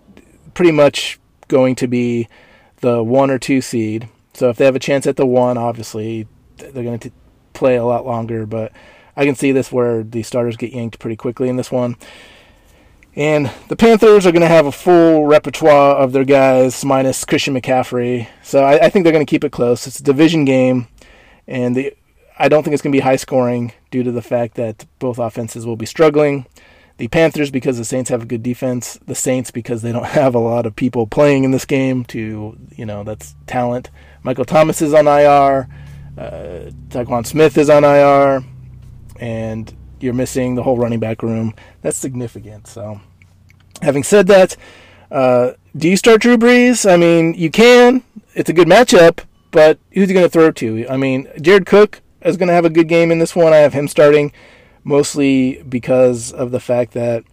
pretty 0.53 0.71
much 0.71 1.19
going 1.47 1.75
to 1.75 1.87
be 1.87 2.27
the 2.81 3.03
one 3.03 3.31
or 3.31 3.39
two 3.39 3.61
seed. 3.61 4.09
So 4.33 4.49
if 4.49 4.57
they 4.57 4.65
have 4.65 4.75
a 4.75 4.79
chance 4.79 5.07
at 5.07 5.17
the 5.17 5.25
one, 5.25 5.57
obviously 5.57 6.27
they're 6.57 6.83
going 6.83 6.99
to 6.99 7.11
play 7.53 7.75
a 7.75 7.85
lot 7.85 8.05
longer. 8.05 8.45
But 8.45 8.71
I 9.15 9.25
can 9.25 9.35
see 9.35 9.51
this 9.51 9.71
where 9.71 10.03
the 10.03 10.23
starters 10.23 10.57
get 10.57 10.73
yanked 10.73 10.99
pretty 10.99 11.15
quickly 11.15 11.49
in 11.49 11.57
this 11.57 11.71
one. 11.71 11.95
And 13.15 13.51
the 13.67 13.75
Panthers 13.75 14.25
are 14.25 14.31
going 14.31 14.41
to 14.41 14.47
have 14.47 14.65
a 14.65 14.71
full 14.71 15.25
repertoire 15.25 15.97
of 15.97 16.13
their 16.13 16.23
guys 16.23 16.85
minus 16.85 17.25
Christian 17.25 17.53
McCaffrey. 17.53 18.27
So 18.41 18.63
I, 18.63 18.85
I 18.85 18.89
think 18.89 19.03
they're 19.03 19.11
going 19.11 19.25
to 19.25 19.29
keep 19.29 19.43
it 19.43 19.51
close. 19.51 19.85
It's 19.85 19.99
a 19.99 20.03
division 20.03 20.45
game, 20.45 20.87
and 21.45 21.75
the 21.75 21.93
I 22.39 22.47
don't 22.47 22.63
think 22.63 22.73
it's 22.73 22.81
going 22.81 22.91
to 22.91 22.95
be 22.95 23.01
high 23.01 23.17
scoring 23.17 23.73
due 23.91 24.01
to 24.03 24.11
the 24.11 24.21
fact 24.21 24.55
that 24.55 24.85
both 24.97 25.19
offenses 25.19 25.65
will 25.65 25.75
be 25.75 25.85
struggling. 25.85 26.47
The 26.97 27.07
Panthers 27.07 27.51
because 27.51 27.77
the 27.77 27.85
Saints 27.85 28.09
have 28.09 28.23
a 28.23 28.25
good 28.25 28.43
defense. 28.43 28.97
The 29.05 29.15
Saints 29.15 29.51
because 29.51 29.81
they 29.81 29.91
don't 29.91 30.05
have 30.21 30.33
a 30.33 30.39
lot 30.39 30.65
of 30.65 30.75
people 30.75 31.05
playing 31.05 31.43
in 31.43 31.51
this 31.51 31.65
game 31.65 32.05
to, 32.05 32.57
you 32.75 32.85
know, 32.85 33.03
that's 33.03 33.35
talent. 33.45 33.89
Michael 34.23 34.45
Thomas 34.45 34.81
is 34.81 34.93
on 34.93 35.07
IR. 35.07 35.67
Uh, 36.17 36.71
Tyquan 36.89 37.25
Smith 37.25 37.57
is 37.57 37.69
on 37.69 37.83
IR. 37.83 38.43
And 39.21 39.73
you're 40.01 40.13
missing 40.13 40.55
the 40.55 40.63
whole 40.63 40.77
running 40.77 40.99
back 40.99 41.23
room. 41.23 41.53
That's 41.81 41.97
significant. 41.97 42.67
So, 42.67 42.99
having 43.81 44.03
said 44.03 44.27
that, 44.27 44.57
uh, 45.09 45.51
do 45.77 45.87
you 45.87 45.95
start 45.95 46.21
Drew 46.21 46.37
Brees? 46.37 46.89
I 46.89 46.97
mean, 46.97 47.33
you 47.35 47.49
can. 47.49 48.03
It's 48.33 48.49
a 48.49 48.53
good 48.53 48.67
matchup, 48.67 49.21
but 49.51 49.79
who's 49.91 50.09
he 50.09 50.13
going 50.13 50.25
to 50.25 50.29
throw 50.29 50.51
to? 50.51 50.87
I 50.89 50.97
mean, 50.97 51.29
Jared 51.39 51.65
Cook 51.65 52.01
is 52.21 52.35
going 52.35 52.47
to 52.47 52.53
have 52.53 52.65
a 52.65 52.69
good 52.69 52.87
game 52.87 53.11
in 53.11 53.19
this 53.19 53.35
one. 53.35 53.53
I 53.53 53.57
have 53.57 53.73
him 53.73 53.87
starting 53.87 54.33
mostly 54.83 55.61
because 55.63 56.31
of 56.31 56.51
the 56.51 56.59
fact 56.59 56.93
that 56.93 57.23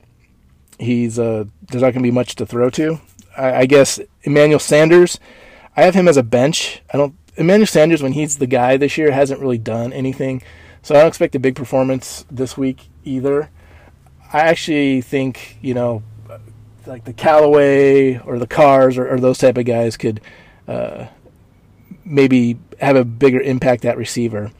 he's 0.78 1.18
uh, 1.18 1.44
there's 1.68 1.82
not 1.82 1.92
going 1.92 2.02
to 2.02 2.08
be 2.08 2.10
much 2.10 2.36
to 2.36 2.46
throw 2.46 2.70
to. 2.70 3.00
I, 3.36 3.60
I 3.60 3.66
guess 3.66 4.00
Emmanuel 4.22 4.58
Sanders, 4.58 5.18
I 5.76 5.82
have 5.82 5.94
him 5.94 6.08
as 6.08 6.16
a 6.16 6.22
bench. 6.22 6.82
I 6.92 6.98
don't 6.98 7.14
Emmanuel 7.36 7.66
Sanders 7.66 8.02
when 8.02 8.12
he's 8.12 8.38
the 8.38 8.46
guy 8.46 8.76
this 8.76 8.98
year 8.98 9.12
hasn't 9.12 9.40
really 9.40 9.58
done 9.58 9.92
anything, 9.92 10.42
so 10.88 10.94
I 10.94 11.00
don't 11.00 11.08
expect 11.08 11.34
a 11.34 11.38
big 11.38 11.54
performance 11.54 12.24
this 12.30 12.56
week 12.56 12.88
either. 13.04 13.50
I 14.32 14.40
actually 14.40 15.02
think 15.02 15.58
you 15.60 15.74
know 15.74 16.02
like 16.86 17.04
the 17.04 17.12
Callaway 17.12 18.16
or 18.20 18.38
the 18.38 18.46
Cars 18.46 18.96
or, 18.96 19.06
or 19.06 19.20
those 19.20 19.36
type 19.36 19.58
of 19.58 19.66
guys 19.66 19.98
could 19.98 20.22
uh, 20.66 21.08
maybe 22.06 22.58
have 22.80 22.96
a 22.96 23.04
bigger 23.04 23.38
impact 23.38 23.84
at 23.84 23.98
receiver. 23.98 24.50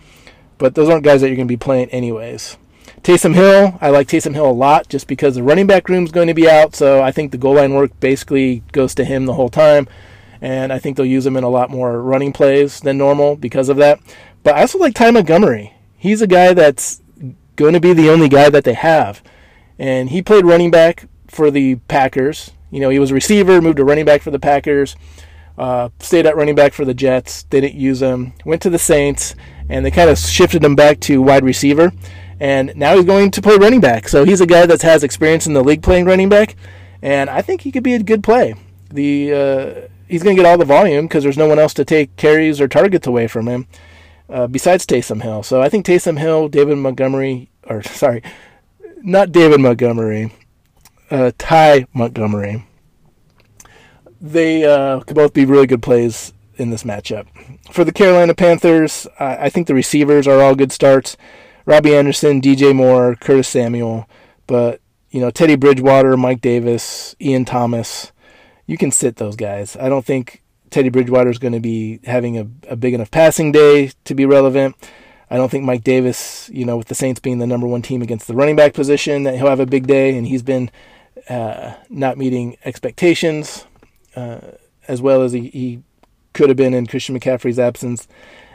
But 0.58 0.74
those 0.74 0.90
aren't 0.90 1.02
guys 1.02 1.22
that 1.22 1.28
you're 1.28 1.36
going 1.36 1.48
to 1.48 1.52
be 1.52 1.56
playing 1.56 1.88
anyways. 1.88 2.58
Taysom 3.00 3.34
Hill, 3.34 3.78
I 3.80 3.88
like 3.88 4.06
Taysom 4.06 4.34
Hill 4.34 4.50
a 4.50 4.52
lot 4.52 4.90
just 4.90 5.06
because 5.06 5.34
the 5.34 5.42
running 5.42 5.66
back 5.66 5.88
room 5.88 6.04
is 6.04 6.12
going 6.12 6.28
to 6.28 6.34
be 6.34 6.50
out, 6.50 6.76
so 6.76 7.02
I 7.02 7.10
think 7.10 7.32
the 7.32 7.38
goal 7.38 7.54
line 7.54 7.72
work 7.72 7.98
basically 8.00 8.62
goes 8.72 8.94
to 8.96 9.04
him 9.06 9.24
the 9.24 9.34
whole 9.34 9.48
time, 9.48 9.88
and 10.42 10.74
I 10.74 10.78
think 10.78 10.98
they'll 10.98 11.06
use 11.06 11.24
him 11.24 11.38
in 11.38 11.44
a 11.44 11.48
lot 11.48 11.70
more 11.70 12.02
running 12.02 12.34
plays 12.34 12.80
than 12.80 12.98
normal 12.98 13.34
because 13.34 13.70
of 13.70 13.78
that. 13.78 13.98
But 14.42 14.56
I 14.56 14.60
also 14.60 14.78
like 14.78 14.94
Ty 14.94 15.12
Montgomery. 15.12 15.72
He's 15.98 16.22
a 16.22 16.28
guy 16.28 16.54
that's 16.54 17.02
going 17.56 17.74
to 17.74 17.80
be 17.80 17.92
the 17.92 18.08
only 18.08 18.28
guy 18.28 18.48
that 18.50 18.62
they 18.62 18.74
have, 18.74 19.20
and 19.80 20.10
he 20.10 20.22
played 20.22 20.46
running 20.46 20.70
back 20.70 21.08
for 21.26 21.50
the 21.50 21.74
Packers. 21.88 22.52
You 22.70 22.78
know, 22.78 22.88
he 22.88 23.00
was 23.00 23.10
a 23.10 23.14
receiver, 23.14 23.60
moved 23.60 23.78
to 23.78 23.84
running 23.84 24.04
back 24.04 24.22
for 24.22 24.30
the 24.30 24.38
Packers, 24.38 24.94
uh, 25.58 25.88
stayed 25.98 26.24
at 26.24 26.36
running 26.36 26.54
back 26.54 26.72
for 26.72 26.84
the 26.84 26.94
Jets, 26.94 27.42
didn't 27.42 27.74
use 27.74 28.00
him, 28.00 28.32
went 28.44 28.62
to 28.62 28.70
the 28.70 28.78
Saints, 28.78 29.34
and 29.68 29.84
they 29.84 29.90
kind 29.90 30.08
of 30.08 30.18
shifted 30.18 30.62
him 30.62 30.76
back 30.76 31.00
to 31.00 31.20
wide 31.20 31.44
receiver. 31.44 31.92
And 32.38 32.72
now 32.76 32.94
he's 32.94 33.04
going 33.04 33.32
to 33.32 33.42
play 33.42 33.56
running 33.56 33.80
back. 33.80 34.08
So 34.08 34.24
he's 34.24 34.40
a 34.40 34.46
guy 34.46 34.66
that 34.66 34.80
has 34.82 35.02
experience 35.02 35.48
in 35.48 35.54
the 35.54 35.64
league 35.64 35.82
playing 35.82 36.04
running 36.04 36.28
back, 36.28 36.54
and 37.02 37.28
I 37.28 37.42
think 37.42 37.62
he 37.62 37.72
could 37.72 37.82
be 37.82 37.94
a 37.94 38.02
good 38.02 38.22
play. 38.22 38.54
The 38.90 39.32
uh, 39.32 39.88
he's 40.06 40.22
going 40.22 40.36
to 40.36 40.42
get 40.42 40.48
all 40.48 40.58
the 40.58 40.64
volume 40.64 41.06
because 41.06 41.24
there's 41.24 41.36
no 41.36 41.48
one 41.48 41.58
else 41.58 41.74
to 41.74 41.84
take 41.84 42.14
carries 42.14 42.60
or 42.60 42.68
targets 42.68 43.08
away 43.08 43.26
from 43.26 43.48
him 43.48 43.66
uh, 44.28 44.46
besides 44.46 44.86
Taysom 44.86 45.22
Hill. 45.22 45.42
So 45.42 45.62
I 45.62 45.68
think 45.68 45.86
Taysom 45.86 46.18
Hill, 46.18 46.48
David 46.48 46.78
Montgomery, 46.78 47.50
or 47.66 47.82
sorry, 47.84 48.22
not 49.02 49.32
David 49.32 49.60
Montgomery, 49.60 50.32
uh, 51.10 51.32
Ty 51.38 51.86
Montgomery. 51.92 52.64
They 54.20 54.64
uh, 54.64 55.00
could 55.00 55.16
both 55.16 55.32
be 55.32 55.44
really 55.44 55.66
good 55.66 55.82
plays 55.82 56.32
in 56.56 56.70
this 56.70 56.82
matchup. 56.82 57.26
For 57.70 57.84
the 57.84 57.92
Carolina 57.92 58.34
Panthers, 58.34 59.06
I, 59.18 59.46
I 59.46 59.48
think 59.48 59.66
the 59.66 59.74
receivers 59.74 60.26
are 60.26 60.40
all 60.42 60.56
good 60.56 60.72
starts. 60.72 61.16
Robbie 61.64 61.94
Anderson, 61.94 62.40
DJ 62.40 62.74
Moore, 62.74 63.14
Curtis 63.14 63.48
Samuel, 63.48 64.08
but 64.46 64.80
you 65.10 65.20
know 65.20 65.30
Teddy 65.30 65.54
Bridgewater, 65.54 66.16
Mike 66.16 66.40
Davis, 66.40 67.14
Ian 67.20 67.44
Thomas. 67.44 68.12
You 68.66 68.76
can 68.76 68.90
sit 68.90 69.16
those 69.16 69.36
guys. 69.36 69.76
I 69.76 69.88
don't 69.88 70.04
think 70.04 70.42
Teddy 70.70 70.88
Bridgewater 70.88 71.30
is 71.30 71.38
going 71.38 71.52
to 71.54 71.60
be 71.60 72.00
having 72.04 72.38
a, 72.38 72.46
a 72.68 72.76
big 72.76 72.94
enough 72.94 73.10
passing 73.10 73.52
day 73.52 73.92
to 74.04 74.14
be 74.14 74.26
relevant. 74.26 74.76
I 75.30 75.36
don't 75.36 75.50
think 75.50 75.64
Mike 75.64 75.84
Davis, 75.84 76.48
you 76.52 76.64
know, 76.64 76.76
with 76.76 76.88
the 76.88 76.94
Saints 76.94 77.20
being 77.20 77.38
the 77.38 77.46
number 77.46 77.66
one 77.66 77.82
team 77.82 78.00
against 78.00 78.26
the 78.26 78.34
running 78.34 78.56
back 78.56 78.72
position, 78.72 79.24
that 79.24 79.36
he'll 79.36 79.48
have 79.48 79.60
a 79.60 79.66
big 79.66 79.86
day, 79.86 80.16
and 80.16 80.26
he's 80.26 80.42
been 80.42 80.70
uh, 81.28 81.74
not 81.90 82.16
meeting 82.16 82.56
expectations 82.64 83.66
uh, 84.16 84.40
as 84.86 85.02
well 85.02 85.22
as 85.22 85.32
he, 85.32 85.48
he, 85.48 85.82
could 86.34 86.50
have 86.50 86.56
been 86.56 86.74
in 86.74 86.86
Christian 86.86 87.18
McCaffrey's 87.18 87.58
absence. 87.58 88.06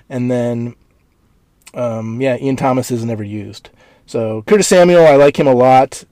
And 0.07 0.31
then, 0.31 0.75
um, 1.73 2.21
yeah, 2.21 2.37
Ian 2.37 2.55
Thomas 2.55 2.91
is 2.91 3.03
never 3.03 3.23
used. 3.25 3.71
So 4.05 4.41
Curtis 4.43 4.67
Samuel, 4.67 5.05
I 5.05 5.15
like 5.17 5.37
him 5.37 5.47
a 5.47 5.53
lot. 5.53 6.05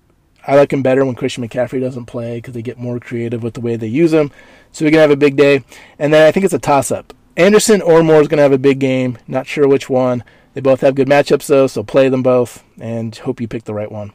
I 0.47 0.56
like 0.56 0.73
him 0.73 0.82
better 0.82 1.06
when 1.06 1.15
Christian 1.15 1.47
McCaffrey 1.47 1.80
doesn't 1.80 2.06
play 2.06 2.38
because 2.38 2.54
they 2.54 2.62
get 2.62 2.80
more 2.80 2.99
creative 2.99 3.43
with 3.43 3.54
the 3.54 3.62
way 3.62 3.75
they 3.75 3.88
use 3.88 4.13
him. 4.13 4.32
So 4.71 4.86
we 4.86 4.91
can 4.91 4.99
have 4.99 5.12
a 5.12 5.15
big 5.15 5.36
day. 5.36 5.63
And 5.99 6.13
then 6.13 6.25
I 6.25 6.32
think 6.32 6.45
it's 6.45 6.54
a 6.54 6.60
toss 6.60 6.91
up. 6.91 7.13
Anderson 7.38 7.82
or 7.82 8.04
Moore 8.04 8.21
is 8.21 8.27
going 8.27 8.38
to 8.38 8.43
have 8.43 8.51
a 8.51 8.58
big 8.58 8.80
game. 8.80 9.17
Not 9.27 9.47
sure 9.47 9.67
which 9.67 9.89
one. 9.89 10.23
They 10.54 10.62
both 10.62 10.82
have 10.82 10.95
good 10.95 11.08
matchups 11.08 11.47
though, 11.47 11.67
so 11.67 11.84
play 11.84 12.10
them 12.10 12.23
both 12.23 12.63
and 12.80 13.15
hope 13.15 13.39
you 13.39 13.47
pick 13.47 13.63
the 13.63 13.73
right 13.73 13.91
one. 13.91 14.13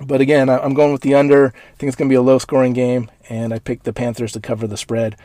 But 0.00 0.20
again, 0.20 0.48
I'm 0.48 0.74
going 0.74 0.92
with 0.92 1.02
the 1.02 1.14
under. 1.14 1.48
I 1.48 1.76
think 1.76 1.88
it's 1.88 1.96
going 1.96 2.08
to 2.08 2.12
be 2.12 2.16
a 2.16 2.22
low 2.22 2.38
scoring 2.38 2.72
game, 2.72 3.10
and 3.28 3.52
I 3.52 3.58
picked 3.58 3.84
the 3.84 3.92
Panthers 3.92 4.32
to 4.32 4.40
cover 4.40 4.66
the 4.66 4.76
spread, 4.76 5.16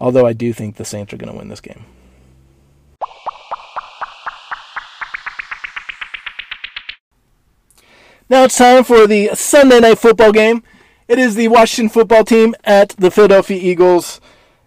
although 0.00 0.26
I 0.26 0.32
do 0.32 0.52
think 0.52 0.76
the 0.76 0.86
Saints 0.86 1.12
are 1.12 1.18
going 1.18 1.30
to 1.30 1.38
win 1.38 1.48
this 1.48 1.60
game. 1.60 1.84
Now 8.32 8.44
it's 8.44 8.56
time 8.56 8.82
for 8.82 9.06
the 9.06 9.28
Sunday 9.34 9.78
night 9.78 9.98
football 9.98 10.32
game. 10.32 10.62
It 11.06 11.18
is 11.18 11.34
the 11.34 11.48
Washington 11.48 11.90
football 11.92 12.24
team 12.24 12.54
at 12.64 12.88
the 12.96 13.10
Philadelphia 13.10 13.58
Eagles. 13.60 14.22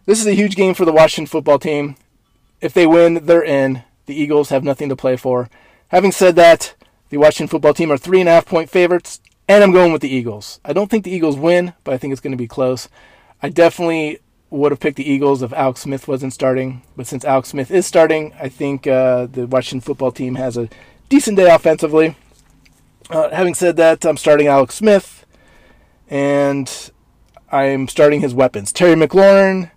This 0.05 0.21
is 0.21 0.27
a 0.27 0.35
huge 0.35 0.55
game 0.55 0.75
for 0.75 0.85
the 0.85 0.93
Washington 0.93 1.25
football 1.25 1.57
team. 1.57 1.95
If 2.61 2.75
they 2.75 2.85
win, 2.85 3.25
they're 3.25 3.43
in. 3.43 3.81
The 4.05 4.13
Eagles 4.13 4.49
have 4.49 4.63
nothing 4.63 4.87
to 4.89 4.95
play 4.95 5.17
for. 5.17 5.49
Having 5.87 6.11
said 6.11 6.35
that, 6.35 6.75
the 7.09 7.17
Washington 7.17 7.47
football 7.47 7.73
team 7.73 7.91
are 7.91 7.97
three 7.97 8.19
and 8.19 8.29
a 8.29 8.33
half 8.33 8.45
point 8.45 8.69
favorites. 8.69 9.19
And 9.47 9.63
I'm 9.63 9.71
going 9.71 9.91
with 9.91 10.03
the 10.03 10.13
Eagles. 10.13 10.59
I 10.63 10.71
don't 10.71 10.91
think 10.91 11.03
the 11.03 11.09
Eagles 11.09 11.35
win, 11.35 11.73
but 11.83 11.91
I 11.91 11.97
think 11.97 12.11
it's 12.11 12.21
going 12.21 12.33
to 12.33 12.37
be 12.37 12.47
close. 12.47 12.87
I 13.41 13.49
definitely 13.49 14.19
would 14.51 14.73
have 14.73 14.79
picked 14.79 14.97
the 14.97 15.09
Eagles 15.09 15.41
if 15.41 15.51
Alex 15.53 15.81
Smith 15.81 16.07
wasn't 16.07 16.33
starting. 16.33 16.83
But 16.95 17.07
since 17.07 17.25
Alex 17.25 17.49
Smith 17.49 17.71
is 17.71 17.87
starting, 17.87 18.31
I 18.39 18.47
think 18.47 18.85
uh, 18.85 19.25
the 19.25 19.47
Washington 19.47 19.81
football 19.81 20.11
team 20.11 20.35
has 20.35 20.55
a 20.55 20.69
decent 21.09 21.37
day 21.37 21.49
offensively. 21.49 22.15
Uh, 23.09 23.29
having 23.29 23.53
said 23.53 23.77
that, 23.77 24.03
I'm 24.05 24.17
starting 24.17 24.47
Alex 24.47 24.75
Smith, 24.75 25.25
and 26.09 26.91
I'm 27.51 27.87
starting 27.87 28.21
his 28.21 28.33
weapons. 28.33 28.71
Terry 28.71 28.95
McLaurin, 28.95 29.71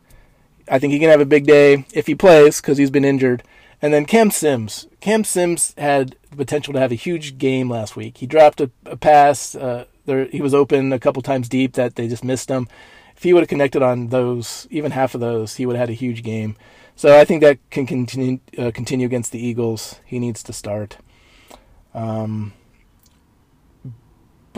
I 0.71 0.79
think 0.79 0.93
he 0.93 0.99
can 0.99 1.11
have 1.11 1.21
a 1.21 1.27
big 1.27 1.47
day 1.47 1.85
if 1.93 2.07
he 2.07 2.15
plays 2.15 2.61
because 2.61 2.79
he's 2.79 2.91
been 2.91 3.05
injured. 3.05 3.43
And 3.81 3.93
then 3.93 4.07
Cam 4.07 4.31
Sims. 4.31 4.89
Cam 5.01 5.25
Sims 5.25 5.75
had 5.79 6.17
the 6.31 6.37
potential 6.37 6.73
to 6.73 6.81
have 6.81 6.91
a 6.91 6.97
huge 6.97 7.39
game 7.39 7.71
last 7.71 7.97
week. 7.97 8.19
He 8.19 8.27
dropped 8.27 8.61
a, 8.61 8.71
a 8.85 8.97
pass. 8.97 9.55
Uh, 9.55 9.85
there, 10.07 10.25
he 10.27 10.43
was 10.43 10.55
open 10.55 10.93
a 10.93 10.99
couple 10.99 11.23
times 11.23 11.49
deep 11.49 11.75
that 11.75 11.95
they 11.95 12.09
just 12.09 12.25
missed 12.25 12.49
him. 12.49 12.67
If 13.17 13.23
he 13.23 13.33
would 13.33 13.43
have 13.43 13.49
connected 13.49 13.83
on 13.83 14.09
those, 14.09 14.67
even 14.71 14.93
half 14.93 15.15
of 15.15 15.21
those, 15.21 15.57
he 15.57 15.67
would 15.67 15.77
have 15.77 15.89
had 15.89 15.91
a 15.91 15.99
huge 15.99 16.23
game. 16.23 16.57
So 16.97 17.19
I 17.19 17.25
think 17.25 17.43
that 17.43 17.59
can 17.71 17.87
continue 17.87 18.41
uh, 18.57 18.73
continue 18.73 19.07
against 19.07 19.31
the 19.31 19.39
Eagles. 19.39 20.01
He 20.05 20.19
needs 20.19 20.43
to 20.43 20.53
start. 20.53 20.97
Um, 21.95 22.53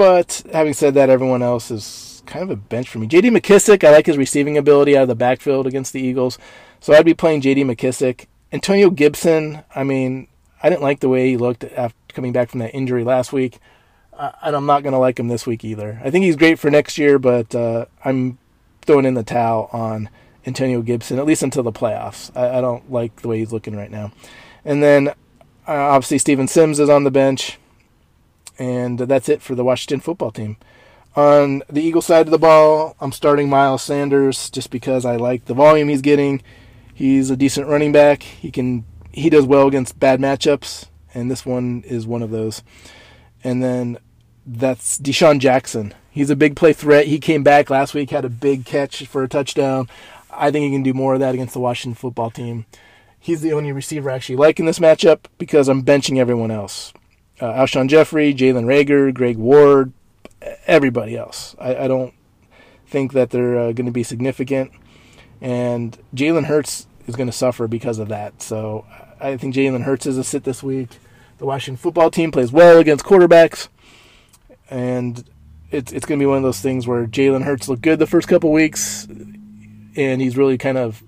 but 0.00 0.42
having 0.50 0.72
said 0.72 0.94
that, 0.94 1.10
everyone 1.10 1.42
else 1.42 1.70
is 1.70 2.22
kind 2.24 2.42
of 2.42 2.48
a 2.48 2.56
bench 2.56 2.88
for 2.88 2.98
me. 2.98 3.06
J.D. 3.06 3.28
McKissick, 3.28 3.84
I 3.84 3.90
like 3.90 4.06
his 4.06 4.16
receiving 4.16 4.56
ability 4.56 4.96
out 4.96 5.02
of 5.02 5.08
the 5.08 5.14
backfield 5.14 5.66
against 5.66 5.92
the 5.92 6.00
Eagles, 6.00 6.38
so 6.80 6.94
I'd 6.94 7.04
be 7.04 7.12
playing 7.12 7.42
J.D. 7.42 7.64
McKissick. 7.64 8.24
Antonio 8.50 8.88
Gibson, 8.88 9.62
I 9.74 9.84
mean, 9.84 10.26
I 10.62 10.70
didn't 10.70 10.80
like 10.80 11.00
the 11.00 11.10
way 11.10 11.28
he 11.28 11.36
looked 11.36 11.64
after 11.64 11.98
coming 12.14 12.32
back 12.32 12.48
from 12.48 12.60
that 12.60 12.74
injury 12.74 13.04
last 13.04 13.30
week, 13.30 13.58
and 14.18 14.56
I'm 14.56 14.64
not 14.64 14.82
going 14.82 14.94
to 14.94 14.98
like 14.98 15.20
him 15.20 15.28
this 15.28 15.46
week 15.46 15.66
either. 15.66 16.00
I 16.02 16.10
think 16.10 16.24
he's 16.24 16.36
great 16.36 16.58
for 16.58 16.70
next 16.70 16.96
year, 16.96 17.18
but 17.18 17.54
uh, 17.54 17.84
I'm 18.02 18.38
throwing 18.80 19.04
in 19.04 19.12
the 19.12 19.22
towel 19.22 19.68
on 19.70 20.08
Antonio 20.46 20.80
Gibson 20.80 21.18
at 21.18 21.26
least 21.26 21.42
until 21.42 21.62
the 21.62 21.72
playoffs. 21.72 22.34
I, 22.34 22.56
I 22.56 22.60
don't 22.62 22.90
like 22.90 23.20
the 23.20 23.28
way 23.28 23.40
he's 23.40 23.52
looking 23.52 23.76
right 23.76 23.90
now. 23.90 24.12
And 24.64 24.82
then 24.82 25.08
uh, 25.08 25.12
obviously 25.68 26.16
Steven 26.16 26.48
Sims 26.48 26.80
is 26.80 26.88
on 26.88 27.04
the 27.04 27.10
bench, 27.10 27.58
and 28.60 28.98
that's 28.98 29.30
it 29.30 29.40
for 29.40 29.54
the 29.54 29.64
Washington 29.64 30.00
football 30.00 30.30
team. 30.30 30.58
On 31.16 31.62
the 31.68 31.82
Eagle 31.82 32.02
side 32.02 32.26
of 32.26 32.30
the 32.30 32.38
ball, 32.38 32.94
I'm 33.00 33.10
starting 33.10 33.48
Miles 33.48 33.82
Sanders 33.82 34.50
just 34.50 34.70
because 34.70 35.04
I 35.04 35.16
like 35.16 35.46
the 35.46 35.54
volume 35.54 35.88
he's 35.88 36.02
getting. 36.02 36.42
He's 36.94 37.30
a 37.30 37.36
decent 37.36 37.66
running 37.66 37.90
back. 37.90 38.22
He 38.22 38.50
can 38.50 38.84
he 39.10 39.30
does 39.30 39.46
well 39.46 39.66
against 39.66 39.98
bad 39.98 40.20
matchups, 40.20 40.86
and 41.14 41.30
this 41.30 41.44
one 41.44 41.82
is 41.86 42.06
one 42.06 42.22
of 42.22 42.30
those. 42.30 42.62
And 43.42 43.62
then 43.62 43.98
that's 44.46 44.98
DeSean 44.98 45.40
Jackson. 45.40 45.94
He's 46.10 46.30
a 46.30 46.36
big 46.36 46.54
play 46.54 46.74
threat. 46.74 47.06
He 47.06 47.18
came 47.18 47.42
back 47.42 47.70
last 47.70 47.94
week, 47.94 48.10
had 48.10 48.26
a 48.26 48.28
big 48.30 48.66
catch 48.66 49.06
for 49.06 49.24
a 49.24 49.28
touchdown. 49.28 49.88
I 50.30 50.50
think 50.50 50.64
he 50.64 50.70
can 50.70 50.82
do 50.82 50.92
more 50.92 51.14
of 51.14 51.20
that 51.20 51.34
against 51.34 51.54
the 51.54 51.60
Washington 51.60 51.94
football 51.94 52.30
team. 52.30 52.66
he's 53.18 53.40
the 53.40 53.52
only 53.52 53.72
receiver 53.72 54.10
I 54.10 54.16
actually 54.16 54.36
like 54.36 54.60
in 54.60 54.66
this 54.66 54.78
matchup 54.78 55.20
because 55.38 55.68
I'm 55.68 55.82
benching 55.82 56.18
everyone 56.18 56.50
else. 56.50 56.92
Uh, 57.40 57.52
Alshon 57.54 57.88
Jeffery, 57.88 58.34
Jalen 58.34 58.66
Reagor, 58.66 59.12
Greg 59.14 59.36
Ward, 59.38 59.92
everybody 60.66 61.16
else. 61.16 61.56
I, 61.58 61.84
I 61.84 61.88
don't 61.88 62.12
think 62.86 63.12
that 63.12 63.30
they're 63.30 63.58
uh, 63.58 63.72
going 63.72 63.86
to 63.86 63.92
be 63.92 64.02
significant. 64.02 64.72
And 65.40 65.98
Jalen 66.14 66.44
Hurts 66.44 66.86
is 67.06 67.16
going 67.16 67.28
to 67.28 67.32
suffer 67.32 67.66
because 67.66 67.98
of 67.98 68.08
that. 68.08 68.42
So 68.42 68.84
I 69.18 69.36
think 69.36 69.54
Jalen 69.54 69.84
Hurts 69.84 70.06
is 70.06 70.18
a 70.18 70.24
sit 70.24 70.44
this 70.44 70.62
week. 70.62 70.98
The 71.38 71.46
Washington 71.46 71.78
football 71.78 72.10
team 72.10 72.30
plays 72.30 72.52
well 72.52 72.78
against 72.78 73.04
quarterbacks. 73.04 73.68
And 74.68 75.24
it's, 75.70 75.92
it's 75.92 76.04
going 76.04 76.18
to 76.18 76.22
be 76.22 76.26
one 76.26 76.36
of 76.36 76.42
those 76.42 76.60
things 76.60 76.86
where 76.86 77.06
Jalen 77.06 77.44
Hurts 77.44 77.68
looked 77.68 77.82
good 77.82 77.98
the 77.98 78.06
first 78.06 78.28
couple 78.28 78.52
weeks. 78.52 79.06
And 79.96 80.20
he's 80.20 80.36
really 80.36 80.58
kind 80.58 80.76
of 80.76 81.02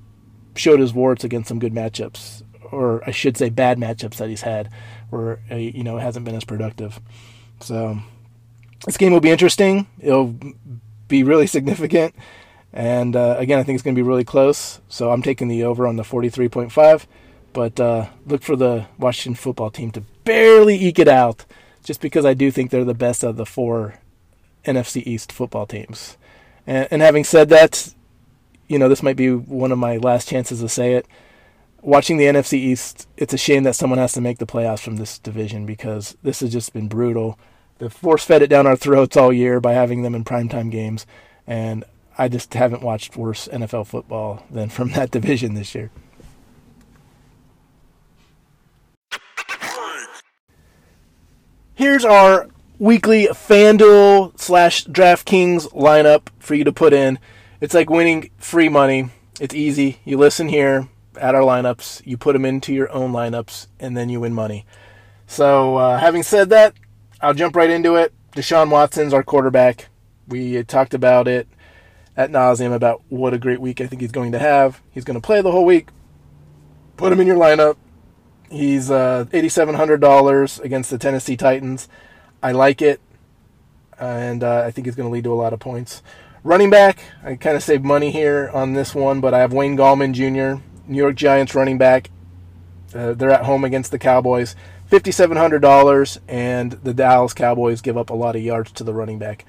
showed 0.55 0.81
his 0.81 0.93
warts 0.93 1.25
against 1.25 1.49
some 1.49 1.59
good 1.59 1.73
matchups, 1.73 2.43
or 2.71 3.03
I 3.07 3.11
should 3.11 3.37
say, 3.37 3.49
bad 3.49 3.79
matchups 3.79 4.17
that 4.17 4.29
he's 4.29 4.43
had, 4.43 4.71
where 5.13 5.41
uh, 5.51 5.57
you 5.57 5.85
know 5.85 5.99
it 5.99 6.01
hasn't 6.01 6.25
been 6.25 6.35
as 6.35 6.45
productive. 6.45 6.99
So 7.61 7.99
this 8.87 8.97
game 8.97 9.13
will 9.13 9.21
be 9.21 9.31
interesting. 9.31 9.87
It'll 10.01 10.35
be 11.09 11.23
really 11.23 11.47
significant, 11.47 12.15
and 12.73 13.15
uh, 13.15 13.37
again, 13.39 13.59
I 13.59 13.63
think 13.63 13.77
it's 13.77 13.85
going 13.85 13.95
to 13.95 14.03
be 14.03 14.07
really 14.07 14.25
close. 14.25 14.81
So 14.89 15.13
I'm 15.13 15.23
taking 15.23 15.49
the 15.49 15.63
over 15.65 15.87
on 15.87 15.97
the 15.97 16.03
43.5, 16.03 17.07
but 17.53 17.79
uh, 17.79 18.07
look 18.27 18.43
for 18.43 18.57
the 18.57 18.87
Washington 18.99 19.35
football 19.35 19.71
team 19.71 19.91
to 19.93 20.01
barely 20.25 20.77
eke 20.77 20.99
it 20.99 21.09
out, 21.09 21.45
just 21.85 22.01
because 22.01 22.25
I 22.25 22.35
do 22.35 22.51
think 22.51 22.71
they're 22.71 22.85
the 22.85 22.95
best 22.95 23.23
of 23.23 23.37
the 23.37 23.47
four 23.47 23.99
NFC 24.65 25.07
East 25.07 25.31
football 25.31 25.67
teams. 25.67 26.17
And, 26.67 26.89
and 26.91 27.03
having 27.03 27.25
said 27.25 27.49
that, 27.51 27.93
you 28.69 28.79
know, 28.79 28.89
this 28.89 29.03
might 29.03 29.17
be 29.17 29.31
one 29.31 29.73
of 29.73 29.79
my 29.79 29.99
last 29.99 30.29
chances 30.29 30.61
to 30.61 30.69
say 30.69 30.95
it. 30.95 31.07
Watching 31.85 32.17
the 32.17 32.27
NFC 32.27 32.53
East, 32.55 33.09
it's 33.17 33.35
a 33.35 33.39
shame 33.39 33.65
that 33.65 33.75
someone 33.75 33.99
has 33.99 34.13
to 34.13 34.21
make 34.21 34.39
the 34.39 34.47
playoffs 34.47 34.79
from 34.79 34.99
this 34.99 35.19
division 35.19 35.67
because 35.67 36.17
this 36.23 36.39
has 36.39 36.53
just 36.53 36.73
been 36.73 36.87
brutal. 36.87 37.37
they 37.79 37.89
force 37.89 38.25
fed 38.25 38.41
it 38.41 38.47
down 38.47 38.69
our 38.69 38.77
throats 38.77 39.17
all 39.17 39.33
year 39.33 39.61
by 39.61 39.73
having 39.73 40.03
them 40.03 40.15
in 40.15 40.23
primetime 40.23 40.71
games, 40.71 41.07
and 41.45 41.83
I 42.17 42.29
just 42.29 42.55
haven't 42.55 42.85
watched 42.85 43.17
worse 43.17 43.49
NFL 43.49 43.89
football 43.89 44.47
than 44.49 44.69
from 44.69 44.91
that 44.93 45.11
division 45.11 45.55
this 45.55 45.75
year. 45.75 45.91
Here's 51.75 52.05
our 52.05 52.49
weekly 52.79 53.27
FanDuel 53.27 54.39
slash 54.39 54.87
DraftKings 54.87 55.73
lineup 55.73 56.29
for 56.39 56.55
you 56.55 56.63
to 56.63 56.73
put 56.73 56.93
in. 56.93 57.19
It's 57.61 57.75
like 57.75 57.91
winning 57.91 58.31
free 58.39 58.69
money. 58.69 59.11
It's 59.41 59.55
easy. 59.55 59.99
You 60.05 60.17
listen 60.17 60.49
here 60.49 60.89
at 61.21 61.35
our 61.35 61.43
lineups, 61.43 62.03
you 62.07 62.17
put 62.17 62.33
them 62.33 62.45
into 62.45 62.73
your 62.73 62.91
own 62.93 63.13
lineups, 63.13 63.67
and 63.79 63.97
then 63.97 64.09
you 64.09 64.21
win 64.21 64.35
money. 64.35 64.67
So, 65.27 65.77
uh, 65.77 65.99
having 65.99 66.23
said 66.23 66.51
that, 66.51 66.75
I'll 67.21 67.35
jump 67.35 67.57
right 67.57 67.71
into 67.71 67.97
it. 67.97 68.13
Deshaun 68.33 68.71
Watson's 68.71 69.13
our 69.13 69.23
quarterback. 69.23 69.89
We 70.27 70.63
talked 70.65 70.95
about 70.95 71.29
it 71.29 71.47
at 72.17 72.31
nauseum 72.31 72.75
about 72.75 73.03
what 73.09 73.35
a 73.35 73.39
great 73.39 73.61
week 73.61 73.81
I 73.81 73.87
think 73.87 74.01
he's 74.01 74.13
going 74.13 74.33
to 74.33 74.39
have. 74.39 74.81
He's 74.91 75.05
going 75.05 75.21
to 75.21 75.25
play 75.25 75.41
the 75.41 75.53
whole 75.53 75.65
week. 75.65 75.89
Put 76.97 77.13
him 77.13 77.21
in 77.21 77.27
your 77.27 77.37
lineup. 77.37 77.77
He's 78.51 78.91
uh, 78.91 79.25
$8,700 79.33 80.61
against 80.61 80.91
the 80.91 80.99
Tennessee 80.99 81.37
Titans. 81.37 81.89
I 82.43 82.53
like 82.53 82.83
it, 82.83 83.01
and 83.99 84.45
uh, 84.45 84.65
I 84.67 84.71
think 84.71 84.87
he's 84.87 84.95
going 84.95 85.09
to 85.09 85.13
lead 85.13 85.25
to 85.25 85.33
a 85.33 85.35
lot 85.35 85.53
of 85.53 85.61
points. 85.61 86.03
Running 86.45 86.71
back, 86.71 87.03
I 87.23 87.37
kind 87.37 87.57
of 87.57 87.63
saved 87.63 87.85
money 87.85 88.11
here 88.11 88.51
on 88.53 88.73
this 88.75 88.95
one, 88.95 89.21
but 89.21 89.33
I 89.33 89.39
have 89.39 89.53
Wayne 89.53 89.77
Gallman 89.77 90.13
Jr., 90.13 90.63
New 90.93 90.99
York 90.99 91.17
Giants 91.17 91.55
running 91.55 91.79
back. 91.79 92.11
Uh, 92.95 93.15
they're 93.15 93.31
at 93.31 93.45
home 93.45 93.65
against 93.65 93.91
the 93.91 93.99
Cowboys. 93.99 94.55
$5,700, 94.91 96.19
and 96.29 96.73
the 96.73 96.93
Dallas 96.93 97.33
Cowboys 97.33 97.81
give 97.81 97.97
up 97.97 98.11
a 98.11 98.15
lot 98.15 98.37
of 98.37 98.43
yards 98.43 98.71
to 98.73 98.85
the 98.85 98.93
running 98.93 99.19
back. 99.19 99.47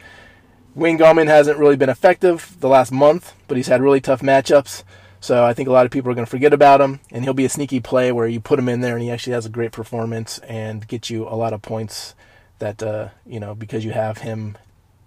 Wayne 0.74 0.98
Gallman 0.98 1.28
hasn't 1.28 1.60
really 1.60 1.76
been 1.76 1.90
effective 1.90 2.56
the 2.62 2.70
last 2.70 2.92
month, 2.92 3.34
but 3.48 3.58
he's 3.58 3.68
had 3.68 3.82
really 3.82 4.00
tough 4.00 4.22
matchups. 4.22 4.84
So 5.20 5.46
I 5.46 5.54
think 5.54 5.70
a 5.70 5.72
lot 5.72 5.86
of 5.86 5.92
people 5.92 6.12
are 6.12 6.16
going 6.16 6.26
to 6.26 6.30
forget 6.30 6.54
about 6.54 6.82
him, 6.82 7.00
and 7.12 7.24
he'll 7.24 7.34
be 7.34 7.46
a 7.46 7.50
sneaky 7.50 7.80
play 7.80 8.12
where 8.12 8.28
you 8.28 8.40
put 8.40 8.58
him 8.58 8.68
in 8.68 8.82
there 8.82 8.96
and 8.96 9.04
he 9.04 9.12
actually 9.12 9.34
has 9.34 9.46
a 9.46 9.50
great 9.50 9.72
performance 9.72 10.40
and 10.40 10.88
get 10.88 11.10
you 11.10 11.28
a 11.28 11.36
lot 11.36 11.54
of 11.54 11.62
points 11.62 12.16
that 12.60 12.82
uh, 12.82 13.10
you 13.26 13.40
know 13.40 13.54
because 13.54 13.86
you 13.86 13.92
have 13.92 14.20
him 14.20 14.58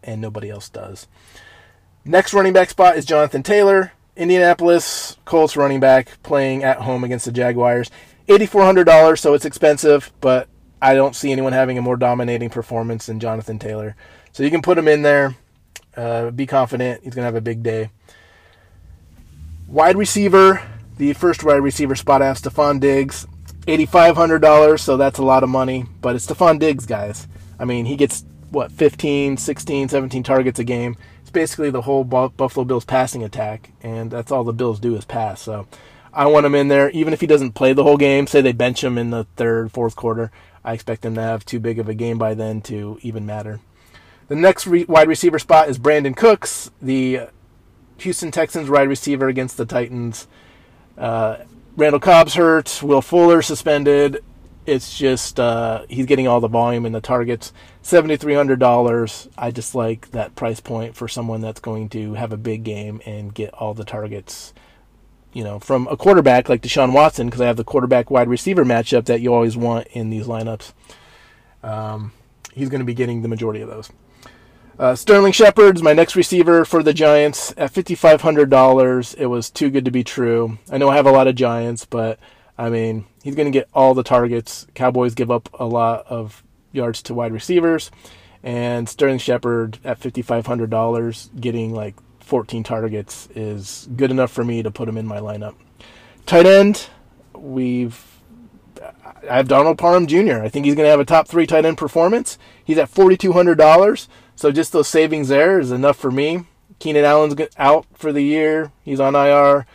and 0.02 0.20
nobody 0.20 0.50
else 0.50 0.68
does. 0.68 1.06
Next 2.04 2.32
running 2.32 2.52
back 2.52 2.70
spot 2.70 2.96
is 2.96 3.04
Jonathan 3.04 3.42
Taylor, 3.42 3.92
Indianapolis 4.16 5.16
Colts 5.24 5.56
running 5.56 5.80
back, 5.80 6.22
playing 6.22 6.64
at 6.64 6.78
home 6.78 7.04
against 7.04 7.26
the 7.26 7.32
Jaguars. 7.32 7.90
$8,400, 8.28 9.18
so 9.18 9.34
it's 9.34 9.44
expensive, 9.44 10.10
but 10.20 10.48
I 10.80 10.94
don't 10.94 11.14
see 11.14 11.30
anyone 11.30 11.52
having 11.52 11.78
a 11.78 11.82
more 11.82 11.96
dominating 11.96 12.50
performance 12.50 13.06
than 13.06 13.20
Jonathan 13.20 13.58
Taylor. 13.58 13.94
So 14.32 14.42
you 14.42 14.50
can 14.50 14.62
put 14.62 14.78
him 14.78 14.88
in 14.88 15.02
there. 15.02 15.36
Uh, 15.96 16.30
be 16.30 16.46
confident. 16.46 17.02
He's 17.04 17.14
going 17.14 17.22
to 17.22 17.26
have 17.26 17.36
a 17.36 17.40
big 17.40 17.62
day. 17.62 17.90
Wide 19.68 19.96
receiver, 19.96 20.62
the 20.96 21.12
first 21.12 21.44
wide 21.44 21.56
receiver 21.56 21.94
spot 21.94 22.22
I 22.22 22.26
have 22.26 22.38
Stefon 22.38 22.80
Diggs. 22.80 23.26
$8,500, 23.66 24.78
so 24.78 24.96
that's 24.96 25.18
a 25.18 25.24
lot 25.24 25.42
of 25.42 25.48
money, 25.48 25.86
but 26.00 26.14
it's 26.14 26.26
Stefon 26.26 26.58
Diggs, 26.58 26.86
guys. 26.86 27.26
I 27.58 27.64
mean, 27.64 27.84
he 27.84 27.96
gets, 27.96 28.24
what, 28.50 28.70
15, 28.70 29.36
16, 29.36 29.88
17 29.88 30.22
targets 30.22 30.58
a 30.60 30.64
game 30.64 30.96
basically 31.36 31.68
the 31.68 31.82
whole 31.82 32.02
Buffalo 32.02 32.64
Bills 32.64 32.86
passing 32.86 33.22
attack, 33.22 33.70
and 33.82 34.10
that's 34.10 34.32
all 34.32 34.42
the 34.42 34.54
Bills 34.54 34.80
do 34.80 34.96
is 34.96 35.04
pass. 35.04 35.42
So 35.42 35.68
I 36.10 36.24
want 36.28 36.46
him 36.46 36.54
in 36.54 36.68
there, 36.68 36.88
even 36.90 37.12
if 37.12 37.20
he 37.20 37.26
doesn't 37.26 37.52
play 37.52 37.74
the 37.74 37.82
whole 37.82 37.98
game. 37.98 38.26
Say 38.26 38.40
they 38.40 38.52
bench 38.52 38.82
him 38.82 38.96
in 38.96 39.10
the 39.10 39.24
third, 39.36 39.70
fourth 39.70 39.96
quarter. 39.96 40.32
I 40.64 40.72
expect 40.72 41.04
him 41.04 41.14
to 41.14 41.20
have 41.20 41.44
too 41.44 41.60
big 41.60 41.78
of 41.78 41.90
a 41.90 41.94
game 41.94 42.16
by 42.16 42.32
then 42.32 42.62
to 42.62 42.98
even 43.02 43.26
matter. 43.26 43.60
The 44.28 44.34
next 44.34 44.66
re- 44.66 44.86
wide 44.86 45.08
receiver 45.08 45.38
spot 45.38 45.68
is 45.68 45.78
Brandin 45.78 46.16
Cooks, 46.16 46.70
the 46.80 47.28
Houston 47.98 48.30
Texans 48.30 48.70
wide 48.70 48.88
receiver 48.88 49.28
against 49.28 49.58
the 49.58 49.66
Titans. 49.66 50.26
Uh, 50.96 51.40
Randall 51.76 52.00
Cobb's 52.00 52.34
hurt. 52.34 52.82
Will 52.82 53.02
Fuller 53.02 53.42
suspended. 53.42 54.24
It's 54.66 54.98
just 54.98 55.38
uh, 55.38 55.84
he's 55.88 56.06
getting 56.06 56.26
all 56.26 56.40
the 56.40 56.48
volume 56.48 56.84
and 56.84 56.94
the 56.94 57.00
targets. 57.00 57.52
Seventy 57.82 58.16
three 58.16 58.34
hundred 58.34 58.58
dollars. 58.58 59.28
I 59.38 59.50
just 59.50 59.74
like 59.74 60.10
that 60.10 60.34
price 60.34 60.60
point 60.60 60.96
for 60.96 61.08
someone 61.08 61.40
that's 61.40 61.60
going 61.60 61.88
to 61.90 62.14
have 62.14 62.32
a 62.32 62.36
big 62.36 62.64
game 62.64 63.00
and 63.06 63.32
get 63.32 63.54
all 63.54 63.74
the 63.74 63.84
targets. 63.84 64.52
You 65.32 65.44
know, 65.44 65.58
from 65.58 65.86
a 65.88 65.96
quarterback 65.96 66.48
like 66.48 66.62
Deshaun 66.62 66.92
Watson, 66.92 67.26
because 67.26 67.40
I 67.40 67.46
have 67.46 67.58
the 67.58 67.64
quarterback 67.64 68.10
wide 68.10 68.28
receiver 68.28 68.64
matchup 68.64 69.04
that 69.04 69.20
you 69.20 69.34
always 69.34 69.56
want 69.56 69.86
in 69.88 70.10
these 70.10 70.26
lineups. 70.26 70.72
Um, 71.62 72.12
he's 72.52 72.68
going 72.70 72.80
to 72.80 72.86
be 72.86 72.94
getting 72.94 73.22
the 73.22 73.28
majority 73.28 73.60
of 73.60 73.68
those. 73.68 73.90
Uh, 74.78 74.94
Sterling 74.94 75.32
Shepard's 75.32 75.82
my 75.82 75.94
next 75.94 76.16
receiver 76.16 76.64
for 76.64 76.82
the 76.82 76.92
Giants 76.92 77.54
at 77.56 77.72
$5,500. 77.72 79.14
It 79.16 79.26
was 79.26 79.50
too 79.50 79.70
good 79.70 79.86
to 79.86 79.90
be 79.90 80.04
true. 80.04 80.58
I 80.70 80.76
know 80.76 80.90
I 80.90 80.96
have 80.96 81.06
a 81.06 81.10
lot 81.10 81.28
of 81.28 81.34
Giants, 81.34 81.86
but 81.86 82.18
I 82.58 82.70
mean, 82.70 83.04
he's 83.22 83.34
going 83.34 83.50
to 83.50 83.56
get 83.56 83.68
all 83.74 83.94
the 83.94 84.02
targets. 84.02 84.66
Cowboys 84.74 85.14
give 85.14 85.30
up 85.30 85.48
a 85.58 85.66
lot 85.66 86.06
of 86.08 86.42
yards 86.72 87.02
to 87.02 87.14
wide 87.14 87.32
receivers, 87.32 87.90
and 88.42 88.88
Sterling 88.88 89.18
Shepard 89.18 89.78
at 89.84 90.00
$5,500 90.00 91.40
getting 91.40 91.74
like 91.74 91.94
14 92.20 92.62
targets 92.64 93.28
is 93.34 93.88
good 93.94 94.10
enough 94.10 94.32
for 94.32 94.44
me 94.44 94.62
to 94.62 94.70
put 94.70 94.88
him 94.88 94.96
in 94.96 95.06
my 95.06 95.18
lineup. 95.18 95.54
Tight 96.24 96.46
end, 96.46 96.88
we've 97.34 98.16
I 99.28 99.36
have 99.36 99.48
Donald 99.48 99.78
Parham 99.78 100.06
Jr. 100.06 100.42
I 100.42 100.48
think 100.48 100.66
he's 100.66 100.74
going 100.74 100.86
to 100.86 100.90
have 100.90 101.00
a 101.00 101.04
top 101.04 101.28
three 101.28 101.46
tight 101.46 101.64
end 101.64 101.78
performance. 101.78 102.38
He's 102.64 102.78
at 102.78 102.92
$4,200, 102.92 104.08
so 104.34 104.52
just 104.52 104.72
those 104.72 104.88
savings 104.88 105.28
there 105.28 105.58
is 105.58 105.72
enough 105.72 105.96
for 105.96 106.10
me. 106.10 106.44
Keenan 106.78 107.04
Allen's 107.04 107.34
out 107.56 107.86
for 107.94 108.12
the 108.12 108.22
year; 108.22 108.70
he's 108.82 109.00
on 109.00 109.14
IR, 109.14 109.66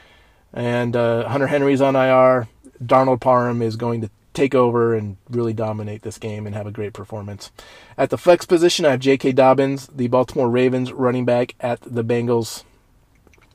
and 0.54 0.96
uh, 0.96 1.28
Hunter 1.28 1.48
Henry's 1.48 1.82
on 1.82 1.96
IR. 1.96 2.48
Donald 2.86 3.22
Parham 3.22 3.62
is 3.62 3.76
going 3.76 4.02
to 4.02 4.10
take 4.34 4.56
over 4.56 4.96
and 4.96 5.18
really 5.30 5.54
dominate 5.54 6.04
this 6.04 6.18
game 6.18 6.46
and 6.46 6.56
have 6.56 6.68
a 6.68 6.72
great 6.72 6.94
performance. 6.94 7.52
At 7.98 8.10
the 8.10 8.18
flex 8.18 8.46
position, 8.46 8.86
I 8.86 8.92
have 8.92 9.00
J.K. 9.00 9.34
Dobbins, 9.34 9.88
the 9.88 10.08
Baltimore 10.08 10.50
Ravens 10.50 10.92
running 10.92 11.26
back 11.26 11.56
at 11.60 11.82
the 11.82 12.04
Bengals. 12.04 12.64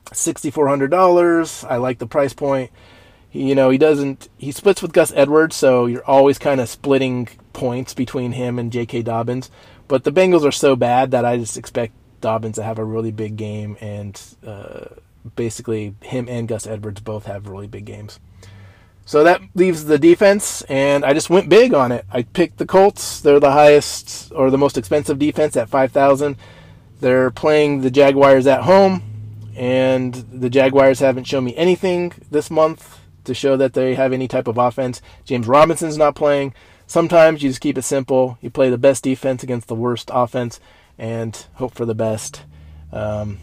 $6,400. 0.05 1.69
I 1.69 1.77
like 1.77 1.97
the 1.97 2.07
price 2.07 2.33
point. 2.33 2.71
You 3.31 3.55
know, 3.55 3.69
he 3.69 3.77
doesn't, 3.77 4.29
he 4.37 4.51
splits 4.51 4.81
with 4.81 4.93
Gus 4.93 5.11
Edwards, 5.13 5.55
so 5.55 5.85
you're 5.85 6.05
always 6.05 6.37
kind 6.37 6.61
of 6.61 6.69
splitting 6.69 7.27
points 7.53 7.93
between 7.93 8.31
him 8.31 8.57
and 8.57 8.71
J.K. 8.71 9.01
Dobbins. 9.01 9.51
But 9.87 10.03
the 10.03 10.11
Bengals 10.11 10.45
are 10.45 10.51
so 10.51 10.75
bad 10.75 11.11
that 11.11 11.25
I 11.25 11.37
just 11.37 11.57
expect 11.57 11.93
Dobbins 12.21 12.55
to 12.55 12.63
have 12.63 12.79
a 12.79 12.85
really 12.85 13.11
big 13.11 13.35
game, 13.35 13.77
and 13.79 14.19
uh, 14.45 14.85
basically, 15.35 15.95
him 16.01 16.27
and 16.29 16.47
Gus 16.47 16.65
Edwards 16.65 17.01
both 17.01 17.25
have 17.25 17.47
really 17.47 17.67
big 17.67 17.85
games. 17.85 18.19
So 19.07 19.23
that 19.23 19.41
leaves 19.55 19.85
the 19.85 19.97
defense, 19.97 20.63
and 20.63 21.05
I 21.05 21.13
just 21.13 21.29
went 21.29 21.47
big 21.47 21.73
on 21.73 21.93
it. 21.93 22.03
I 22.11 22.23
picked 22.23 22.57
the 22.57 22.65
Colts. 22.65 23.21
They're 23.21 23.39
the 23.39 23.53
highest 23.53 24.33
or 24.35 24.51
the 24.51 24.57
most 24.57 24.77
expensive 24.77 25.17
defense 25.17 25.55
at 25.55 25.69
5,000. 25.69 26.35
They're 26.99 27.31
playing 27.31 27.81
the 27.81 27.89
Jaguars 27.89 28.47
at 28.47 28.63
home, 28.63 29.01
and 29.55 30.13
the 30.13 30.49
Jaguars 30.49 30.99
haven't 30.99 31.23
shown 31.23 31.45
me 31.45 31.55
anything 31.55 32.11
this 32.29 32.51
month 32.51 32.99
to 33.23 33.33
show 33.33 33.55
that 33.55 33.73
they 33.73 33.95
have 33.95 34.11
any 34.11 34.27
type 34.27 34.45
of 34.45 34.57
offense. 34.57 35.01
James 35.23 35.47
Robinson's 35.47 35.97
not 35.97 36.13
playing. 36.13 36.53
Sometimes 36.85 37.41
you 37.41 37.49
just 37.49 37.61
keep 37.61 37.77
it 37.77 37.83
simple. 37.83 38.37
You 38.41 38.49
play 38.49 38.69
the 38.69 38.77
best 38.77 39.05
defense 39.05 39.41
against 39.41 39.69
the 39.69 39.75
worst 39.75 40.11
offense 40.13 40.59
and 40.97 41.45
hope 41.53 41.73
for 41.75 41.85
the 41.85 41.95
best. 41.95 42.43
Um, 42.91 43.39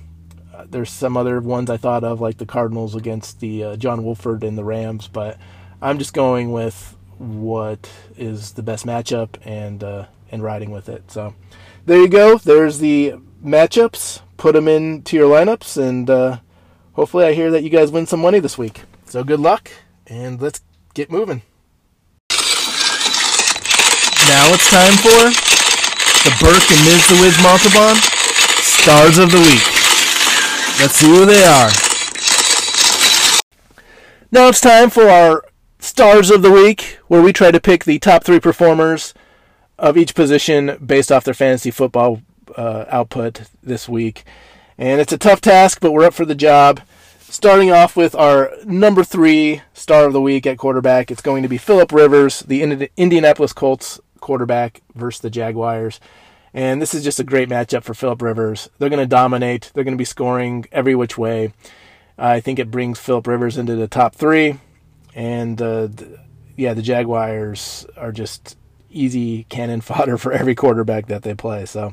there's 0.68 0.90
some 0.90 1.16
other 1.16 1.40
ones 1.40 1.70
I 1.70 1.76
thought 1.76 2.04
of, 2.04 2.20
like 2.20 2.38
the 2.38 2.46
Cardinals 2.46 2.94
against 2.94 3.40
the 3.40 3.64
uh, 3.64 3.76
John 3.76 4.04
Wolford 4.04 4.44
and 4.44 4.56
the 4.56 4.64
Rams, 4.64 5.08
but 5.08 5.38
I'm 5.82 5.98
just 5.98 6.14
going 6.14 6.52
with 6.52 6.96
what 7.18 7.90
is 8.16 8.52
the 8.52 8.62
best 8.62 8.86
matchup 8.86 9.36
and 9.44 9.82
uh, 9.82 10.06
and 10.30 10.42
riding 10.42 10.70
with 10.70 10.88
it. 10.88 11.10
So 11.10 11.34
there 11.86 12.00
you 12.00 12.08
go. 12.08 12.38
There's 12.38 12.78
the 12.78 13.14
matchups. 13.44 14.20
Put 14.36 14.54
them 14.54 14.68
into 14.68 15.16
your 15.16 15.30
lineups, 15.30 15.76
and 15.76 16.10
uh, 16.10 16.38
hopefully, 16.94 17.24
I 17.24 17.34
hear 17.34 17.50
that 17.50 17.62
you 17.62 17.70
guys 17.70 17.90
win 17.92 18.06
some 18.06 18.20
money 18.20 18.40
this 18.40 18.58
week. 18.58 18.82
So 19.06 19.22
good 19.22 19.40
luck, 19.40 19.70
and 20.06 20.40
let's 20.40 20.60
get 20.92 21.10
moving. 21.10 21.42
Now 24.28 24.48
it's 24.52 24.70
time 24.70 24.94
for 24.98 25.30
the 26.24 26.34
Burke 26.40 26.70
and 26.72 26.84
Ms. 26.84 27.08
The 27.08 27.18
Wiz 27.20 27.36
Montalban 27.42 27.96
Stars 28.62 29.18
of 29.18 29.30
the 29.30 29.38
Week. 29.38 29.83
Let's 30.80 30.96
see 30.96 31.06
who 31.06 31.24
they 31.24 31.44
are. 31.44 31.70
Now 34.30 34.48
it's 34.48 34.60
time 34.60 34.90
for 34.90 35.08
our 35.08 35.44
Stars 35.78 36.30
of 36.30 36.42
the 36.42 36.50
Week, 36.50 36.98
where 37.06 37.22
we 37.22 37.32
try 37.32 37.50
to 37.50 37.60
pick 37.60 37.84
the 37.84 37.98
top 37.98 38.24
three 38.24 38.40
performers 38.40 39.14
of 39.78 39.96
each 39.96 40.14
position 40.14 40.76
based 40.84 41.12
off 41.12 41.24
their 41.24 41.34
fantasy 41.34 41.70
football 41.70 42.22
uh, 42.56 42.84
output 42.88 43.42
this 43.62 43.88
week. 43.88 44.24
And 44.76 45.00
it's 45.00 45.12
a 45.12 45.18
tough 45.18 45.40
task, 45.40 45.78
but 45.80 45.92
we're 45.92 46.06
up 46.06 46.14
for 46.14 46.24
the 46.24 46.34
job. 46.34 46.80
Starting 47.20 47.70
off 47.70 47.96
with 47.96 48.14
our 48.14 48.50
number 48.64 49.04
three 49.04 49.62
star 49.72 50.06
of 50.06 50.12
the 50.12 50.20
week 50.20 50.46
at 50.46 50.58
quarterback, 50.58 51.10
it's 51.10 51.22
going 51.22 51.42
to 51.42 51.48
be 51.48 51.58
Philip 51.58 51.92
Rivers, 51.92 52.40
the 52.40 52.62
Indianapolis 52.96 53.52
Colts 53.52 54.00
quarterback 54.20 54.82
versus 54.94 55.20
the 55.20 55.30
Jaguars. 55.30 56.00
And 56.54 56.80
this 56.80 56.94
is 56.94 57.02
just 57.02 57.18
a 57.18 57.24
great 57.24 57.48
matchup 57.48 57.82
for 57.82 57.94
Philip 57.94 58.22
Rivers. 58.22 58.70
They're 58.78 58.88
going 58.88 59.00
to 59.00 59.06
dominate. 59.06 59.72
They're 59.74 59.82
going 59.82 59.96
to 59.96 59.98
be 59.98 60.04
scoring 60.04 60.66
every 60.70 60.94
which 60.94 61.18
way. 61.18 61.52
I 62.16 62.38
think 62.38 62.60
it 62.60 62.70
brings 62.70 63.00
Philip 63.00 63.26
Rivers 63.26 63.58
into 63.58 63.74
the 63.74 63.88
top 63.88 64.14
three. 64.14 64.60
And 65.16 65.60
uh, 65.60 65.88
yeah, 66.56 66.74
the 66.74 66.82
Jaguars 66.82 67.86
are 67.96 68.12
just 68.12 68.56
easy 68.88 69.44
cannon 69.44 69.80
fodder 69.82 70.16
for 70.16 70.32
every 70.32 70.54
quarterback 70.54 71.08
that 71.08 71.22
they 71.22 71.34
play. 71.34 71.66
So 71.66 71.92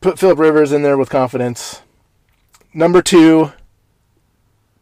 put 0.00 0.18
Philip 0.18 0.38
Rivers 0.38 0.70
in 0.70 0.82
there 0.82 0.96
with 0.96 1.10
confidence. 1.10 1.82
Number 2.72 3.02
two 3.02 3.52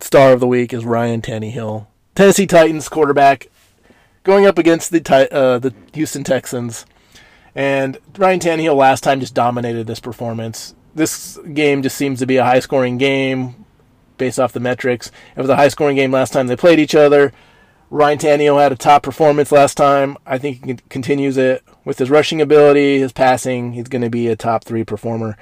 star 0.00 0.32
of 0.32 0.40
the 0.40 0.46
week 0.46 0.72
is 0.72 0.84
Ryan 0.84 1.22
Tannehill, 1.22 1.86
Tennessee 2.14 2.46
Titans 2.46 2.88
quarterback, 2.88 3.48
going 4.24 4.46
up 4.46 4.58
against 4.58 4.90
the 4.90 5.32
uh, 5.32 5.58
the 5.58 5.74
Houston 5.94 6.24
Texans. 6.24 6.84
And 7.54 7.98
Ryan 8.16 8.40
Tannehill 8.40 8.76
last 8.76 9.02
time 9.02 9.20
just 9.20 9.34
dominated 9.34 9.86
this 9.86 10.00
performance. 10.00 10.74
This 10.94 11.38
game 11.52 11.82
just 11.82 11.96
seems 11.96 12.18
to 12.20 12.26
be 12.26 12.36
a 12.36 12.44
high 12.44 12.60
scoring 12.60 12.98
game 12.98 13.64
based 14.18 14.38
off 14.38 14.52
the 14.52 14.60
metrics. 14.60 15.10
It 15.36 15.40
was 15.40 15.50
a 15.50 15.56
high 15.56 15.68
scoring 15.68 15.96
game 15.96 16.12
last 16.12 16.32
time 16.32 16.46
they 16.46 16.56
played 16.56 16.78
each 16.78 16.94
other. 16.94 17.32
Ryan 17.90 18.18
Tannehill 18.18 18.60
had 18.60 18.72
a 18.72 18.76
top 18.76 19.02
performance 19.02 19.52
last 19.52 19.76
time. 19.76 20.16
I 20.24 20.38
think 20.38 20.64
he 20.64 20.76
continues 20.88 21.36
it 21.36 21.62
with 21.84 21.98
his 21.98 22.08
rushing 22.08 22.40
ability, 22.40 23.00
his 23.00 23.12
passing. 23.12 23.72
He's 23.72 23.88
going 23.88 24.02
to 24.02 24.10
be 24.10 24.28
a 24.28 24.36
top 24.36 24.64
three 24.64 24.84
performer. 24.84 25.36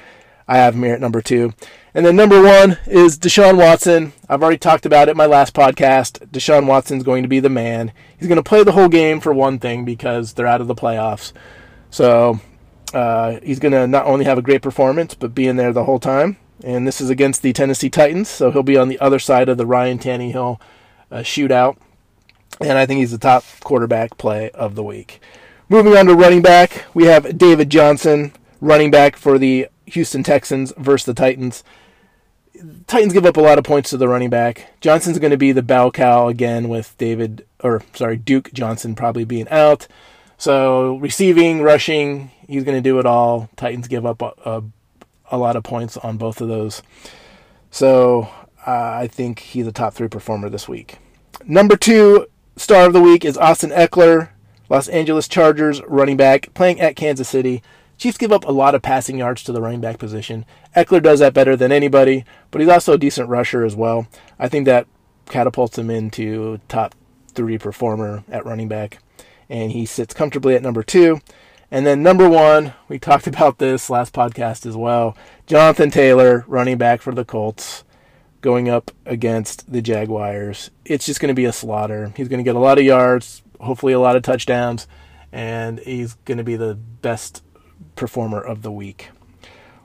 I 0.48 0.56
have 0.56 0.74
him 0.74 0.82
here 0.82 0.94
at 0.94 1.00
number 1.00 1.22
two. 1.22 1.54
And 1.94 2.04
then 2.04 2.16
number 2.16 2.42
one 2.42 2.78
is 2.86 3.16
Deshaun 3.16 3.56
Watson. 3.56 4.14
I've 4.28 4.42
already 4.42 4.58
talked 4.58 4.84
about 4.84 5.06
it 5.06 5.12
in 5.12 5.16
my 5.16 5.26
last 5.26 5.54
podcast. 5.54 6.26
Deshaun 6.28 6.66
Watson's 6.66 7.04
going 7.04 7.22
to 7.22 7.28
be 7.28 7.38
the 7.38 7.48
man. 7.48 7.92
He's 8.18 8.26
going 8.26 8.36
to 8.36 8.42
play 8.42 8.64
the 8.64 8.72
whole 8.72 8.88
game 8.88 9.20
for 9.20 9.32
one 9.32 9.60
thing 9.60 9.84
because 9.84 10.32
they're 10.32 10.48
out 10.48 10.60
of 10.60 10.66
the 10.66 10.74
playoffs. 10.74 11.32
So 11.90 12.40
uh, 12.94 13.40
he's 13.42 13.58
going 13.58 13.72
to 13.72 13.86
not 13.86 14.06
only 14.06 14.24
have 14.24 14.38
a 14.38 14.42
great 14.42 14.62
performance, 14.62 15.14
but 15.14 15.34
be 15.34 15.46
in 15.46 15.56
there 15.56 15.72
the 15.72 15.84
whole 15.84 15.98
time. 15.98 16.36
And 16.62 16.86
this 16.86 17.00
is 17.00 17.10
against 17.10 17.42
the 17.42 17.52
Tennessee 17.52 17.90
Titans, 17.90 18.28
so 18.28 18.50
he'll 18.50 18.62
be 18.62 18.76
on 18.76 18.88
the 18.88 19.00
other 19.00 19.18
side 19.18 19.48
of 19.48 19.56
the 19.56 19.66
Ryan 19.66 19.98
Tannehill 19.98 20.60
uh, 21.10 21.16
shootout. 21.18 21.76
And 22.60 22.76
I 22.76 22.84
think 22.84 22.98
he's 22.98 23.12
the 23.12 23.18
top 23.18 23.44
quarterback 23.60 24.18
play 24.18 24.50
of 24.50 24.74
the 24.74 24.82
week. 24.82 25.20
Moving 25.68 25.96
on 25.96 26.06
to 26.06 26.14
running 26.14 26.42
back, 26.42 26.84
we 26.92 27.04
have 27.04 27.38
David 27.38 27.70
Johnson, 27.70 28.32
running 28.60 28.90
back 28.90 29.16
for 29.16 29.38
the 29.38 29.68
Houston 29.86 30.22
Texans 30.22 30.72
versus 30.76 31.06
the 31.06 31.14
Titans. 31.14 31.64
Titans 32.86 33.14
give 33.14 33.24
up 33.24 33.38
a 33.38 33.40
lot 33.40 33.56
of 33.56 33.64
points 33.64 33.90
to 33.90 33.96
the 33.96 34.08
running 34.08 34.30
back. 34.30 34.72
Johnson's 34.80 35.18
going 35.18 35.30
to 35.30 35.38
be 35.38 35.52
the 35.52 35.62
bell 35.62 35.90
cow 35.90 36.28
again 36.28 36.68
with 36.68 36.98
David, 36.98 37.46
or 37.60 37.82
sorry, 37.94 38.16
Duke 38.16 38.52
Johnson 38.52 38.94
probably 38.94 39.24
being 39.24 39.48
out. 39.48 39.86
So 40.40 40.96
receiving, 40.96 41.60
rushing, 41.60 42.30
he's 42.48 42.64
going 42.64 42.78
to 42.78 42.80
do 42.80 42.98
it 42.98 43.04
all. 43.04 43.50
Titans 43.56 43.88
give 43.88 44.06
up 44.06 44.22
a, 44.22 44.32
a, 44.46 44.62
a 45.32 45.36
lot 45.36 45.54
of 45.54 45.64
points 45.64 45.98
on 45.98 46.16
both 46.16 46.40
of 46.40 46.48
those. 46.48 46.80
So 47.70 48.22
uh, 48.66 48.70
I 48.70 49.06
think 49.06 49.40
he's 49.40 49.66
a 49.66 49.72
top 49.72 49.92
three 49.92 50.08
performer 50.08 50.48
this 50.48 50.66
week. 50.66 50.96
Number 51.44 51.76
two 51.76 52.26
star 52.56 52.86
of 52.86 52.94
the 52.94 53.02
week 53.02 53.22
is 53.22 53.36
Austin 53.36 53.68
Ekeler, 53.68 54.30
Los 54.70 54.88
Angeles 54.88 55.28
Chargers 55.28 55.82
running 55.86 56.16
back, 56.16 56.54
playing 56.54 56.80
at 56.80 56.96
Kansas 56.96 57.28
City. 57.28 57.62
Chiefs 57.98 58.16
give 58.16 58.32
up 58.32 58.46
a 58.46 58.52
lot 58.52 58.74
of 58.74 58.80
passing 58.80 59.18
yards 59.18 59.44
to 59.44 59.52
the 59.52 59.60
running 59.60 59.82
back 59.82 59.98
position. 59.98 60.46
Ekeler 60.74 61.02
does 61.02 61.20
that 61.20 61.34
better 61.34 61.54
than 61.54 61.70
anybody, 61.70 62.24
but 62.50 62.62
he's 62.62 62.70
also 62.70 62.94
a 62.94 62.98
decent 62.98 63.28
rusher 63.28 63.62
as 63.62 63.76
well. 63.76 64.06
I 64.38 64.48
think 64.48 64.64
that 64.64 64.86
catapults 65.26 65.76
him 65.76 65.90
into 65.90 66.62
top 66.66 66.94
three 67.28 67.58
performer 67.58 68.24
at 68.30 68.46
running 68.46 68.68
back 68.68 69.00
and 69.50 69.72
he 69.72 69.84
sits 69.84 70.14
comfortably 70.14 70.54
at 70.54 70.62
number 70.62 70.82
two. 70.82 71.20
And 71.70 71.86
then 71.86 72.02
number 72.02 72.28
one, 72.28 72.72
we 72.88 72.98
talked 73.00 73.26
about 73.26 73.58
this 73.58 73.90
last 73.90 74.14
podcast 74.14 74.64
as 74.64 74.76
well. 74.76 75.16
Jonathan 75.46 75.90
Taylor, 75.90 76.44
running 76.46 76.78
back 76.78 77.02
for 77.02 77.12
the 77.12 77.24
Colts, 77.24 77.84
going 78.40 78.68
up 78.68 78.90
against 79.04 79.70
the 79.70 79.82
Jaguars. 79.82 80.70
It's 80.84 81.04
just 81.04 81.20
going 81.20 81.28
to 81.28 81.34
be 81.34 81.44
a 81.44 81.52
slaughter. 81.52 82.12
He's 82.16 82.28
going 82.28 82.38
to 82.38 82.44
get 82.44 82.56
a 82.56 82.60
lot 82.60 82.78
of 82.78 82.84
yards, 82.84 83.42
hopefully 83.60 83.92
a 83.92 84.00
lot 84.00 84.16
of 84.16 84.22
touchdowns, 84.22 84.86
and 85.32 85.78
he's 85.80 86.14
going 86.24 86.38
to 86.38 86.44
be 86.44 86.56
the 86.56 86.74
best 86.74 87.42
performer 87.96 88.40
of 88.40 88.62
the 88.62 88.72
week. 88.72 89.10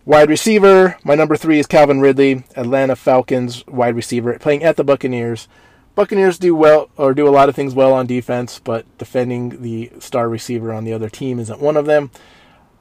Wide 0.05 0.29
receiver, 0.29 0.97
my 1.03 1.15
number 1.15 1.35
three 1.35 1.57
is 1.57 1.65
Calvin 1.65 1.99
Ridley, 1.99 2.43
Atlanta 2.55 2.95
Falcons 2.95 3.65
wide 3.65 3.95
receiver, 3.95 4.37
playing 4.37 4.63
at 4.63 4.77
the 4.77 4.83
Buccaneers. 4.83 5.47
Buccaneers 5.95 6.37
do 6.37 6.53
well 6.53 6.89
or 6.97 7.13
do 7.13 7.27
a 7.27 7.31
lot 7.31 7.47
of 7.47 7.55
things 7.55 7.73
well 7.73 7.93
on 7.93 8.05
defense, 8.05 8.59
but 8.59 8.85
defending 8.97 9.61
the 9.61 9.91
star 9.99 10.27
receiver 10.27 10.73
on 10.73 10.83
the 10.83 10.93
other 10.93 11.09
team 11.09 11.39
isn't 11.39 11.61
one 11.61 11.77
of 11.77 11.85
them. 11.85 12.11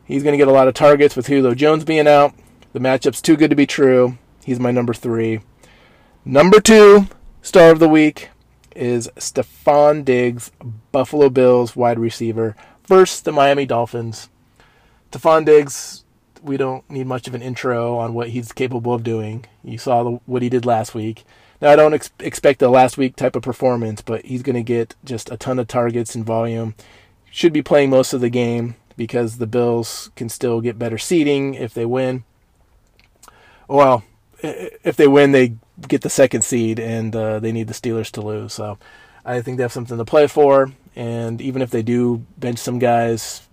He's 0.05 0.25
going 0.25 0.33
to 0.33 0.39
get 0.39 0.49
a 0.49 0.53
lot 0.53 0.69
of 0.69 0.75
targets 0.75 1.15
with 1.17 1.29
Julio 1.29 1.55
Jones 1.55 1.85
being 1.85 2.09
out. 2.09 2.35
The 2.73 2.81
matchup's 2.81 3.23
too 3.23 3.37
good 3.37 3.51
to 3.51 3.57
be 3.57 3.67
true. 3.67 4.19
He's 4.45 4.59
my 4.59 4.73
number 4.73 4.93
three. 4.93 5.41
Number 6.25 6.61
two, 6.61 7.07
star 7.41 7.71
of 7.71 7.79
the 7.79 7.89
week, 7.89 8.31
is 8.75 9.09
Stefon 9.17 10.05
Diggs, 10.05 10.51
Buffalo 10.91 11.31
Bills 11.31 11.77
wide 11.77 11.99
receiver, 11.99 12.57
versus 12.87 13.21
the 13.21 13.33
Miami 13.33 13.65
Dolphins. 13.65 14.29
Stefon 15.13 15.45
Diggs, 15.45 16.05
we 16.43 16.57
don't 16.57 16.89
need 16.91 17.07
much 17.07 17.29
of 17.29 17.35
an 17.35 17.43
intro 17.43 17.97
on 17.97 18.13
what 18.13 18.31
he's 18.31 18.51
capable 18.51 18.93
of 18.93 19.05
doing. 19.05 19.47
You 19.63 19.79
saw 19.79 20.03
the, 20.03 20.11
what 20.27 20.43
he 20.43 20.49
did 20.49 20.67
last 20.67 20.95
week. 20.95 21.25
Now, 21.65 21.71
I 21.71 21.77
don't 21.77 21.95
ex- 21.95 22.11
expect 22.19 22.61
a 22.61 22.69
last 22.69 22.99
week 22.99 23.17
type 23.17 23.35
of 23.35 23.43
performance, 23.43 24.03
but 24.03 24.27
he's 24.27 24.43
going 24.43 24.55
to 24.55 24.63
get 24.63 24.97
just 25.03 25.33
a 25.33 25.39
ton 25.39 25.59
of 25.59 25.67
targets 25.67 26.15
and 26.15 26.23
volume. 26.23 26.75
Should 27.31 27.55
be 27.55 27.63
playing 27.63 27.89
most 27.89 28.13
of 28.13 28.21
the 28.21 28.29
game 28.29 28.77
because 28.99 29.39
the 29.39 29.47
Bills 29.47 30.11
can 30.15 30.29
still 30.29 30.61
get 30.61 30.79
better 30.79 30.99
seeding 30.99 31.55
if 31.55 31.73
they 31.73 31.87
win. 31.87 32.25
Well, 33.67 34.05
if 34.43 34.97
they 34.97 35.09
win, 35.09 35.33
they 35.33 35.55
get 35.89 36.03
the 36.03 36.11
second 36.11 36.43
seed, 36.43 36.79
and 36.79 37.17
uh, 37.17 37.41
they 37.41 37.51
need 37.51 37.69
the 37.69 37.73
Steelers 37.73 38.11
to 38.11 38.21
lose. 38.21 38.53
So 38.53 38.77
I 39.25 39.41
think 39.41 39.57
they 39.57 39.63
have 39.63 39.73
something 39.73 39.97
to 39.97 40.05
play 40.05 40.27
for. 40.27 40.71
And 40.95 41.41
even 41.41 41.63
if 41.63 41.71
they 41.71 41.83
do 41.83 42.27
bench 42.37 42.59
some 42.59 42.79
guys 42.79 43.49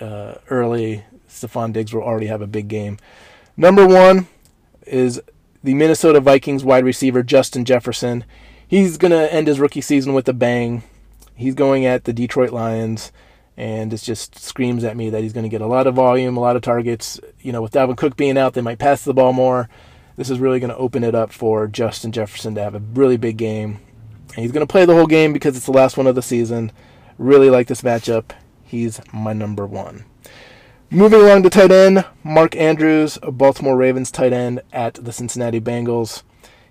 uh, 0.00 0.34
early, 0.50 1.02
Stefon 1.28 1.72
Diggs 1.72 1.92
will 1.92 2.04
already 2.04 2.28
have 2.28 2.42
a 2.42 2.46
big 2.46 2.68
game. 2.68 2.98
Number 3.56 3.84
one 3.88 4.28
is 4.86 5.20
the 5.66 5.74
Minnesota 5.74 6.20
Vikings 6.20 6.62
wide 6.62 6.84
receiver 6.84 7.24
Justin 7.24 7.64
Jefferson. 7.64 8.24
He's 8.68 8.96
going 8.96 9.10
to 9.10 9.32
end 9.34 9.48
his 9.48 9.58
rookie 9.58 9.80
season 9.80 10.14
with 10.14 10.28
a 10.28 10.32
bang. 10.32 10.84
He's 11.34 11.56
going 11.56 11.84
at 11.84 12.04
the 12.04 12.12
Detroit 12.12 12.52
Lions, 12.52 13.10
and 13.56 13.92
it 13.92 14.00
just 14.00 14.38
screams 14.38 14.84
at 14.84 14.96
me 14.96 15.10
that 15.10 15.24
he's 15.24 15.32
going 15.32 15.42
to 15.42 15.50
get 15.50 15.60
a 15.60 15.66
lot 15.66 15.88
of 15.88 15.96
volume, 15.96 16.36
a 16.36 16.40
lot 16.40 16.54
of 16.54 16.62
targets. 16.62 17.18
You 17.40 17.50
know, 17.50 17.62
with 17.62 17.72
Dalvin 17.72 17.96
Cook 17.96 18.16
being 18.16 18.38
out, 18.38 18.54
they 18.54 18.60
might 18.60 18.78
pass 18.78 19.02
the 19.02 19.12
ball 19.12 19.32
more. 19.32 19.68
This 20.14 20.30
is 20.30 20.38
really 20.38 20.60
going 20.60 20.70
to 20.70 20.76
open 20.76 21.02
it 21.02 21.16
up 21.16 21.32
for 21.32 21.66
Justin 21.66 22.12
Jefferson 22.12 22.54
to 22.54 22.62
have 22.62 22.76
a 22.76 22.82
really 22.94 23.16
big 23.16 23.36
game. 23.36 23.80
And 24.36 24.44
he's 24.44 24.52
going 24.52 24.64
to 24.64 24.70
play 24.70 24.84
the 24.84 24.94
whole 24.94 25.08
game 25.08 25.32
because 25.32 25.56
it's 25.56 25.66
the 25.66 25.72
last 25.72 25.96
one 25.96 26.06
of 26.06 26.14
the 26.14 26.22
season. 26.22 26.70
Really 27.18 27.50
like 27.50 27.66
this 27.66 27.82
matchup. 27.82 28.30
He's 28.62 29.00
my 29.12 29.32
number 29.32 29.66
one. 29.66 30.04
Moving 30.90 31.20
along 31.20 31.42
to 31.42 31.50
tight 31.50 31.72
end, 31.72 32.04
Mark 32.22 32.54
Andrews, 32.54 33.18
Baltimore 33.20 33.76
Ravens 33.76 34.12
tight 34.12 34.32
end 34.32 34.62
at 34.72 34.94
the 34.94 35.10
Cincinnati 35.10 35.60
Bengals. 35.60 36.22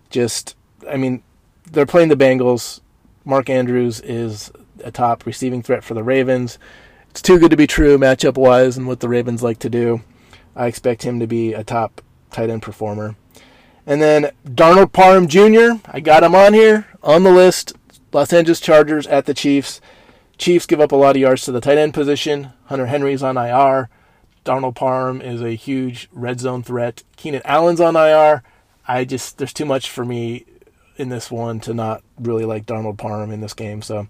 Just, 0.09 0.55
I 0.89 0.95
mean, 0.95 1.22
they're 1.70 1.86
playing 1.86 2.07
the 2.07 2.16
Bengals. 2.16 2.80
Mark 3.26 3.49
Andrews 3.49 3.99
is 3.99 4.53
a 4.82 4.89
top 4.89 5.26
receiving 5.26 5.61
threat 5.61 5.84
for 5.84 5.95
the 5.95 6.03
Ravens. 6.03 6.57
It's 7.09 7.22
too 7.22 7.38
good 7.39 7.51
to 7.51 7.57
be 7.57 7.68
true 7.68 7.97
matchup 7.97 8.38
wise 8.38 8.78
and 8.78 8.88
what 8.88 9.01
the 9.01 9.09
Ravens 9.09 9.43
like 9.43 9.59
to 9.59 9.70
do. 9.70 10.01
I 10.55 10.68
expect 10.68 11.03
him 11.03 11.20
to 11.20 11.28
be 11.28 11.51
a 11.51 11.66
top 11.66 12.01
tight 12.32 12.49
end 12.49 12.61
performer. 12.61 13.18
And 13.86 14.01
then 14.01 14.32
Donald 14.53 14.93
Parham 14.93 15.28
Jr., 15.28 15.82
I 15.88 15.99
got 15.99 16.24
him 16.24 16.36
on 16.36 16.53
here 16.53 16.88
on 17.03 17.24
the 17.24 17.32
list. 17.32 17.74
Los 18.13 18.32
Angeles 18.32 18.61
Chargers 18.61 19.07
at 19.07 19.26
the 19.26 19.34
Chiefs. 19.34 19.82
Chiefs 20.38 20.66
give 20.66 20.80
up 20.80 20.93
a 20.93 20.95
lot 20.95 21.18
of 21.18 21.22
yards 21.22 21.43
to 21.43 21.51
the 21.51 21.59
tight 21.59 21.78
end 21.78 21.93
position. 21.93 22.53
Hunter 22.68 22.86
Henry's 22.86 23.22
on 23.22 23.36
IR. 23.36 23.89
Donald 24.46 24.76
Parham 24.76 25.22
is 25.22 25.41
a 25.41 25.56
huge 25.56 26.08
red 26.14 26.39
zone 26.39 26.64
threat. 26.64 27.04
Keenan 27.18 27.41
Allen's 27.43 27.82
on 27.82 27.98
IR. 27.98 28.43
I 28.88 29.04
just 29.04 29.38
there's 29.38 29.52
too 29.52 29.66
much 29.66 29.89
for 29.89 30.06
me 30.06 30.46
in 30.96 31.10
this 31.10 31.30
one 31.30 31.60
to 31.62 31.74
not 31.74 32.04
really 32.18 32.46
like 32.46 32.66
Donald 32.66 32.98
Parham 32.98 33.32
in 33.32 33.41
this 33.41 33.54
game. 33.54 33.82
So 33.82 34.08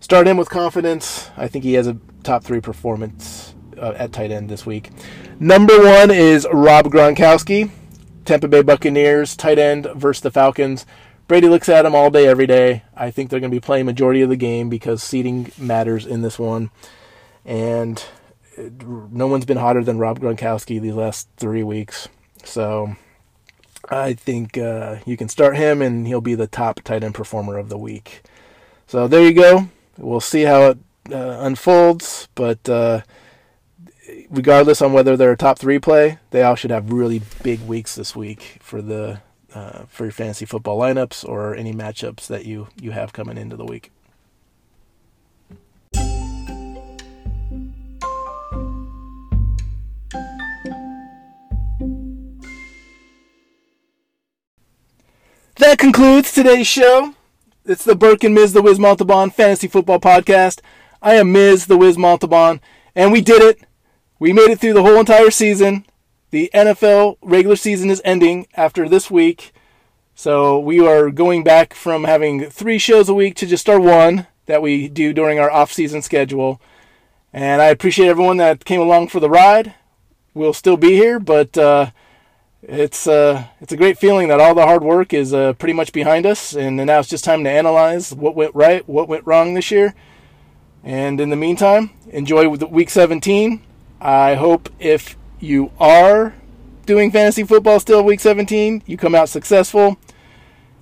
start 0.00 0.26
him 0.26 0.36
with 0.36 0.50
confidence. 0.50 1.30
I 1.36 1.48
think 1.48 1.64
he 1.64 1.74
has 1.74 1.86
a 1.86 1.96
top 2.24 2.44
three 2.44 2.60
performance 2.60 3.54
uh, 3.78 3.94
at 3.96 4.12
tight 4.12 4.30
end 4.30 4.48
this 4.50 4.66
week. 4.66 4.90
Number 5.38 5.78
one 5.78 6.10
is 6.10 6.46
Rob 6.52 6.86
Gronkowski, 6.86 7.70
Tampa 8.24 8.48
Bay 8.48 8.62
Buccaneers 8.62 9.36
tight 9.36 9.58
end 9.58 9.86
versus 9.94 10.22
the 10.22 10.30
Falcons. 10.30 10.84
Brady 11.28 11.48
looks 11.48 11.68
at 11.68 11.86
him 11.86 11.94
all 11.94 12.10
day, 12.10 12.26
every 12.26 12.46
day. 12.46 12.82
I 12.96 13.10
think 13.10 13.30
they're 13.30 13.40
going 13.40 13.50
to 13.50 13.56
be 13.56 13.60
playing 13.60 13.86
majority 13.86 14.22
of 14.22 14.28
the 14.28 14.36
game 14.36 14.68
because 14.68 15.02
seating 15.02 15.50
matters 15.58 16.06
in 16.06 16.22
this 16.22 16.38
one. 16.38 16.70
And 17.44 18.04
no 18.56 19.26
one's 19.26 19.44
been 19.44 19.56
hotter 19.56 19.82
than 19.84 19.98
Rob 19.98 20.20
Gronkowski 20.20 20.80
these 20.80 20.94
last 20.94 21.28
three 21.36 21.62
weeks. 21.62 22.08
So 22.44 22.96
I 23.88 24.14
think 24.14 24.58
uh, 24.58 24.96
you 25.04 25.16
can 25.16 25.28
start 25.28 25.56
him, 25.56 25.82
and 25.82 26.06
he'll 26.06 26.20
be 26.20 26.34
the 26.34 26.46
top 26.46 26.80
tight 26.82 27.04
end 27.04 27.14
performer 27.14 27.58
of 27.58 27.68
the 27.68 27.78
week. 27.78 28.22
So 28.86 29.08
there 29.08 29.22
you 29.22 29.34
go. 29.34 29.68
We'll 29.98 30.20
see 30.20 30.42
how 30.42 30.70
it 30.70 30.78
uh, 31.10 31.38
unfolds, 31.40 32.28
but 32.34 32.68
uh, 32.68 33.02
regardless 34.30 34.82
on 34.82 34.92
whether 34.92 35.16
they're 35.16 35.32
a 35.32 35.36
top 35.36 35.58
three 35.58 35.78
play, 35.78 36.18
they 36.30 36.42
all 36.42 36.54
should 36.54 36.70
have 36.70 36.92
really 36.92 37.22
big 37.42 37.60
weeks 37.60 37.94
this 37.94 38.14
week 38.14 38.58
for 38.60 38.82
the 38.82 39.20
uh, 39.54 39.84
for 39.86 40.04
your 40.04 40.12
fantasy 40.12 40.44
football 40.44 40.78
lineups 40.78 41.26
or 41.26 41.54
any 41.54 41.72
matchups 41.72 42.26
that 42.26 42.44
you 42.44 42.68
you 42.80 42.90
have 42.90 43.12
coming 43.12 43.38
into 43.38 43.56
the 43.56 43.64
week. 43.64 43.90
That 55.66 55.78
concludes 55.78 56.30
today's 56.30 56.68
show. 56.68 57.16
It's 57.64 57.84
the 57.84 57.96
Burke 57.96 58.22
and 58.22 58.32
Ms. 58.32 58.52
The 58.52 58.62
Wiz 58.62 58.78
Montalban 58.78 59.30
Fantasy 59.30 59.66
Football 59.66 59.98
Podcast. 59.98 60.60
I 61.02 61.14
am 61.14 61.32
Ms. 61.32 61.66
The 61.66 61.76
Wiz 61.76 61.98
Montalban, 61.98 62.60
and 62.94 63.10
we 63.10 63.20
did 63.20 63.42
it. 63.42 63.66
We 64.20 64.32
made 64.32 64.50
it 64.50 64.60
through 64.60 64.74
the 64.74 64.84
whole 64.84 65.00
entire 65.00 65.32
season. 65.32 65.84
The 66.30 66.52
NFL 66.54 67.16
regular 67.20 67.56
season 67.56 67.90
is 67.90 68.00
ending 68.04 68.46
after 68.54 68.88
this 68.88 69.10
week. 69.10 69.52
So 70.14 70.56
we 70.56 70.86
are 70.86 71.10
going 71.10 71.42
back 71.42 71.74
from 71.74 72.04
having 72.04 72.48
three 72.48 72.78
shows 72.78 73.08
a 73.08 73.14
week 73.14 73.34
to 73.34 73.44
just 73.44 73.68
our 73.68 73.80
one 73.80 74.28
that 74.44 74.62
we 74.62 74.86
do 74.86 75.12
during 75.12 75.40
our 75.40 75.50
off-season 75.50 76.00
schedule. 76.02 76.60
And 77.32 77.60
I 77.60 77.66
appreciate 77.66 78.06
everyone 78.06 78.36
that 78.36 78.64
came 78.64 78.80
along 78.80 79.08
for 79.08 79.18
the 79.18 79.28
ride. 79.28 79.74
We'll 80.32 80.52
still 80.52 80.76
be 80.76 80.92
here, 80.92 81.18
but 81.18 81.58
uh, 81.58 81.90
it's 82.62 83.06
uh, 83.06 83.44
it's 83.60 83.72
a 83.72 83.76
great 83.76 83.98
feeling 83.98 84.28
that 84.28 84.40
all 84.40 84.54
the 84.54 84.66
hard 84.66 84.82
work 84.82 85.12
is 85.12 85.32
uh, 85.32 85.52
pretty 85.54 85.72
much 85.72 85.92
behind 85.92 86.26
us, 86.26 86.54
and 86.54 86.76
now 86.76 86.98
it's 86.98 87.08
just 87.08 87.24
time 87.24 87.44
to 87.44 87.50
analyze 87.50 88.12
what 88.12 88.34
went 88.34 88.54
right, 88.54 88.86
what 88.88 89.08
went 89.08 89.26
wrong 89.26 89.54
this 89.54 89.70
year. 89.70 89.94
And 90.82 91.20
in 91.20 91.30
the 91.30 91.36
meantime, 91.36 91.90
enjoy 92.10 92.48
week 92.48 92.90
17. 92.90 93.60
I 94.00 94.34
hope 94.34 94.68
if 94.78 95.16
you 95.40 95.72
are 95.80 96.34
doing 96.86 97.10
fantasy 97.10 97.42
football 97.42 97.80
still 97.80 98.04
week 98.04 98.20
17, 98.20 98.84
you 98.86 98.96
come 98.96 99.14
out 99.14 99.28
successful. 99.28 99.98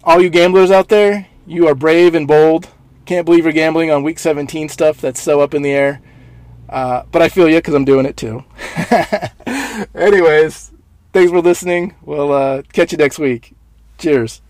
All 0.04 0.20
you 0.20 0.28
gamblers 0.28 0.70
out 0.70 0.90
there, 0.90 1.26
you 1.46 1.66
are 1.66 1.74
brave 1.74 2.14
and 2.14 2.28
bold. 2.28 2.68
Can't 3.06 3.24
believe 3.24 3.44
you're 3.44 3.52
gambling 3.52 3.90
on 3.90 4.02
week 4.02 4.18
17 4.18 4.68
stuff 4.68 5.00
that's 5.00 5.20
so 5.20 5.40
up 5.40 5.54
in 5.54 5.62
the 5.62 5.72
air. 5.72 6.02
Uh, 6.68 7.04
but 7.10 7.22
I 7.22 7.28
feel 7.30 7.48
you 7.48 7.56
because 7.56 7.74
I'm 7.74 7.86
doing 7.86 8.04
it 8.04 8.16
too. 8.16 8.44
Anyways, 9.94 10.72
thanks 11.14 11.30
for 11.30 11.40
listening. 11.40 11.94
We'll 12.02 12.32
uh, 12.32 12.62
catch 12.72 12.92
you 12.92 12.98
next 12.98 13.18
week. 13.18 13.54
Cheers. 13.96 14.42